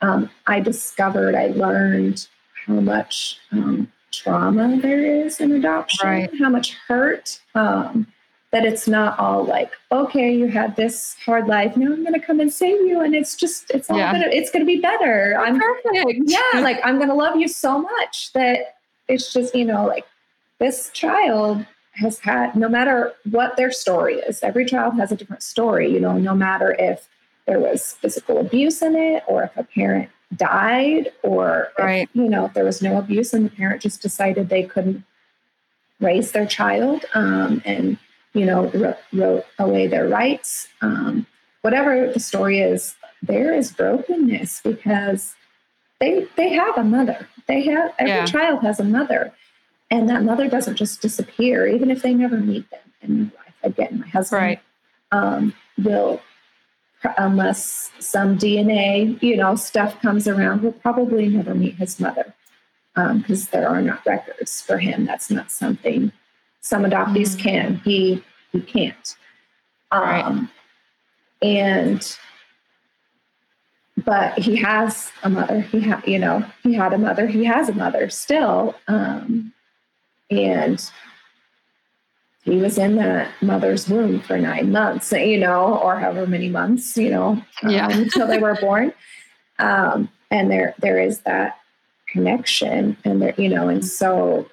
Um, 0.00 0.30
I 0.46 0.60
discovered, 0.60 1.34
I 1.34 1.48
learned 1.48 2.28
how 2.66 2.74
much 2.74 3.38
um, 3.52 3.90
trauma 4.12 4.78
there 4.80 5.04
is 5.04 5.40
in 5.40 5.52
adoption, 5.52 6.08
right. 6.08 6.30
how 6.38 6.48
much 6.48 6.74
hurt. 6.86 7.40
Um, 7.54 8.06
that 8.50 8.64
it's 8.64 8.88
not 8.88 9.18
all 9.18 9.44
like, 9.44 9.72
okay, 9.92 10.34
you 10.34 10.48
had 10.48 10.74
this 10.74 11.16
hard 11.26 11.46
life. 11.46 11.76
Now 11.76 11.92
I'm 11.92 12.02
going 12.02 12.18
to 12.18 12.26
come 12.26 12.40
and 12.40 12.50
save 12.50 12.80
you, 12.86 13.00
and 13.02 13.14
it's 13.14 13.36
just, 13.36 13.70
it's 13.70 13.90
all 13.90 13.98
yeah. 13.98 14.12
gonna, 14.12 14.28
it's 14.28 14.50
going 14.50 14.62
to 14.62 14.66
be 14.66 14.80
better. 14.80 15.36
I'm 15.38 15.60
perfect. 15.60 16.20
Yeah, 16.24 16.40
like 16.60 16.80
I'm 16.82 16.96
going 16.96 17.10
to 17.10 17.14
love 17.14 17.36
you 17.36 17.46
so 17.46 17.78
much 17.78 18.32
that 18.32 18.76
it's 19.06 19.32
just, 19.32 19.54
you 19.54 19.66
know, 19.66 19.86
like 19.86 20.06
this 20.58 20.90
child 20.90 21.66
has 21.92 22.18
had, 22.20 22.56
no 22.56 22.68
matter 22.68 23.12
what 23.30 23.56
their 23.56 23.70
story 23.70 24.16
is, 24.16 24.42
every 24.42 24.64
child 24.64 24.94
has 24.94 25.12
a 25.12 25.16
different 25.16 25.42
story, 25.42 25.92
you 25.92 26.00
know, 26.00 26.16
no 26.16 26.34
matter 26.34 26.74
if 26.78 27.08
there 27.48 27.58
was 27.58 27.94
physical 27.94 28.38
abuse 28.38 28.82
in 28.82 28.94
it 28.94 29.24
or 29.26 29.42
if 29.42 29.56
a 29.56 29.64
parent 29.64 30.10
died 30.36 31.10
or, 31.22 31.68
right. 31.78 32.02
if, 32.02 32.08
you 32.12 32.28
know, 32.28 32.44
if 32.44 32.52
there 32.52 32.64
was 32.64 32.82
no 32.82 32.98
abuse 32.98 33.32
and 33.32 33.46
the 33.46 33.50
parent 33.50 33.80
just 33.82 34.02
decided 34.02 34.48
they 34.48 34.62
couldn't 34.62 35.02
raise 35.98 36.32
their 36.32 36.46
child 36.46 37.04
um, 37.14 37.62
and, 37.64 37.98
you 38.34 38.44
know, 38.44 38.70
wrote, 38.70 38.98
wrote 39.12 39.44
away 39.58 39.86
their 39.86 40.06
rights. 40.06 40.68
Um, 40.82 41.26
whatever 41.62 42.12
the 42.12 42.20
story 42.20 42.60
is, 42.60 42.94
there 43.22 43.54
is 43.54 43.72
brokenness 43.72 44.60
because 44.62 45.34
they 46.00 46.26
they 46.36 46.50
have 46.50 46.76
a 46.78 46.84
mother. 46.84 47.28
They 47.46 47.62
have 47.62 47.92
every 47.98 48.12
yeah. 48.12 48.26
child 48.26 48.62
has 48.62 48.78
a 48.78 48.84
mother, 48.84 49.32
and 49.90 50.08
that 50.08 50.22
mother 50.22 50.48
doesn't 50.48 50.76
just 50.76 51.02
disappear, 51.02 51.66
even 51.66 51.90
if 51.90 52.02
they 52.02 52.14
never 52.14 52.36
meet 52.36 52.70
them 52.70 52.92
in 53.02 53.32
life. 53.36 53.54
Again, 53.64 54.00
my 54.00 54.08
husband 54.08 54.42
right. 54.42 54.60
um, 55.10 55.52
will, 55.82 56.20
unless 57.16 57.90
some 57.98 58.38
DNA, 58.38 59.20
you 59.22 59.36
know, 59.36 59.54
stuff 59.54 60.00
comes 60.00 60.26
around, 60.26 60.62
we'll 60.62 60.72
probably 60.72 61.28
never 61.28 61.54
meet 61.54 61.74
his 61.76 62.00
mother 62.00 62.34
because 62.94 63.44
um, 63.44 63.48
there 63.52 63.68
are 63.68 63.80
not 63.80 64.04
records 64.04 64.60
for 64.60 64.78
him. 64.78 65.04
That's 65.06 65.30
not 65.30 65.50
something 65.50 66.12
some 66.60 66.84
adoptees 66.84 67.36
mm-hmm. 67.36 67.48
can. 67.48 67.74
He 67.84 68.22
he 68.52 68.60
can't. 68.60 69.16
Um, 69.90 70.02
right. 70.02 70.48
And 71.42 72.18
but 74.04 74.38
he 74.38 74.56
has 74.56 75.10
a 75.22 75.30
mother. 75.30 75.60
He 75.60 75.80
had, 75.80 76.06
you 76.06 76.18
know, 76.18 76.44
he 76.62 76.74
had 76.74 76.92
a 76.92 76.98
mother. 76.98 77.26
He 77.26 77.44
has 77.44 77.68
a 77.68 77.74
mother 77.74 78.08
still, 78.10 78.74
um, 78.86 79.52
and 80.30 80.90
he 82.42 82.56
was 82.56 82.78
in 82.78 82.96
that 82.96 83.30
mother's 83.42 83.88
womb 83.88 84.20
for 84.20 84.38
nine 84.38 84.72
months, 84.72 85.12
you 85.12 85.38
know, 85.38 85.78
or 85.78 85.98
however 85.98 86.26
many 86.26 86.48
months, 86.48 86.96
you 86.96 87.10
know, 87.10 87.42
um, 87.62 87.90
until 87.90 88.26
they 88.28 88.38
were 88.38 88.54
born. 88.60 88.92
Um, 89.58 90.08
and 90.30 90.50
there, 90.50 90.74
there 90.78 91.00
is 91.00 91.20
that 91.20 91.58
connection, 92.06 92.96
and 93.04 93.20
there, 93.20 93.34
you 93.36 93.48
know, 93.48 93.68
and 93.68 93.84
so 93.84 94.48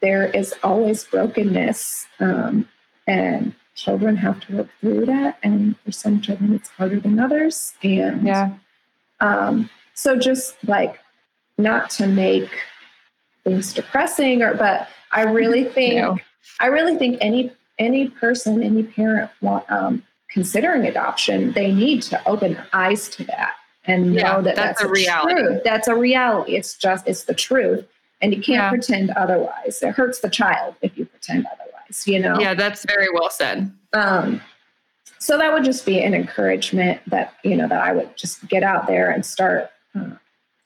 there 0.00 0.26
is 0.26 0.54
always 0.62 1.04
brokenness, 1.04 2.06
um, 2.20 2.68
and 3.06 3.54
children 3.74 4.16
have 4.16 4.40
to 4.40 4.56
work 4.56 4.68
through 4.80 5.06
that. 5.06 5.38
And 5.42 5.78
for 5.80 5.92
some 5.92 6.20
children, 6.20 6.54
it's 6.54 6.68
harder 6.68 7.00
than 7.00 7.18
others. 7.18 7.74
And 7.82 8.26
yeah. 8.26 8.54
Um, 9.20 9.70
so 9.94 10.18
just 10.18 10.56
like 10.66 10.98
not 11.58 11.90
to 11.90 12.06
make 12.06 12.50
things 13.44 13.72
depressing 13.72 14.42
or 14.42 14.54
but 14.54 14.88
I 15.12 15.22
really 15.22 15.64
think 15.76 15.94
no. 15.96 16.18
I 16.60 16.66
really 16.66 16.96
think 16.96 17.18
any 17.20 17.52
any 17.78 18.08
person, 18.08 18.62
any 18.62 18.84
parent 18.84 19.30
want, 19.40 19.68
um, 19.70 20.02
considering 20.30 20.86
adoption, 20.86 21.52
they 21.52 21.72
need 21.72 22.02
to 22.02 22.28
open 22.28 22.54
their 22.54 22.68
eyes 22.72 23.08
to 23.08 23.24
that 23.24 23.54
and 23.86 24.14
know 24.14 24.40
that 24.42 24.56
that's, 24.56 24.80
that's 24.80 24.82
a 24.82 24.88
reality. 24.88 25.34
Truth. 25.34 25.62
That's 25.64 25.88
a 25.88 25.94
reality. 25.94 26.56
It's 26.56 26.76
just 26.76 27.06
it's 27.08 27.24
the 27.24 27.34
truth, 27.34 27.86
and 28.20 28.34
you 28.34 28.40
can't 28.40 28.56
yeah. 28.56 28.70
pretend 28.70 29.10
otherwise. 29.10 29.82
It 29.82 29.94
hurts 29.94 30.20
the 30.20 30.30
child 30.30 30.74
if 30.82 30.96
you 30.96 31.06
pretend 31.06 31.46
otherwise. 31.46 32.06
You 32.06 32.20
know. 32.20 32.38
Yeah, 32.38 32.54
that's 32.54 32.84
very 32.84 33.08
well 33.12 33.30
said. 33.30 33.72
Um, 33.92 34.40
so 35.24 35.38
that 35.38 35.52
would 35.54 35.64
just 35.64 35.86
be 35.86 36.02
an 36.02 36.12
encouragement 36.12 37.00
that 37.06 37.34
you 37.44 37.56
know 37.56 37.66
that 37.66 37.80
i 37.80 37.92
would 37.92 38.14
just 38.16 38.46
get 38.48 38.62
out 38.62 38.86
there 38.86 39.10
and 39.10 39.24
start 39.24 39.70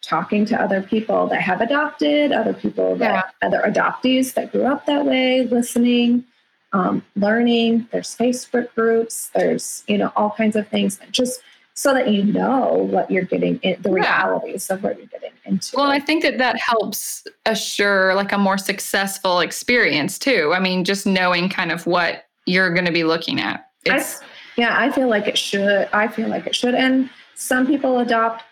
talking 0.09 0.45
to 0.47 0.61
other 0.61 0.83
people 0.83 1.27
that 1.27 1.41
have 1.41 1.61
adopted 1.61 2.33
other 2.33 2.55
people 2.55 2.97
that 2.97 3.27
yeah. 3.43 3.47
other 3.47 3.63
adoptees 3.67 4.35
that 4.35 4.51
grew 4.51 4.65
up 4.65 4.87
that 4.87 5.05
way 5.05 5.45
listening 5.45 6.25
um, 6.73 7.03
learning 7.17 7.87
there's 7.93 8.17
facebook 8.17 8.73
groups 8.75 9.31
there's 9.35 9.85
you 9.87 9.99
know 9.99 10.13
all 10.17 10.31
kinds 10.31 10.57
of 10.57 10.67
things 10.69 10.99
just 11.11 11.41
so 11.75 11.95
that 11.95 12.11
you 12.11 12.25
know 12.25 12.89
what 12.91 13.09
you're 13.11 13.23
getting 13.23 13.59
in 13.59 13.81
the 13.83 13.91
realities 13.91 14.69
of 14.69 14.83
what 14.83 14.99
you're 14.99 15.07
getting 15.07 15.33
into 15.45 15.77
well 15.77 15.91
i 15.91 16.01
think 16.01 16.23
that 16.23 16.39
that 16.39 16.59
helps 16.59 17.27
assure 17.47 18.15
like 18.15 18.33
a 18.33 18.39
more 18.39 18.59
successful 18.59 19.41
experience 19.41 20.19
too 20.19 20.53
i 20.55 20.59
mean 20.61 20.85
just 20.85 21.07
knowing 21.07 21.49
kind 21.49 21.71
of 21.71 21.87
what 21.87 22.27
you're 22.47 22.73
going 22.73 22.87
to 22.87 22.93
be 22.93 23.05
looking 23.05 23.41
at 23.41 23.69
it's, 23.85 24.21
I, 24.21 24.25
yeah, 24.59 24.77
I 24.77 24.91
feel 24.91 25.09
like 25.09 25.29
it 25.29 25.39
should. 25.39 25.89
I 25.93 26.09
feel 26.09 26.29
like 26.29 26.47
it 26.47 26.55
should. 26.55 26.75
And 26.75 27.09
some 27.37 27.65
people 27.65 28.01
adopt 28.01 28.43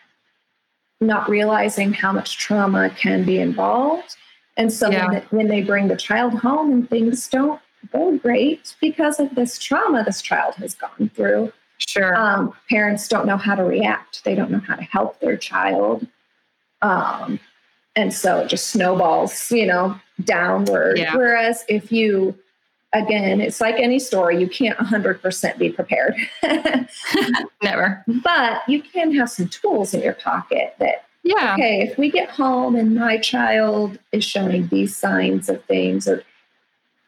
not 1.01 1.29
realizing 1.29 1.93
how 1.93 2.13
much 2.13 2.39
trauma 2.39 2.91
can 2.91 3.25
be 3.25 3.39
involved. 3.39 4.17
And 4.57 4.73
so 4.73 4.91
yeah. 4.91 5.07
when, 5.09 5.23
when 5.31 5.49
they 5.49 5.63
bring 5.63 5.89
the 5.89 5.97
child 5.97 6.35
home 6.35 6.73
and 6.73 6.89
things 6.89 7.29
don't 7.29 7.61
go 7.93 8.17
great 8.17 8.75
because 8.81 9.21
of 9.21 9.35
this 9.35 9.59
trauma 9.59 10.03
this 10.03 10.23
child 10.23 10.55
has 10.55 10.75
gone 10.75 11.11
through, 11.15 11.53
Sure. 11.79 12.15
Um, 12.17 12.55
parents 12.71 13.09
don't 13.09 13.27
know 13.27 13.37
how 13.37 13.55
to 13.55 13.65
react. 13.65 14.25
They 14.25 14.35
don't 14.35 14.51
know 14.51 14.61
how 14.67 14.77
to 14.77 14.83
help 14.83 15.21
their 15.21 15.37
child. 15.37 16.07
Um, 16.83 17.39
and 17.95 18.13
so 18.13 18.41
it 18.41 18.49
just 18.49 18.69
snowballs, 18.69 19.51
you 19.51 19.67
know, 19.67 19.99
downward. 20.25 20.99
Yeah. 20.99 21.17
Whereas 21.17 21.65
if 21.69 21.93
you 21.93 22.37
again, 22.93 23.41
it's 23.41 23.61
like 23.61 23.77
any 23.77 23.99
story, 23.99 24.41
you 24.41 24.49
can't 24.49 24.79
100% 24.79 25.59
be 25.59 25.71
prepared. 25.71 26.15
Never. 27.63 28.05
But 28.23 28.63
you 28.69 28.83
can 28.83 29.15
have 29.15 29.31
some 29.31 29.49
tools 29.49 29.95
in 29.95 30.03
your 30.03 30.15
pocket 30.15 30.75
that, 30.79 31.05
yeah. 31.23 31.55
okay, 31.55 31.83
if 31.83 31.99
we 31.99 32.11
get 32.11 32.31
home 32.31 32.77
and 32.77 32.95
my 32.95 33.19
child 33.19 33.99
is 34.13 34.25
showing 34.25 34.69
these 34.69 34.97
signs 34.97 35.49
of 35.49 35.65
things, 35.65 36.09
or 36.09 36.23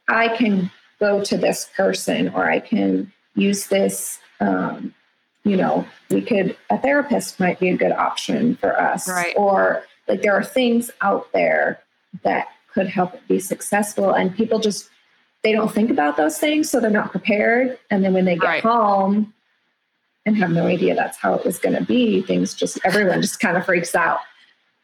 I 0.09 0.37
can 0.37 0.71
go 0.99 1.23
to 1.25 1.37
this 1.37 1.71
person, 1.77 2.29
or 2.31 2.51
I 2.51 2.61
can 2.61 3.13
use 3.35 3.69
this. 3.69 4.19
Um, 4.41 4.95
you 5.45 5.57
know, 5.57 5.87
we 6.11 6.21
could, 6.21 6.57
a 6.69 6.79
therapist 6.79 7.41
might 7.41 7.59
be 7.59 7.71
a 7.71 7.77
good 7.77 7.93
option 7.93 8.57
for 8.57 8.79
us. 8.79 9.09
Right. 9.09 9.35
Or 9.37 9.83
like 10.07 10.23
there 10.23 10.35
are 10.35 10.45
things 10.45 10.91
out 11.01 11.33
there 11.33 11.81
that 12.23 12.49
could 12.73 12.89
help 12.89 13.15
it 13.15 13.27
be 13.29 13.39
successful. 13.39 14.13
And 14.13 14.35
people 14.35 14.59
just 14.59 14.91
they 15.43 15.53
don't 15.53 15.73
think 15.73 15.91
about 15.91 16.17
those 16.17 16.39
things, 16.39 16.69
so 16.69 16.81
they're 16.81 16.91
not 16.91 17.11
prepared. 17.11 17.79
And 17.91 18.05
then 18.05 18.13
when 18.13 18.25
they 18.25 18.37
get 18.37 18.47
right. 18.47 18.63
home 18.63 19.33
and 20.27 20.37
have 20.37 20.51
no 20.51 20.67
idea 20.67 20.95
that's 20.95 21.17
how 21.17 21.35
it 21.35 21.45
was 21.45 21.59
going 21.59 21.77
to 21.77 21.85
be, 21.85 22.23
things 22.23 22.55
just 22.55 22.79
everyone 22.85 23.23
just 23.23 23.41
kind 23.41 23.57
of 23.57 23.65
freaks 23.65 23.95
out. 23.95 24.19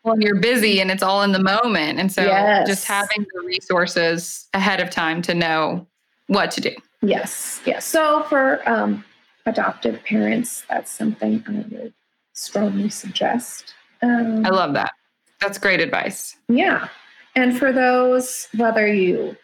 Well, 0.04 0.20
you're 0.20 0.38
busy 0.38 0.80
and 0.80 0.90
it's 0.90 1.02
all 1.02 1.22
in 1.22 1.32
the 1.32 1.42
moment, 1.42 1.98
and 1.98 2.12
so 2.12 2.22
yes. 2.22 2.68
just 2.68 2.84
having 2.86 3.26
the 3.34 3.46
resources 3.46 4.48
ahead 4.52 4.80
of 4.80 4.90
time 4.90 5.22
to 5.22 5.34
know 5.34 5.86
what 6.26 6.50
to 6.52 6.60
do. 6.60 6.74
Yes, 7.02 7.60
yes. 7.64 7.84
So 7.84 8.22
for 8.24 8.66
um, 8.68 9.04
adoptive 9.46 10.02
parents, 10.04 10.64
that's 10.68 10.90
something 10.90 11.42
I 11.46 11.64
would 11.74 11.94
strongly 12.32 12.90
suggest. 12.90 13.74
Um, 14.02 14.44
I 14.44 14.50
love 14.50 14.74
that. 14.74 14.92
That's 15.40 15.58
great 15.58 15.80
advice. 15.80 16.36
Yeah. 16.48 16.88
And 17.36 17.58
for 17.58 17.72
those, 17.72 18.48
whether 18.56 18.86
you 18.86 19.36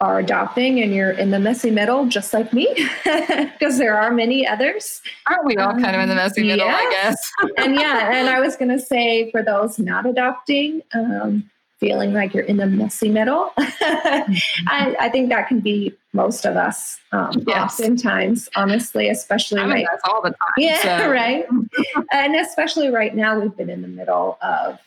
are 0.00 0.18
adopting 0.18 0.80
and 0.80 0.94
you're 0.94 1.10
in 1.10 1.30
the 1.30 1.38
messy 1.38 1.70
middle, 1.70 2.06
just 2.06 2.32
like 2.32 2.52
me, 2.52 2.66
because 3.04 3.76
there 3.76 4.00
are 4.00 4.10
many 4.10 4.46
others. 4.46 5.02
Aren't 5.26 5.44
we 5.44 5.56
all 5.56 5.70
um, 5.70 5.82
kind 5.82 5.94
of 5.94 6.02
in 6.02 6.08
the 6.08 6.14
messy 6.14 6.42
middle. 6.42 6.68
I 6.68 6.88
guess? 6.90 7.32
and 7.58 7.74
yeah, 7.74 8.10
and 8.12 8.28
I 8.28 8.40
was 8.40 8.56
going 8.56 8.70
to 8.70 8.78
say 8.78 9.30
for 9.30 9.42
those 9.42 9.78
not 9.78 10.06
adopting, 10.06 10.82
um, 10.94 11.50
feeling 11.80 12.12
like 12.14 12.32
you're 12.32 12.44
in 12.44 12.56
the 12.56 12.66
messy 12.66 13.10
middle. 13.10 13.52
I, 13.58 14.96
I, 15.00 15.08
think 15.08 15.30
that 15.30 15.48
can 15.48 15.60
be 15.60 15.94
most 16.12 16.44
of 16.44 16.56
us 16.56 16.98
um, 17.12 17.42
yes. 17.46 17.80
oftentimes, 17.80 18.48
honestly, 18.54 19.08
especially 19.08 19.60
I 19.60 19.66
mean, 19.66 19.86
right 19.86 19.86
all 20.04 20.22
the 20.22 20.30
time. 20.30 20.36
Yeah, 20.58 20.98
so. 20.98 21.10
right. 21.10 21.46
and 22.12 22.36
especially 22.36 22.88
right 22.88 23.14
now, 23.14 23.38
we've 23.38 23.56
been 23.56 23.70
in 23.70 23.82
the 23.82 23.88
middle 23.88 24.38
of 24.42 24.78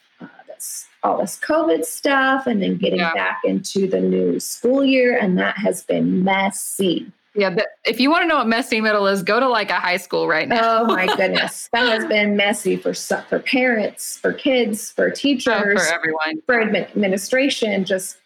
this 0.64 0.88
all 1.03 1.18
this 1.20 1.38
COVID 1.38 1.84
stuff, 1.84 2.47
and 2.47 2.61
then 2.61 2.78
getting 2.78 2.99
yeah. 2.99 3.14
back 3.14 3.41
into 3.43 3.88
the 3.88 3.99
new 3.99 4.39
school 4.39 4.86
year, 4.86 5.18
and 5.18 5.38
that 5.38 5.57
has 5.57 5.84
been 5.84 6.24
messy. 6.24 7.11
Yeah, 7.36 7.49
but 7.49 7.68
if 7.86 7.99
you 7.99 8.09
want 8.09 8.24
to 8.24 8.28
know 8.28 8.38
what 8.38 8.47
messy 8.47 8.80
middle 8.80 9.07
is, 9.07 9.24
go 9.24 9.39
to 9.39 9.49
like 9.49 9.72
a 9.72 9.80
high 9.80 9.97
school 9.97 10.28
right 10.28 10.47
now. 10.47 10.82
Oh 10.82 10.86
my 10.86 11.05
goodness, 11.18 11.68
that 11.74 11.89
has 11.89 12.05
been 12.05 12.38
messy 12.38 12.78
for 12.78 12.93
for 12.93 13.39
parents, 13.39 14.18
for 14.18 14.32
kids, 14.32 14.91
for 14.91 15.09
teachers, 15.09 15.80
oh, 15.82 15.86
for 15.86 15.93
everyone, 15.93 16.41
for 16.45 16.61
administration. 16.61 17.84
Just 17.86 18.18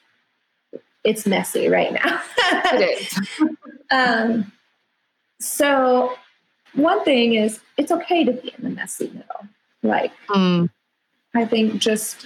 it's 1.04 1.26
messy 1.26 1.70
right 1.70 1.94
now. 1.94 2.22
it 2.38 3.02
is. 3.02 3.50
um, 3.92 4.52
so 5.40 6.14
one 6.74 7.04
thing 7.04 7.36
is, 7.36 7.60
it's 7.78 7.92
okay 7.92 8.24
to 8.24 8.34
be 8.34 8.54
in 8.58 8.64
the 8.64 8.70
messy 8.70 9.08
middle. 9.08 9.48
Like, 9.84 10.12
mm. 10.30 10.70
I 11.38 11.46
think 11.46 11.80
just 11.80 12.26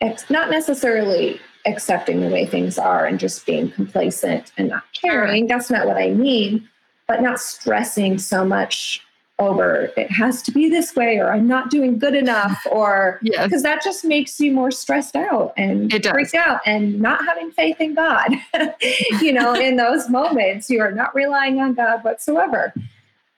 ex- 0.00 0.28
not 0.28 0.50
necessarily 0.50 1.40
accepting 1.64 2.20
the 2.20 2.28
way 2.28 2.44
things 2.44 2.78
are 2.78 3.06
and 3.06 3.18
just 3.18 3.46
being 3.46 3.70
complacent 3.70 4.52
and 4.58 4.68
not 4.68 4.84
caring. 4.92 5.46
That's 5.46 5.70
not 5.70 5.86
what 5.86 5.96
I 5.96 6.10
mean, 6.10 6.68
but 7.08 7.22
not 7.22 7.40
stressing 7.40 8.18
so 8.18 8.44
much 8.44 9.02
over 9.38 9.90
it 9.96 10.10
has 10.10 10.42
to 10.42 10.52
be 10.52 10.68
this 10.68 10.94
way 10.94 11.16
or 11.16 11.32
I'm 11.32 11.48
not 11.48 11.70
doing 11.70 11.98
good 11.98 12.14
enough 12.14 12.64
or 12.70 13.18
because 13.22 13.50
yes. 13.50 13.62
that 13.62 13.82
just 13.82 14.04
makes 14.04 14.38
you 14.38 14.52
more 14.52 14.70
stressed 14.70 15.16
out 15.16 15.54
and 15.56 15.90
freaked 15.90 16.34
out 16.34 16.60
and 16.66 17.00
not 17.00 17.24
having 17.24 17.50
faith 17.50 17.80
in 17.80 17.94
God. 17.94 18.30
you 19.20 19.32
know, 19.32 19.54
in 19.54 19.76
those 19.76 20.08
moments, 20.08 20.68
you 20.68 20.80
are 20.80 20.92
not 20.92 21.14
relying 21.14 21.60
on 21.60 21.74
God 21.74 22.04
whatsoever. 22.04 22.74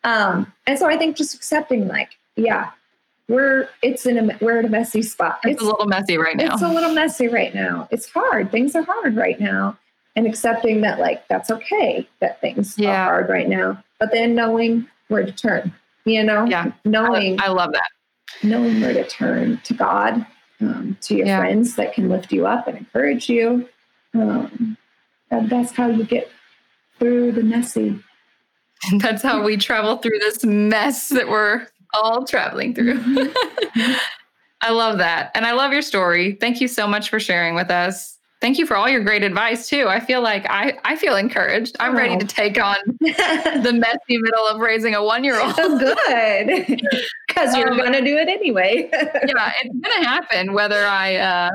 Um, 0.03 0.53
and 0.67 0.79
so 0.79 0.87
I 0.87 0.99
think 0.99 1.17
just 1.17 1.35
accepting 1.35 1.89
like, 1.89 2.19
yeah, 2.37 2.71
we're 3.29 3.69
it's 3.83 4.07
in 4.07 4.31
a 4.31 4.39
we're 4.41 4.59
in 4.61 4.67
a 4.67 4.71
messy 4.71 5.03
spot. 5.03 5.41
It's, 5.45 5.55
it's, 5.55 5.63
a 5.63 5.67
little 5.67 5.87
messy 5.87 6.19
right 6.19 6.37
now. 6.37 6.55
It's 6.55 6.63
a 6.63 6.69
little 6.69 6.93
messy 6.95 7.29
right 7.29 7.55
now. 7.55 7.89
It's 7.91 8.09
hard. 8.11 8.51
Things 8.51 8.75
are 8.77 8.83
hard 8.83 9.17
right 9.17 9.41
now. 9.41 9.79
And 10.17 10.27
accepting 10.27 10.81
that 10.83 11.01
like 11.01 11.27
that's 11.29 11.51
okay 11.51 12.09
that 12.21 12.41
things 12.41 12.79
yeah. 12.79 12.91
are 12.91 13.05
hard 13.05 13.29
right 13.29 13.49
now. 13.49 13.83
But 13.99 14.13
then 14.13 14.35
knowing 14.35 14.87
where 15.09 15.25
to 15.25 15.33
turn. 15.33 15.73
You 16.05 16.23
know? 16.23 16.45
Yeah. 16.45 16.73
Knowing 16.85 17.41
I, 17.41 17.47
I 17.47 17.49
love 17.49 17.73
that. 17.73 17.89
Knowing 18.43 18.81
where 18.81 18.93
to 18.93 19.09
turn 19.09 19.61
to 19.65 19.75
God, 19.75 20.27
um, 20.61 20.97
to 21.03 21.17
your 21.17 21.27
yeah. 21.27 21.39
friends 21.39 21.77
that 21.77 21.95
can 21.95 22.09
lift 22.09 22.31
you 22.33 22.47
up 22.47 22.69
and 22.69 22.77
encourage 22.77 23.29
you. 23.29 23.69
Um, 24.13 24.77
and 25.31 25.49
that's 25.49 25.73
how 25.73 25.89
you 25.89 26.05
get 26.05 26.31
through 26.99 27.33
the 27.33 27.43
messy. 27.43 28.01
That's 28.99 29.23
how 29.23 29.43
we 29.43 29.57
travel 29.57 29.97
through 29.97 30.19
this 30.19 30.45
mess 30.45 31.09
that 31.09 31.29
we're 31.29 31.67
all 31.95 32.25
traveling 32.25 32.75
through. 32.75 32.99
Mm-hmm. 32.99 33.93
I 34.63 34.71
love 34.71 34.99
that. 34.99 35.31
And 35.35 35.45
I 35.45 35.53
love 35.53 35.73
your 35.73 35.83
story. 35.83 36.37
Thank 36.41 36.61
you 36.61 36.69
so 36.69 36.87
much 36.87 37.11
for 37.11 37.21
sharing 37.21 37.55
with 37.55 37.71
us. 37.71 38.19
Thank 38.41 38.59
you 38.59 38.67
for 38.67 38.77
all 38.77 38.89
your 38.89 39.03
great 39.03 39.23
advice 39.23 39.69
too. 39.69 39.89
I 39.89 40.01
feel 40.01 40.21
like 40.21 40.45
I, 40.51 40.79
I 40.85 40.97
feel 40.97 41.17
encouraged. 41.17 41.77
I'm 41.81 41.95
oh. 41.95 41.99
ready 41.99 42.19
to 42.19 42.27
take 42.27 42.63
on 42.63 42.77
the 43.01 43.73
messy 43.75 44.19
middle 44.19 44.47
of 44.47 44.61
raising 44.61 44.95
a 44.95 45.03
one 45.03 45.25
year 45.25 45.41
old. 45.41 45.55
Oh, 45.59 45.79
good. 45.79 46.81
Because 47.27 47.57
you're 47.57 47.73
um, 47.73 47.79
going 47.79 47.93
to 47.93 48.01
do 48.01 48.17
it 48.17 48.29
anyway. 48.29 48.89
yeah, 48.93 49.53
it's 49.61 49.69
going 49.69 50.03
to 50.03 50.09
happen 50.09 50.53
whether 50.53 50.87
I 50.87 51.17
uh, 51.17 51.51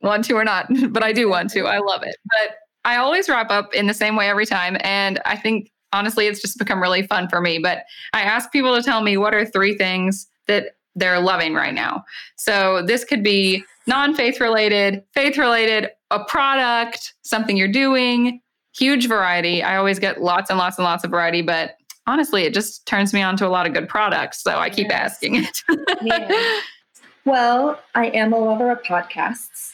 want 0.00 0.24
to 0.26 0.34
or 0.34 0.44
not, 0.44 0.68
but 0.90 1.02
I 1.02 1.12
do 1.12 1.28
want 1.28 1.50
to. 1.50 1.64
I 1.64 1.78
love 1.78 2.04
it. 2.04 2.14
But 2.26 2.58
I 2.84 2.96
always 2.98 3.28
wrap 3.28 3.50
up 3.50 3.74
in 3.74 3.88
the 3.88 3.94
same 3.94 4.14
way 4.14 4.28
every 4.28 4.46
time. 4.46 4.76
And 4.80 5.20
I 5.24 5.36
think 5.36 5.72
honestly, 5.96 6.26
it's 6.26 6.40
just 6.40 6.58
become 6.58 6.80
really 6.80 7.06
fun 7.06 7.28
for 7.28 7.40
me. 7.40 7.58
But 7.58 7.84
I 8.12 8.22
ask 8.22 8.52
people 8.52 8.76
to 8.76 8.82
tell 8.82 9.02
me 9.02 9.16
what 9.16 9.34
are 9.34 9.44
three 9.44 9.76
things 9.76 10.28
that 10.46 10.76
they're 10.94 11.20
loving 11.20 11.54
right 11.54 11.74
now. 11.74 12.04
So 12.36 12.82
this 12.82 13.04
could 13.04 13.22
be 13.22 13.64
non 13.86 14.14
faith 14.14 14.40
related, 14.40 15.02
faith 15.14 15.36
related, 15.38 15.90
a 16.10 16.24
product, 16.24 17.14
something 17.22 17.56
you're 17.56 17.68
doing, 17.68 18.40
huge 18.76 19.08
variety. 19.08 19.62
I 19.62 19.76
always 19.76 19.98
get 19.98 20.20
lots 20.22 20.50
and 20.50 20.58
lots 20.58 20.78
and 20.78 20.84
lots 20.84 21.04
of 21.04 21.10
variety, 21.10 21.42
but 21.42 21.76
honestly, 22.06 22.44
it 22.44 22.54
just 22.54 22.86
turns 22.86 23.12
me 23.12 23.22
on 23.22 23.36
to 23.38 23.46
a 23.46 23.48
lot 23.48 23.66
of 23.66 23.74
good 23.74 23.88
products. 23.88 24.42
So 24.42 24.56
I 24.58 24.70
keep 24.70 24.88
yes. 24.88 25.12
asking 25.12 25.36
it. 25.36 25.62
yeah. 26.02 26.60
Well, 27.24 27.80
I 27.94 28.06
am 28.08 28.32
a 28.32 28.38
lover 28.38 28.70
of 28.70 28.82
podcasts. 28.82 29.72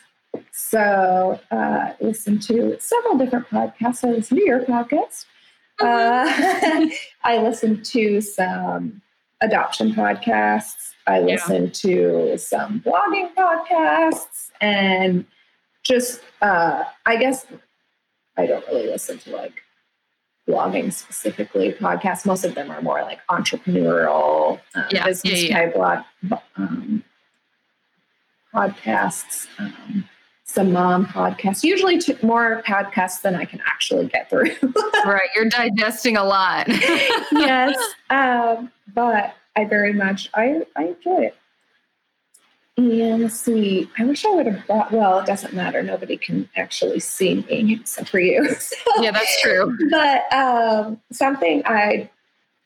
So 0.53 1.39
uh, 1.51 1.93
listen 2.01 2.39
to 2.41 2.79
several 2.81 3.19
different 3.19 3.49
podcasts. 3.49 4.05
I 4.05 4.13
listen 4.13 4.39
to 4.39 4.45
your 4.45 4.61
podcast. 4.65 5.27
Uh, 5.83 6.89
I 7.25 7.39
listen 7.39 7.83
to 7.83 8.21
some 8.21 9.03
adoption 9.41 9.93
podcasts. 9.93 10.93
I 11.07 11.21
listen 11.21 11.65
yeah. 11.65 11.71
to 11.73 12.39
some 12.39 12.81
blogging 12.81 13.35
podcasts 13.35 14.51
and 14.61 15.27
just, 15.83 16.21
uh, 16.41 16.85
I 17.07 17.17
guess 17.17 17.47
I 18.37 18.47
don't 18.47 18.67
really 18.69 18.87
listen 18.87 19.19
to 19.19 19.31
like 19.31 19.55
blogging 20.49 20.93
specifically 20.93 21.73
podcasts. 21.73 22.25
Most 22.25 22.45
of 22.45 22.55
them 22.55 22.71
are 22.71 22.83
more 22.83 23.03
like 23.03 23.21
entrepreneurial 23.31 24.61
um, 24.75 24.85
yeah, 24.91 25.05
business 25.05 25.45
yeah, 25.45 25.59
type 25.59 25.75
blog 25.75 26.05
um, 26.57 27.05
podcasts. 28.55 29.49
Um, 29.59 30.09
some 30.53 30.73
mom 30.73 31.07
podcasts, 31.07 31.65
usually 31.65 31.99
t- 31.99 32.17
more 32.23 32.63
podcasts 32.67 33.23
than 33.23 33.35
I 33.35 33.47
can 33.47 33.61
actually 33.67 34.07
get 34.09 34.29
through. 34.29 34.51
right. 35.07 35.31
You're 35.35 35.49
digesting 35.49 36.17
a 36.17 36.25
lot. 36.25 36.69
yes. 37.33 37.75
Um, 38.11 38.71
but 38.95 39.35
I 39.57 39.65
very 39.65 39.95
much, 39.95 40.29
I, 40.35 40.63
I 40.77 40.89
enjoy 40.89 41.23
it. 41.23 41.37
And 42.77 43.23
let's 43.23 43.39
see, 43.39 43.91
I 43.99 44.05
wish 44.05 44.25
I 44.25 44.31
would 44.31 44.47
have 44.47 44.67
bought, 44.67 44.93
well, 44.93 45.21
it 45.21 45.27
doesn't 45.27 45.55
matter. 45.55 45.83
Nobody 45.83 46.17
can 46.17 46.49
actually 46.57 47.01
see 47.01 47.35
me 47.35 47.75
except 47.75 48.09
for 48.09 48.19
you. 48.19 48.55
So, 48.55 48.77
yeah, 49.03 49.11
that's 49.11 49.41
true. 49.43 49.77
But 49.91 50.31
um, 50.33 51.01
something 51.13 51.63
I 51.65 52.11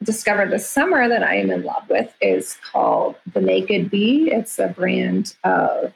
discovered 0.03 0.51
this 0.51 0.69
summer 0.69 1.09
that 1.09 1.23
I 1.23 1.37
am 1.37 1.51
in 1.51 1.63
love 1.63 1.89
with 1.89 2.13
is 2.21 2.57
called 2.71 3.17
The 3.33 3.41
Naked 3.41 3.91
Bee. 3.91 4.31
It's 4.31 4.59
a 4.59 4.69
brand 4.69 5.35
of 5.43 5.93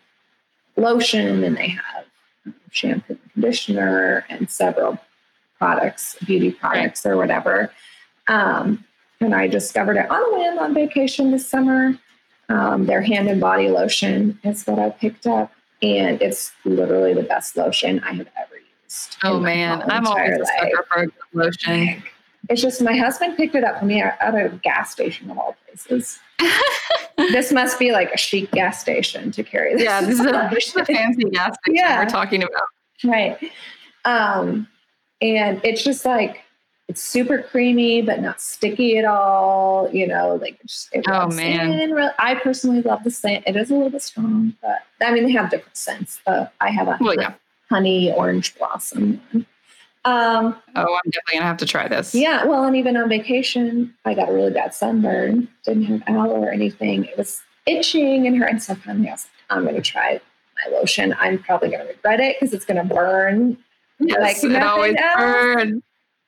lotion 0.81 1.45
and 1.45 1.57
they 1.57 1.68
have 1.68 2.05
shampoo 2.70 3.14
and 3.14 3.33
conditioner 3.33 4.24
and 4.28 4.51
several 4.51 4.99
products, 5.59 6.16
beauty 6.24 6.51
products 6.51 7.05
or 7.05 7.16
whatever. 7.16 7.70
Um, 8.28 8.85
and 9.20 9.35
I 9.35 9.47
discovered 9.47 9.97
it 9.97 10.11
on 10.11 10.31
the 10.31 10.39
way 10.39 10.47
on 10.59 10.74
vacation 10.74 11.31
this 11.31 11.47
summer. 11.47 11.99
Um, 12.49 12.87
their 12.87 13.03
hand 13.03 13.28
and 13.28 13.41
body 13.41 13.68
lotion 13.68 14.41
is 14.43 14.64
what 14.64 14.78
I 14.78 14.91
picked 14.91 15.26
up, 15.26 15.53
and 15.83 16.20
it's 16.20 16.53
literally 16.64 17.14
the 17.14 17.22
best 17.22 17.57
lotion 17.57 18.01
I 18.01 18.12
have 18.14 18.28
ever 18.37 18.57
used. 18.57 19.16
Oh 19.22 19.39
man, 19.39 19.83
I'm 19.89 20.07
always 20.07 20.41
a 20.41 20.47
sucker 20.47 20.87
for 20.89 21.07
lotion. 21.33 22.03
It's 22.51 22.61
just 22.61 22.82
my 22.82 22.96
husband 22.96 23.36
picked 23.36 23.55
it 23.55 23.62
up 23.62 23.78
for 23.78 23.84
me 23.84 24.03
at 24.03 24.18
a 24.20 24.48
gas 24.62 24.90
station 24.90 25.30
of 25.30 25.38
all 25.38 25.57
places. 25.66 26.18
this 27.16 27.53
must 27.53 27.78
be 27.78 27.92
like 27.92 28.12
a 28.12 28.16
chic 28.16 28.51
gas 28.51 28.80
station 28.80 29.30
to 29.30 29.44
carry 29.44 29.74
this. 29.74 29.84
Yeah, 29.84 30.01
this 30.01 30.18
is, 30.18 30.26
a, 30.26 30.51
this 30.53 30.68
is 30.68 30.76
a 30.76 30.84
fancy 30.84 31.24
gas 31.30 31.57
station 31.62 31.76
yeah. 31.76 32.03
we're 32.03 32.11
talking 32.11 32.42
about. 32.42 32.62
Right. 33.05 33.38
Um, 34.05 34.66
and 35.22 35.61
it's 35.62 35.84
just 35.84 36.05
like 36.05 36.40
it's 36.88 37.01
super 37.01 37.40
creamy 37.40 38.03
but 38.03 38.20
not 38.20 38.40
sticky 38.40 38.98
at 38.98 39.05
all. 39.05 39.88
You 39.92 40.09
know, 40.09 40.34
like 40.42 40.61
just, 40.62 40.88
it 40.92 41.05
oh 41.09 41.28
man, 41.28 41.72
in. 41.72 42.11
I 42.18 42.34
personally 42.34 42.82
love 42.82 43.05
the 43.05 43.12
scent. 43.12 43.44
It 43.46 43.55
is 43.55 43.70
a 43.70 43.74
little 43.74 43.90
bit 43.90 44.03
strong, 44.03 44.57
but 44.61 44.78
I 45.01 45.12
mean 45.12 45.24
they 45.24 45.32
have 45.32 45.51
different 45.51 45.76
scents. 45.76 46.20
But 46.26 46.53
I 46.61 46.70
have 46.70 46.88
a 46.88 46.98
well, 47.01 47.14
yeah. 47.14 47.34
honey 47.70 48.12
orange 48.12 48.59
blossom 48.59 49.20
one. 49.30 49.46
Um, 50.05 50.57
oh, 50.76 50.94
I'm 50.94 51.11
definitely 51.11 51.34
gonna 51.34 51.44
have 51.46 51.59
to 51.59 51.66
try 51.66 51.86
this. 51.86 52.14
Yeah, 52.14 52.44
well, 52.44 52.64
and 52.64 52.74
even 52.74 52.96
on 52.96 53.09
vacation, 53.09 53.94
I 54.05 54.14
got 54.14 54.30
a 54.30 54.32
really 54.32 54.51
bad 54.51 54.72
sunburn. 54.72 55.48
Didn't 55.64 55.84
have 55.84 56.03
aloe 56.07 56.42
or 56.42 56.51
anything. 56.51 57.05
It 57.05 57.18
was 57.18 57.42
itching 57.66 58.26
and 58.26 58.36
hurt. 58.38 58.51
And 58.51 58.62
so 58.62 58.74
finally, 58.74 59.09
I 59.09 59.12
was 59.12 59.26
like, 59.26 59.59
I'm 59.59 59.64
gonna 59.64 59.82
try 59.82 60.20
my 60.64 60.78
lotion. 60.78 61.14
I'm 61.18 61.38
probably 61.38 61.70
gonna 61.70 61.86
regret 61.86 62.20
it 62.20 62.36
because 62.40 62.55
it's 62.55 62.64
gonna 62.64 62.84
burn. 62.84 63.59
Yes, 63.98 64.42
like 64.42 64.53
it 64.53 64.62
always 64.62 64.96
burns. 65.16 65.82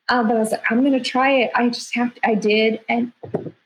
Um, 0.09 0.27
but 0.27 0.35
I 0.35 0.39
was 0.39 0.51
like, 0.51 0.63
I'm 0.69 0.83
gonna 0.83 1.03
try 1.03 1.31
it. 1.31 1.51
I 1.55 1.69
just 1.69 1.95
have 1.95 2.13
to. 2.13 2.27
I 2.27 2.35
did, 2.35 2.79
and 2.89 3.11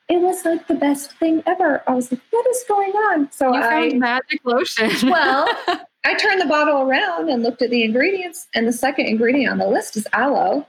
it 0.08 0.22
was 0.22 0.46
like 0.46 0.68
the 0.68 0.76
best 0.76 1.12
thing 1.18 1.44
ever. 1.46 1.84
I 1.88 1.94
was 1.94 2.12
like, 2.12 2.22
what 2.32 2.48
is 2.48 2.64
going 2.68 2.92
on? 2.92 3.32
So 3.32 3.54
you 3.54 3.62
I 3.62 3.90
magic 3.96 4.40
lotion. 4.46 5.10
well, 5.10 5.48
I 6.08 6.14
turned 6.16 6.42
the 6.42 6.46
bottle 6.46 6.82
around 6.82 7.30
and 7.30 7.44
looked 7.44 7.62
at 7.62 7.70
the 7.70 7.84
ingredients, 7.84 8.48
and 8.56 8.68
the 8.68 8.74
second 8.74 9.08
ingredient 9.08 9.52
on 9.52 9.58
the 9.58 9.68
list 9.68 9.98
is 9.98 10.08
aloe. 10.14 10.66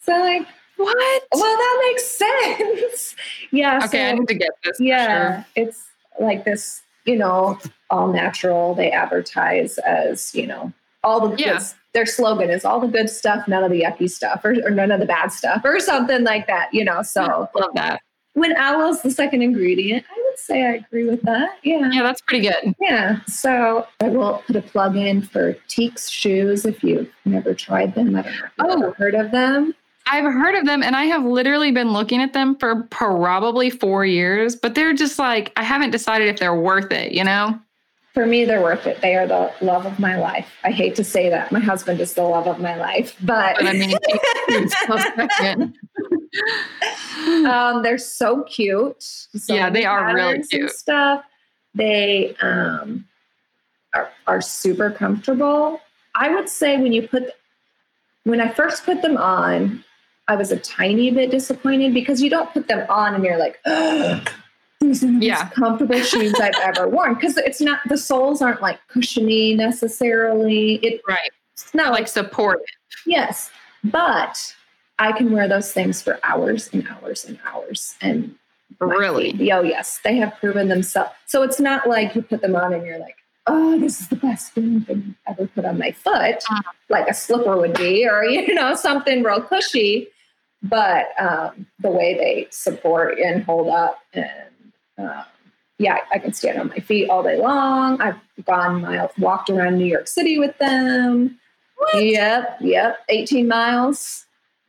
So 0.00 0.12
like, 0.12 0.46
what? 0.76 1.22
Well, 1.32 1.56
that 1.56 1.82
makes 1.88 2.06
sense. 2.06 3.16
yeah. 3.52 3.78
Okay, 3.84 3.88
so, 3.88 3.98
I 3.98 4.12
need 4.12 4.28
to 4.28 4.34
get 4.34 4.50
this. 4.64 4.78
Yeah, 4.80 5.42
sure. 5.42 5.46
it's 5.56 5.84
like 6.20 6.44
this 6.44 6.82
you 7.08 7.16
know, 7.16 7.58
all 7.90 8.12
natural. 8.12 8.74
They 8.74 8.90
advertise 8.90 9.78
as, 9.78 10.34
you 10.34 10.46
know, 10.46 10.72
all 11.02 11.26
the 11.26 11.36
Yeah. 11.42 11.58
their 11.94 12.04
slogan 12.04 12.50
is 12.50 12.66
all 12.66 12.80
the 12.80 12.86
good 12.86 13.08
stuff, 13.08 13.48
none 13.48 13.64
of 13.64 13.70
the 13.70 13.80
yucky 13.80 14.10
stuff, 14.10 14.44
or, 14.44 14.50
or 14.62 14.70
none 14.70 14.90
of 14.92 15.00
the 15.00 15.06
bad 15.06 15.32
stuff, 15.32 15.62
or 15.64 15.80
something 15.80 16.22
like 16.22 16.46
that, 16.48 16.68
you 16.72 16.84
know. 16.84 17.00
So 17.02 17.48
Love 17.54 17.70
that. 17.74 18.02
when 18.34 18.52
aloe's 18.58 19.00
the 19.00 19.10
second 19.10 19.40
ingredient, 19.40 20.04
I 20.14 20.17
would 20.38 20.44
say 20.56 20.62
I 20.66 20.74
agree 20.74 21.04
with 21.08 21.22
that. 21.22 21.58
Yeah. 21.62 21.90
Yeah, 21.92 22.02
that's 22.02 22.20
pretty 22.20 22.48
good. 22.48 22.74
Yeah. 22.80 23.20
So 23.26 23.86
I 24.00 24.08
will 24.08 24.42
put 24.46 24.56
a 24.56 24.62
plug 24.62 24.96
in 24.96 25.22
for 25.22 25.54
Tieks 25.68 26.10
shoes 26.10 26.64
if 26.64 26.82
you've 26.82 27.10
never 27.24 27.54
tried 27.54 27.94
them. 27.94 28.14
I 28.16 28.22
don't 28.22 28.32
know 28.32 28.38
if 28.58 28.70
you've 28.80 28.90
Oh. 28.90 28.92
heard 28.96 29.14
of 29.14 29.30
them. 29.30 29.74
I've 30.10 30.24
heard 30.24 30.54
of 30.54 30.64
them 30.64 30.82
and 30.82 30.96
I 30.96 31.04
have 31.04 31.24
literally 31.24 31.70
been 31.70 31.92
looking 31.92 32.22
at 32.22 32.32
them 32.32 32.56
for 32.56 32.84
probably 32.84 33.68
four 33.68 34.06
years, 34.06 34.56
but 34.56 34.74
they're 34.74 34.94
just 34.94 35.18
like, 35.18 35.52
I 35.56 35.62
haven't 35.62 35.90
decided 35.90 36.28
if 36.28 36.38
they're 36.38 36.54
worth 36.58 36.90
it, 36.92 37.12
you 37.12 37.24
know? 37.24 37.58
For 38.18 38.26
me, 38.26 38.44
they're 38.44 38.60
worth 38.60 38.88
it. 38.88 39.00
They 39.00 39.14
are 39.14 39.28
the 39.28 39.52
love 39.60 39.86
of 39.86 40.00
my 40.00 40.16
life. 40.16 40.48
I 40.64 40.72
hate 40.72 40.96
to 40.96 41.04
say 41.04 41.28
that. 41.28 41.52
My 41.52 41.60
husband 41.60 42.00
is 42.00 42.14
the 42.14 42.24
love 42.24 42.48
of 42.48 42.58
my 42.58 42.74
life, 42.74 43.14
but 43.22 43.54
But 43.54 43.66
I 43.66 43.72
mean, 43.74 43.96
it's 44.48 44.74
so 44.88 44.98
second. 45.14 45.78
um, 47.46 47.84
they're 47.84 47.96
so 47.96 48.42
cute. 48.42 49.00
So 49.04 49.54
Yeah, 49.54 49.70
they 49.70 49.84
are 49.84 50.12
really 50.12 50.42
cute. 50.42 50.72
Stuff. 50.72 51.22
They 51.76 52.34
um, 52.42 53.06
are, 53.94 54.10
are 54.26 54.40
super 54.40 54.90
comfortable. 54.90 55.80
I 56.16 56.34
would 56.34 56.48
say 56.48 56.76
when 56.76 56.92
you 56.92 57.06
put, 57.06 57.22
when 58.24 58.40
I 58.40 58.48
first 58.48 58.84
put 58.84 59.00
them 59.00 59.16
on, 59.16 59.84
I 60.26 60.34
was 60.34 60.50
a 60.50 60.58
tiny 60.58 61.12
bit 61.12 61.30
disappointed 61.30 61.94
because 61.94 62.20
you 62.20 62.30
don't 62.30 62.52
put 62.52 62.66
them 62.66 62.84
on 62.88 63.14
and 63.14 63.22
you're 63.22 63.38
like, 63.38 63.60
these 64.80 65.02
are 65.02 65.06
the 65.08 65.26
Yeah. 65.26 65.42
most 65.44 65.54
comfortable 65.54 66.00
shoes 66.02 66.34
I've 66.40 66.54
ever 66.62 66.88
worn 66.88 67.14
because 67.14 67.36
it's 67.36 67.60
not 67.60 67.80
the 67.88 67.96
soles 67.98 68.40
aren't 68.42 68.62
like 68.62 68.78
cushiony 68.88 69.54
necessarily. 69.54 70.74
It, 70.76 71.00
right. 71.08 71.30
it's 71.54 71.74
not 71.74 71.92
like 71.92 72.08
support. 72.08 72.60
Yes, 73.06 73.50
but 73.84 74.54
I 74.98 75.12
can 75.12 75.30
wear 75.32 75.48
those 75.48 75.72
things 75.72 76.02
for 76.02 76.18
hours 76.22 76.68
and 76.72 76.86
hours 76.88 77.24
and 77.24 77.38
hours. 77.46 77.96
And 78.00 78.34
Really? 78.80 79.32
feet- 79.32 79.50
oh 79.52 79.62
yes, 79.62 80.00
they 80.04 80.16
have 80.16 80.34
proven 80.40 80.68
themselves. 80.68 81.10
So 81.26 81.42
it's 81.42 81.58
not 81.58 81.88
like 81.88 82.14
you 82.14 82.22
put 82.22 82.40
them 82.42 82.54
on 82.54 82.72
and 82.72 82.86
you're 82.86 82.98
like, 82.98 83.16
oh, 83.46 83.78
this 83.80 84.00
is 84.00 84.08
the 84.08 84.16
best 84.16 84.52
thing 84.52 84.84
I've 85.26 85.38
ever 85.38 85.48
put 85.48 85.64
on 85.64 85.78
my 85.78 85.90
foot, 85.90 86.36
Uh-huh. 86.50 86.62
like 86.90 87.08
a 87.08 87.14
slipper 87.14 87.56
would 87.56 87.74
be, 87.74 88.06
or 88.06 88.24
you 88.24 88.54
know 88.54 88.74
something 88.74 89.22
real 89.22 89.40
cushy. 89.42 90.08
But 90.62 91.08
um, 91.20 91.66
the 91.80 91.88
way 91.90 92.14
they 92.14 92.48
support 92.50 93.18
and 93.18 93.44
hold 93.44 93.68
up, 93.68 94.00
and 94.12 94.28
um, 94.98 95.24
yeah, 95.78 95.98
I 96.12 96.18
can 96.18 96.32
stand 96.32 96.58
on 96.58 96.68
my 96.68 96.78
feet 96.80 97.08
all 97.08 97.22
day 97.22 97.38
long. 97.38 98.00
I've 98.00 98.16
gone 98.44 98.80
miles, 98.82 99.12
walked 99.18 99.48
around 99.48 99.78
New 99.78 99.84
York 99.86 100.08
City 100.08 100.38
with 100.38 100.56
them. 100.58 101.38
Yep, 101.94 102.58
yep, 102.60 102.98
18 103.08 103.46
miles. 103.46 104.26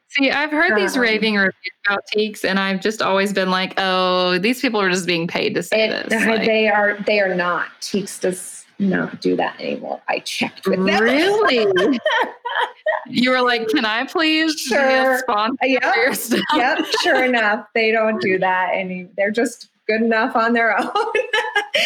See, 0.10 0.30
I've 0.32 0.52
heard 0.52 0.76
these 0.78 0.96
Um, 0.96 1.02
raving 1.02 1.36
reviews 1.36 1.54
about 1.86 2.02
Tieks, 2.16 2.44
and 2.44 2.60
I've 2.60 2.82
just 2.82 3.02
always 3.02 3.34
been 3.34 3.50
like, 3.52 3.74
oh, 3.78 4.38
these 4.40 4.60
people 4.62 4.80
are 4.82 4.90
just 4.90 5.06
being 5.08 5.28
paid 5.28 5.54
to 5.56 5.64
say 5.64 5.88
It, 5.90 6.10
this. 6.10 6.26
Like, 6.28 6.46
they 6.46 6.68
are 6.68 6.98
they 7.06 7.20
are 7.20 7.34
not. 7.36 7.68
Tieks 7.82 8.20
does 8.20 8.66
not 8.80 9.20
do 9.22 9.36
that 9.36 9.60
anymore. 9.60 10.02
I 10.08 10.20
checked 10.20 10.68
with 10.68 10.84
them. 10.86 11.04
really? 11.04 11.68
you 13.08 13.32
were 13.32 13.42
like, 13.42 13.68
can 13.70 13.86
I 13.86 14.06
please 14.06 14.54
be 14.56 14.76
Sure. 14.76 15.16
a 15.16 15.20
sponsor 15.20 15.58
Yep. 15.66 15.84
for 15.84 16.00
your 16.02 16.14
stuff? 16.14 16.40
yep, 16.56 16.86
sure 17.04 17.24
enough, 17.24 17.66
they 17.76 17.92
don't 17.92 18.22
do 18.22 18.38
that 18.40 18.70
any 18.74 19.08
they're 19.18 19.32
just 19.32 19.70
good 19.90 20.02
enough 20.02 20.36
on 20.36 20.54
their 20.54 20.78
own. 20.80 20.90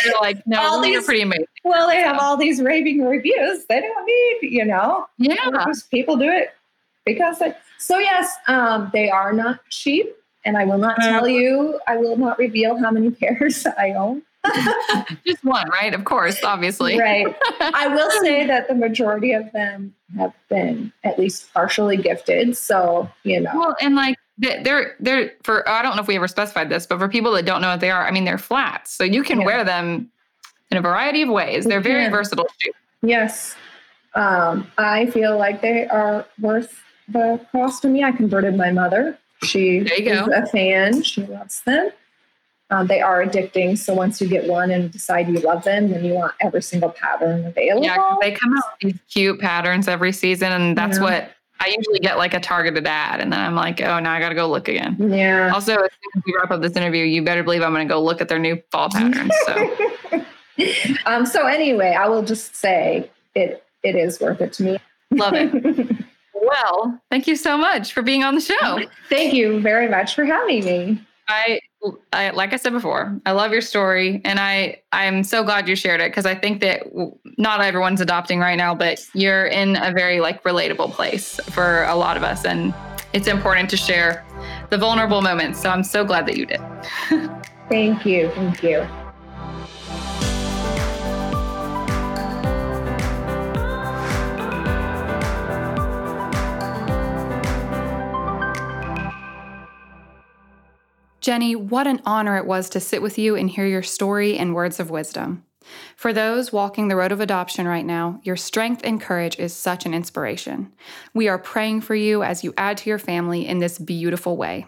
They're 0.04 0.14
like, 0.22 0.46
no, 0.46 0.60
All 0.62 0.82
these 0.82 0.98
are 0.98 1.02
pretty 1.02 1.22
amazing. 1.22 1.46
well, 1.64 1.88
they 1.88 2.02
have 2.02 2.18
all 2.20 2.36
these 2.38 2.62
raving 2.62 3.06
reviews. 3.06 3.66
They 3.66 3.80
don't 3.80 4.06
need, 4.06 4.40
you 4.52 4.66
know. 4.66 5.08
Yeah. 5.18 5.66
People 5.92 6.18
do 6.18 6.30
it 6.30 6.54
because 7.06 7.40
they, 7.40 7.54
so 7.78 7.98
yes, 8.00 8.34
um, 8.48 8.90
they 8.94 9.10
are 9.10 9.34
not 9.34 9.60
cheap. 9.70 10.14
And 10.46 10.58
I 10.58 10.66
will 10.66 10.78
not 10.78 10.98
tell 11.00 11.26
you, 11.26 11.80
I 11.88 11.96
will 11.96 12.18
not 12.18 12.38
reveal 12.38 12.78
how 12.78 12.92
many 12.92 13.12
pairs 13.22 13.66
I 13.78 13.92
own. 13.92 14.24
Just 15.26 15.42
one, 15.46 15.70
right? 15.70 15.94
Of 15.94 16.04
course, 16.04 16.44
obviously. 16.44 17.00
Right. 17.00 17.34
I 17.62 17.88
will 17.88 18.12
say 18.22 18.46
that 18.46 18.68
the 18.68 18.76
majority 18.76 19.32
of 19.32 19.50
them 19.54 19.94
have 20.18 20.34
been 20.50 20.92
at 21.06 21.18
least 21.18 21.54
partially 21.54 21.96
gifted. 21.96 22.58
So, 22.58 23.10
you 23.24 23.40
know, 23.40 23.52
Well, 23.56 23.76
and 23.80 23.96
like 23.96 24.18
they're 24.38 24.96
they're 25.00 25.32
for 25.44 25.68
I 25.70 25.82
don't 25.82 25.96
know 25.96 26.02
if 26.02 26.08
we 26.08 26.16
ever 26.16 26.28
specified 26.28 26.70
this, 26.70 26.86
but 26.86 27.00
for 27.00 27.08
people 27.08 27.32
that 27.34 27.46
don't 27.46 27.62
know 27.62 27.70
what 27.70 27.80
they 27.80 27.92
are, 27.92 28.06
I 28.06 28.12
mean 28.12 28.26
they're 28.26 28.38
flats, 28.38 28.92
so 28.94 29.04
you 29.04 29.24
can 29.24 29.40
Yeah. 29.40 29.46
wear 29.46 29.64
them 29.64 30.10
in 30.72 30.78
a 30.78 30.82
variety 30.82 31.22
of 31.22 31.30
ways. 31.30 31.66
They're 31.66 31.82
very 31.82 32.04
can. 32.04 32.12
versatile 32.12 32.48
yes, 33.02 33.56
um, 34.16 34.68
I 34.78 35.08
feel 35.08 35.38
like 35.38 35.62
they 35.62 35.88
are 35.88 36.26
worth 36.40 36.82
the 37.10 37.40
cost 37.52 37.82
to 37.84 37.88
me. 37.90 38.04
I 38.04 38.12
converted 38.12 38.56
my 38.56 38.72
mother. 38.72 39.18
She 39.44 39.80
There 39.80 40.02
you 40.02 40.12
is 40.12 40.28
a 40.28 40.46
fan. 40.48 41.04
She 41.04 41.26
loves 41.26 41.62
them. 41.64 41.90
Um, 42.70 42.88
they 42.88 43.02
are 43.02 43.24
addicting. 43.24 43.78
So 43.78 43.94
once 43.94 44.20
you 44.22 44.28
get 44.28 44.48
one 44.48 44.72
and 44.72 44.90
decide 44.90 45.28
you 45.28 45.36
love 45.40 45.64
them, 45.64 45.92
then 45.92 46.04
you 46.06 46.14
want 46.14 46.34
every 46.40 46.62
single 46.62 46.90
pattern 46.90 47.46
available. 47.46 47.86
Yeah, 47.86 48.16
they 48.22 48.32
come 48.32 48.56
out 48.58 48.64
these 48.82 48.98
cute 49.12 49.40
patterns 49.40 49.88
every 49.88 50.12
season, 50.14 50.52
and 50.52 50.78
that's 50.78 50.98
Yeah. 50.98 51.04
what 51.04 51.32
I 51.64 51.74
usually 51.78 52.00
get 52.00 52.18
like 52.18 52.34
a 52.34 52.42
targeted 52.42 52.86
ad, 52.86 53.22
and 53.22 53.32
then 53.32 53.40
I'm 53.40 53.56
like, 53.56 53.82
oh, 53.82 54.00
now 54.00 54.12
I 54.12 54.20
got 54.20 54.30
to 54.30 54.36
go 54.36 54.50
look 54.50 54.68
again. 54.68 54.98
yeah. 55.00 55.50
Also, 55.54 55.74
as 55.76 55.92
soon 55.92 56.12
as 56.18 56.24
we 56.26 56.36
wrap 56.36 56.52
up 56.52 56.62
this 56.62 56.74
interview, 56.74 57.06
you 57.06 57.24
better 57.24 57.42
believe 57.42 57.62
I'm 57.62 57.74
going 57.74 57.88
to 57.88 57.92
go 57.94 58.04
look 58.04 58.20
at 58.20 58.28
their 58.28 58.40
new 58.40 58.62
fall 58.70 58.90
patterns. 58.90 59.32
So 59.46 60.24
um, 61.06 61.26
so 61.26 61.48
anyway, 61.48 61.96
I 61.98 62.10
will 62.10 62.24
just 62.24 62.56
say 62.56 63.10
it 63.34 63.64
it 63.84 63.96
is 63.96 64.20
worth 64.20 64.42
it 64.42 64.52
to 64.54 64.64
me. 64.64 64.78
love 65.12 65.34
it. 65.36 65.96
Well, 66.46 67.00
thank 67.10 67.26
you 67.26 67.38
so 67.38 67.58
much 67.58 67.94
for 67.94 68.02
being 68.02 68.26
on 68.26 68.36
the 68.36 68.42
show. 68.42 68.80
Thank 69.08 69.34
you 69.34 69.62
very 69.62 69.88
much 69.88 70.14
for 70.14 70.26
having 70.26 70.66
me. 70.66 71.02
I, 71.30 71.62
I 72.12 72.30
like 72.30 72.54
I 72.54 72.58
said 72.58 72.72
before, 72.72 73.20
I 73.26 73.32
love 73.32 73.52
your 73.52 73.62
story, 73.62 74.22
and 74.24 74.40
I 74.40 74.82
I'm 74.92 75.24
so 75.24 75.44
glad 75.44 75.68
you 75.68 75.76
shared 75.76 76.02
it 76.02 76.12
because 76.12 76.26
I 76.26 76.36
think 76.36 76.62
that 76.62 76.84
not 77.38 77.62
everyone's 77.62 78.02
adopting 78.02 78.40
right 78.40 78.56
now, 78.56 78.74
but 78.74 79.06
you're 79.14 79.46
in 79.48 79.76
a 79.76 79.92
very 79.92 80.20
like 80.20 80.44
relatable 80.44 80.92
place 80.92 81.40
for 81.52 81.84
a 81.86 81.96
lot 81.96 82.16
of 82.16 82.24
us, 82.24 82.46
and 82.46 82.74
it's 83.14 83.28
important 83.28 83.70
to 83.72 83.78
share 83.78 84.26
the 84.70 84.78
vulnerable 84.78 85.22
moments. 85.22 85.62
So 85.62 85.70
I'm 85.70 85.84
so 85.84 86.06
glad 86.06 86.26
that 86.28 86.38
you 86.38 86.46
did. 86.46 86.62
Thank 87.70 88.06
you. 88.06 88.30
Thank 88.30 88.64
you. 88.64 88.88
Jennie, 101.24 101.56
what 101.56 101.88
an 101.88 102.02
honor 102.06 102.36
it 102.36 102.46
was 102.46 102.70
to 102.72 102.82
sit 102.82 103.02
with 103.02 103.18
you 103.18 103.38
and 103.38 103.50
hear 103.50 103.66
your 103.66 103.82
story 103.82 104.38
and 104.38 104.54
words 104.54 104.78
of 104.78 104.90
wisdom. 104.90 105.46
For 105.96 106.12
those 106.12 106.52
walking 106.52 106.90
the 106.90 106.98
road 106.98 107.14
of 107.14 107.22
adoption 107.22 107.66
right 107.66 107.86
now, 107.86 108.20
your 108.24 108.36
strength 108.36 108.82
and 108.84 109.00
courage 109.00 109.40
is 109.40 109.54
such 109.54 109.86
an 109.86 109.94
inspiration. 109.94 110.74
We 111.14 111.30
are 111.30 111.40
praying 111.40 111.80
for 111.80 111.96
you 111.96 112.24
as 112.24 112.44
you 112.44 112.54
add 112.58 112.76
to 112.80 112.90
your 112.90 113.00
family 113.00 113.48
in 113.48 113.60
this 113.60 113.80
beautiful 113.80 114.36
way. 114.36 114.68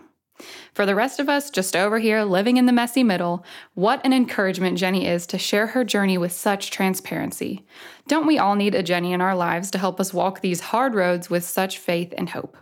For 0.74 0.86
the 0.86 0.96
rest 0.96 1.20
of 1.20 1.28
us 1.28 1.50
just 1.50 1.76
over 1.76 2.00
here 2.00 2.24
living 2.24 2.56
in 2.56 2.68
the 2.68 2.72
messy 2.72 3.04
middle, 3.04 3.44
what 3.74 4.00
an 4.06 4.14
encouragement 4.14 4.78
Jennie 4.78 5.08
is 5.08 5.28
to 5.28 5.38
share 5.38 5.68
her 5.68 5.84
journey 5.84 6.18
with 6.18 6.32
such 6.32 6.72
transparency. 6.72 7.66
Don't 8.08 8.28
we 8.28 8.38
all 8.38 8.56
need 8.56 8.76
a 8.76 8.84
Jennie 8.84 9.12
in 9.12 9.20
our 9.20 9.36
lives 9.36 9.70
to 9.72 9.78
help 9.78 10.00
us 10.00 10.14
walk 10.14 10.40
these 10.40 10.62
hard 10.62 10.96
roads 10.96 11.30
with 11.30 11.44
such 11.44 11.80
faith 11.80 12.14
and 12.18 12.30
hope? 12.30 12.56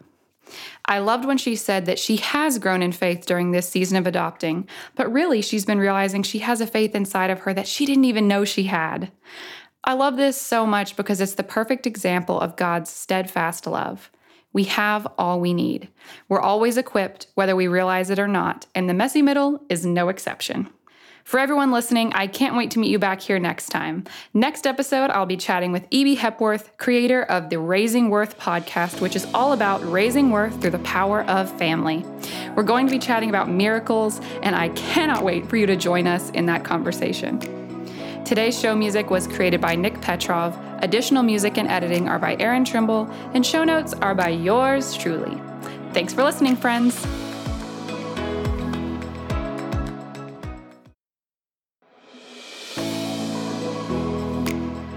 I 0.86 1.00
loved 1.00 1.26
when 1.26 1.38
she 1.38 1.56
said 1.56 1.86
that 1.86 2.00
she 2.00 2.18
has 2.18 2.60
grown 2.60 2.82
in 2.82 2.91
faith 2.91 3.26
during 3.26 3.52
this 3.52 3.70
season 3.70 3.98
of 3.98 4.06
adopting, 4.06 4.68
but 4.96 5.12
really 5.12 5.41
she's 5.41 5.66
been 5.66 5.80
realizing 5.80 6.24
she 6.24 6.39
has 6.39 6.62
a 6.62 6.68
faith 6.68 6.96
inside 6.96 7.30
of 7.30 7.39
her 7.39 7.54
that 7.54 7.68
she 7.68 7.86
didn't 7.86 8.06
even 8.06 8.28
know 8.28 8.46
she 8.46 8.64
had. 8.64 9.12
I 9.84 9.94
love 9.94 10.16
this 10.18 10.39
so 10.39 10.66
much 10.66 10.96
because 10.96 11.20
it's 11.20 11.36
the 11.36 11.44
perfect 11.44 11.86
example 11.86 12.39
of 12.39 12.56
God's 12.56 12.89
steadfast 12.89 13.68
love. 13.68 14.12
We 14.54 14.66
have 14.66 15.08
all 15.18 15.39
we 15.39 15.54
need. 15.54 15.89
We're 16.30 16.39
always 16.39 16.78
equipped, 16.78 17.28
whether 17.36 17.56
we 17.56 17.68
realize 17.68 18.10
it 18.10 18.20
or 18.20 18.28
not, 18.28 18.68
and 18.76 18.88
the 18.88 18.94
messy 18.94 19.22
middle 19.22 19.62
is 19.68 19.86
no 19.86 20.10
exception. 20.10 20.70
For 21.24 21.39
everyone 21.39 21.71
listening, 21.71 22.11
I 22.13 22.28
can't 22.28 22.57
wait 22.57 22.71
to 22.71 22.80
meet 22.80 22.91
you 22.91 22.99
back 22.99 23.21
here 23.21 23.39
next 23.39 23.69
time. 23.69 24.03
Next 24.34 24.67
episode, 24.67 25.09
I'll 25.09 25.26
be 25.26 25.38
chatting 25.38 25.71
with 25.71 25.88
E.B. 25.89 26.15
Hepworth, 26.15 26.76
creator 26.78 27.24
of 27.24 27.49
the 27.49 27.59
Raising 27.59 28.09
Worth 28.09 28.38
podcast, 28.38 28.99
which 28.99 29.15
is 29.15 29.26
all 29.34 29.53
about 29.53 29.82
raising 29.89 30.32
worth 30.32 30.59
through 30.61 30.71
the 30.71 30.80
power 30.80 31.24
of 31.24 31.49
family. 31.57 32.05
We're 32.55 32.63
going 32.63 32.88
to 32.88 32.91
be 32.91 32.99
chatting 32.99 33.30
about 33.30 33.49
miracles, 33.49 34.19
and 34.41 34.53
I 34.53 34.69
cannot 34.69 35.24
wait 35.24 35.47
for 35.47 35.55
you 35.55 35.65
to 35.65 35.78
join 35.78 36.07
us 36.07 36.30
in 36.32 36.45
that 36.47 36.65
conversation. 36.65 37.39
Today's 38.26 38.59
show 38.59 38.76
music 38.76 39.09
was 39.09 39.26
created 39.26 39.61
by 39.61 39.76
Nick 39.76 40.01
Petrov. 40.01 40.57
Additional 40.82 41.24
music 41.24 41.57
and 41.57 41.69
editing 41.69 42.09
are 42.09 42.19
by 42.19 42.36
Aaron 42.38 42.65
Trimble, 42.65 43.09
and 43.34 43.45
show 43.45 43.63
notes 43.63 43.93
are 43.93 44.13
by 44.13 44.30
yours 44.30 44.93
truly. 44.93 45.41
Thanks 45.93 46.13
for 46.13 46.24
listening, 46.24 46.57
friends. 46.57 47.05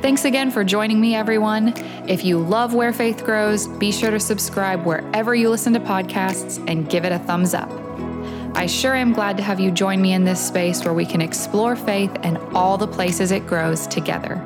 Thanks 0.06 0.24
again 0.24 0.52
for 0.52 0.62
joining 0.62 1.00
me, 1.00 1.16
everyone. 1.16 1.74
If 2.08 2.24
you 2.24 2.38
love 2.38 2.74
Where 2.74 2.92
Faith 2.92 3.24
Grows, 3.24 3.66
be 3.66 3.90
sure 3.90 4.12
to 4.12 4.20
subscribe 4.20 4.86
wherever 4.86 5.34
you 5.34 5.50
listen 5.50 5.72
to 5.72 5.80
podcasts 5.80 6.64
and 6.68 6.88
give 6.88 7.04
it 7.04 7.10
a 7.10 7.18
thumbs 7.18 7.54
up. 7.54 7.68
I 8.54 8.66
sure 8.66 8.94
am 8.94 9.12
glad 9.12 9.36
to 9.38 9.42
have 9.42 9.58
you 9.58 9.72
join 9.72 10.00
me 10.00 10.12
in 10.12 10.22
this 10.22 10.38
space 10.38 10.84
where 10.84 10.94
we 10.94 11.04
can 11.06 11.20
explore 11.20 11.74
faith 11.74 12.16
and 12.22 12.38
all 12.54 12.78
the 12.78 12.86
places 12.86 13.32
it 13.32 13.48
grows 13.48 13.88
together. 13.88 14.36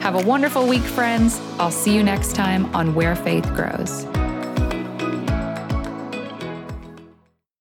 Have 0.00 0.16
a 0.16 0.26
wonderful 0.26 0.66
week, 0.66 0.82
friends. 0.82 1.40
I'll 1.60 1.70
see 1.70 1.94
you 1.94 2.02
next 2.02 2.34
time 2.34 2.74
on 2.74 2.92
Where 2.92 3.14
Faith 3.14 3.46
Grows. 3.54 4.06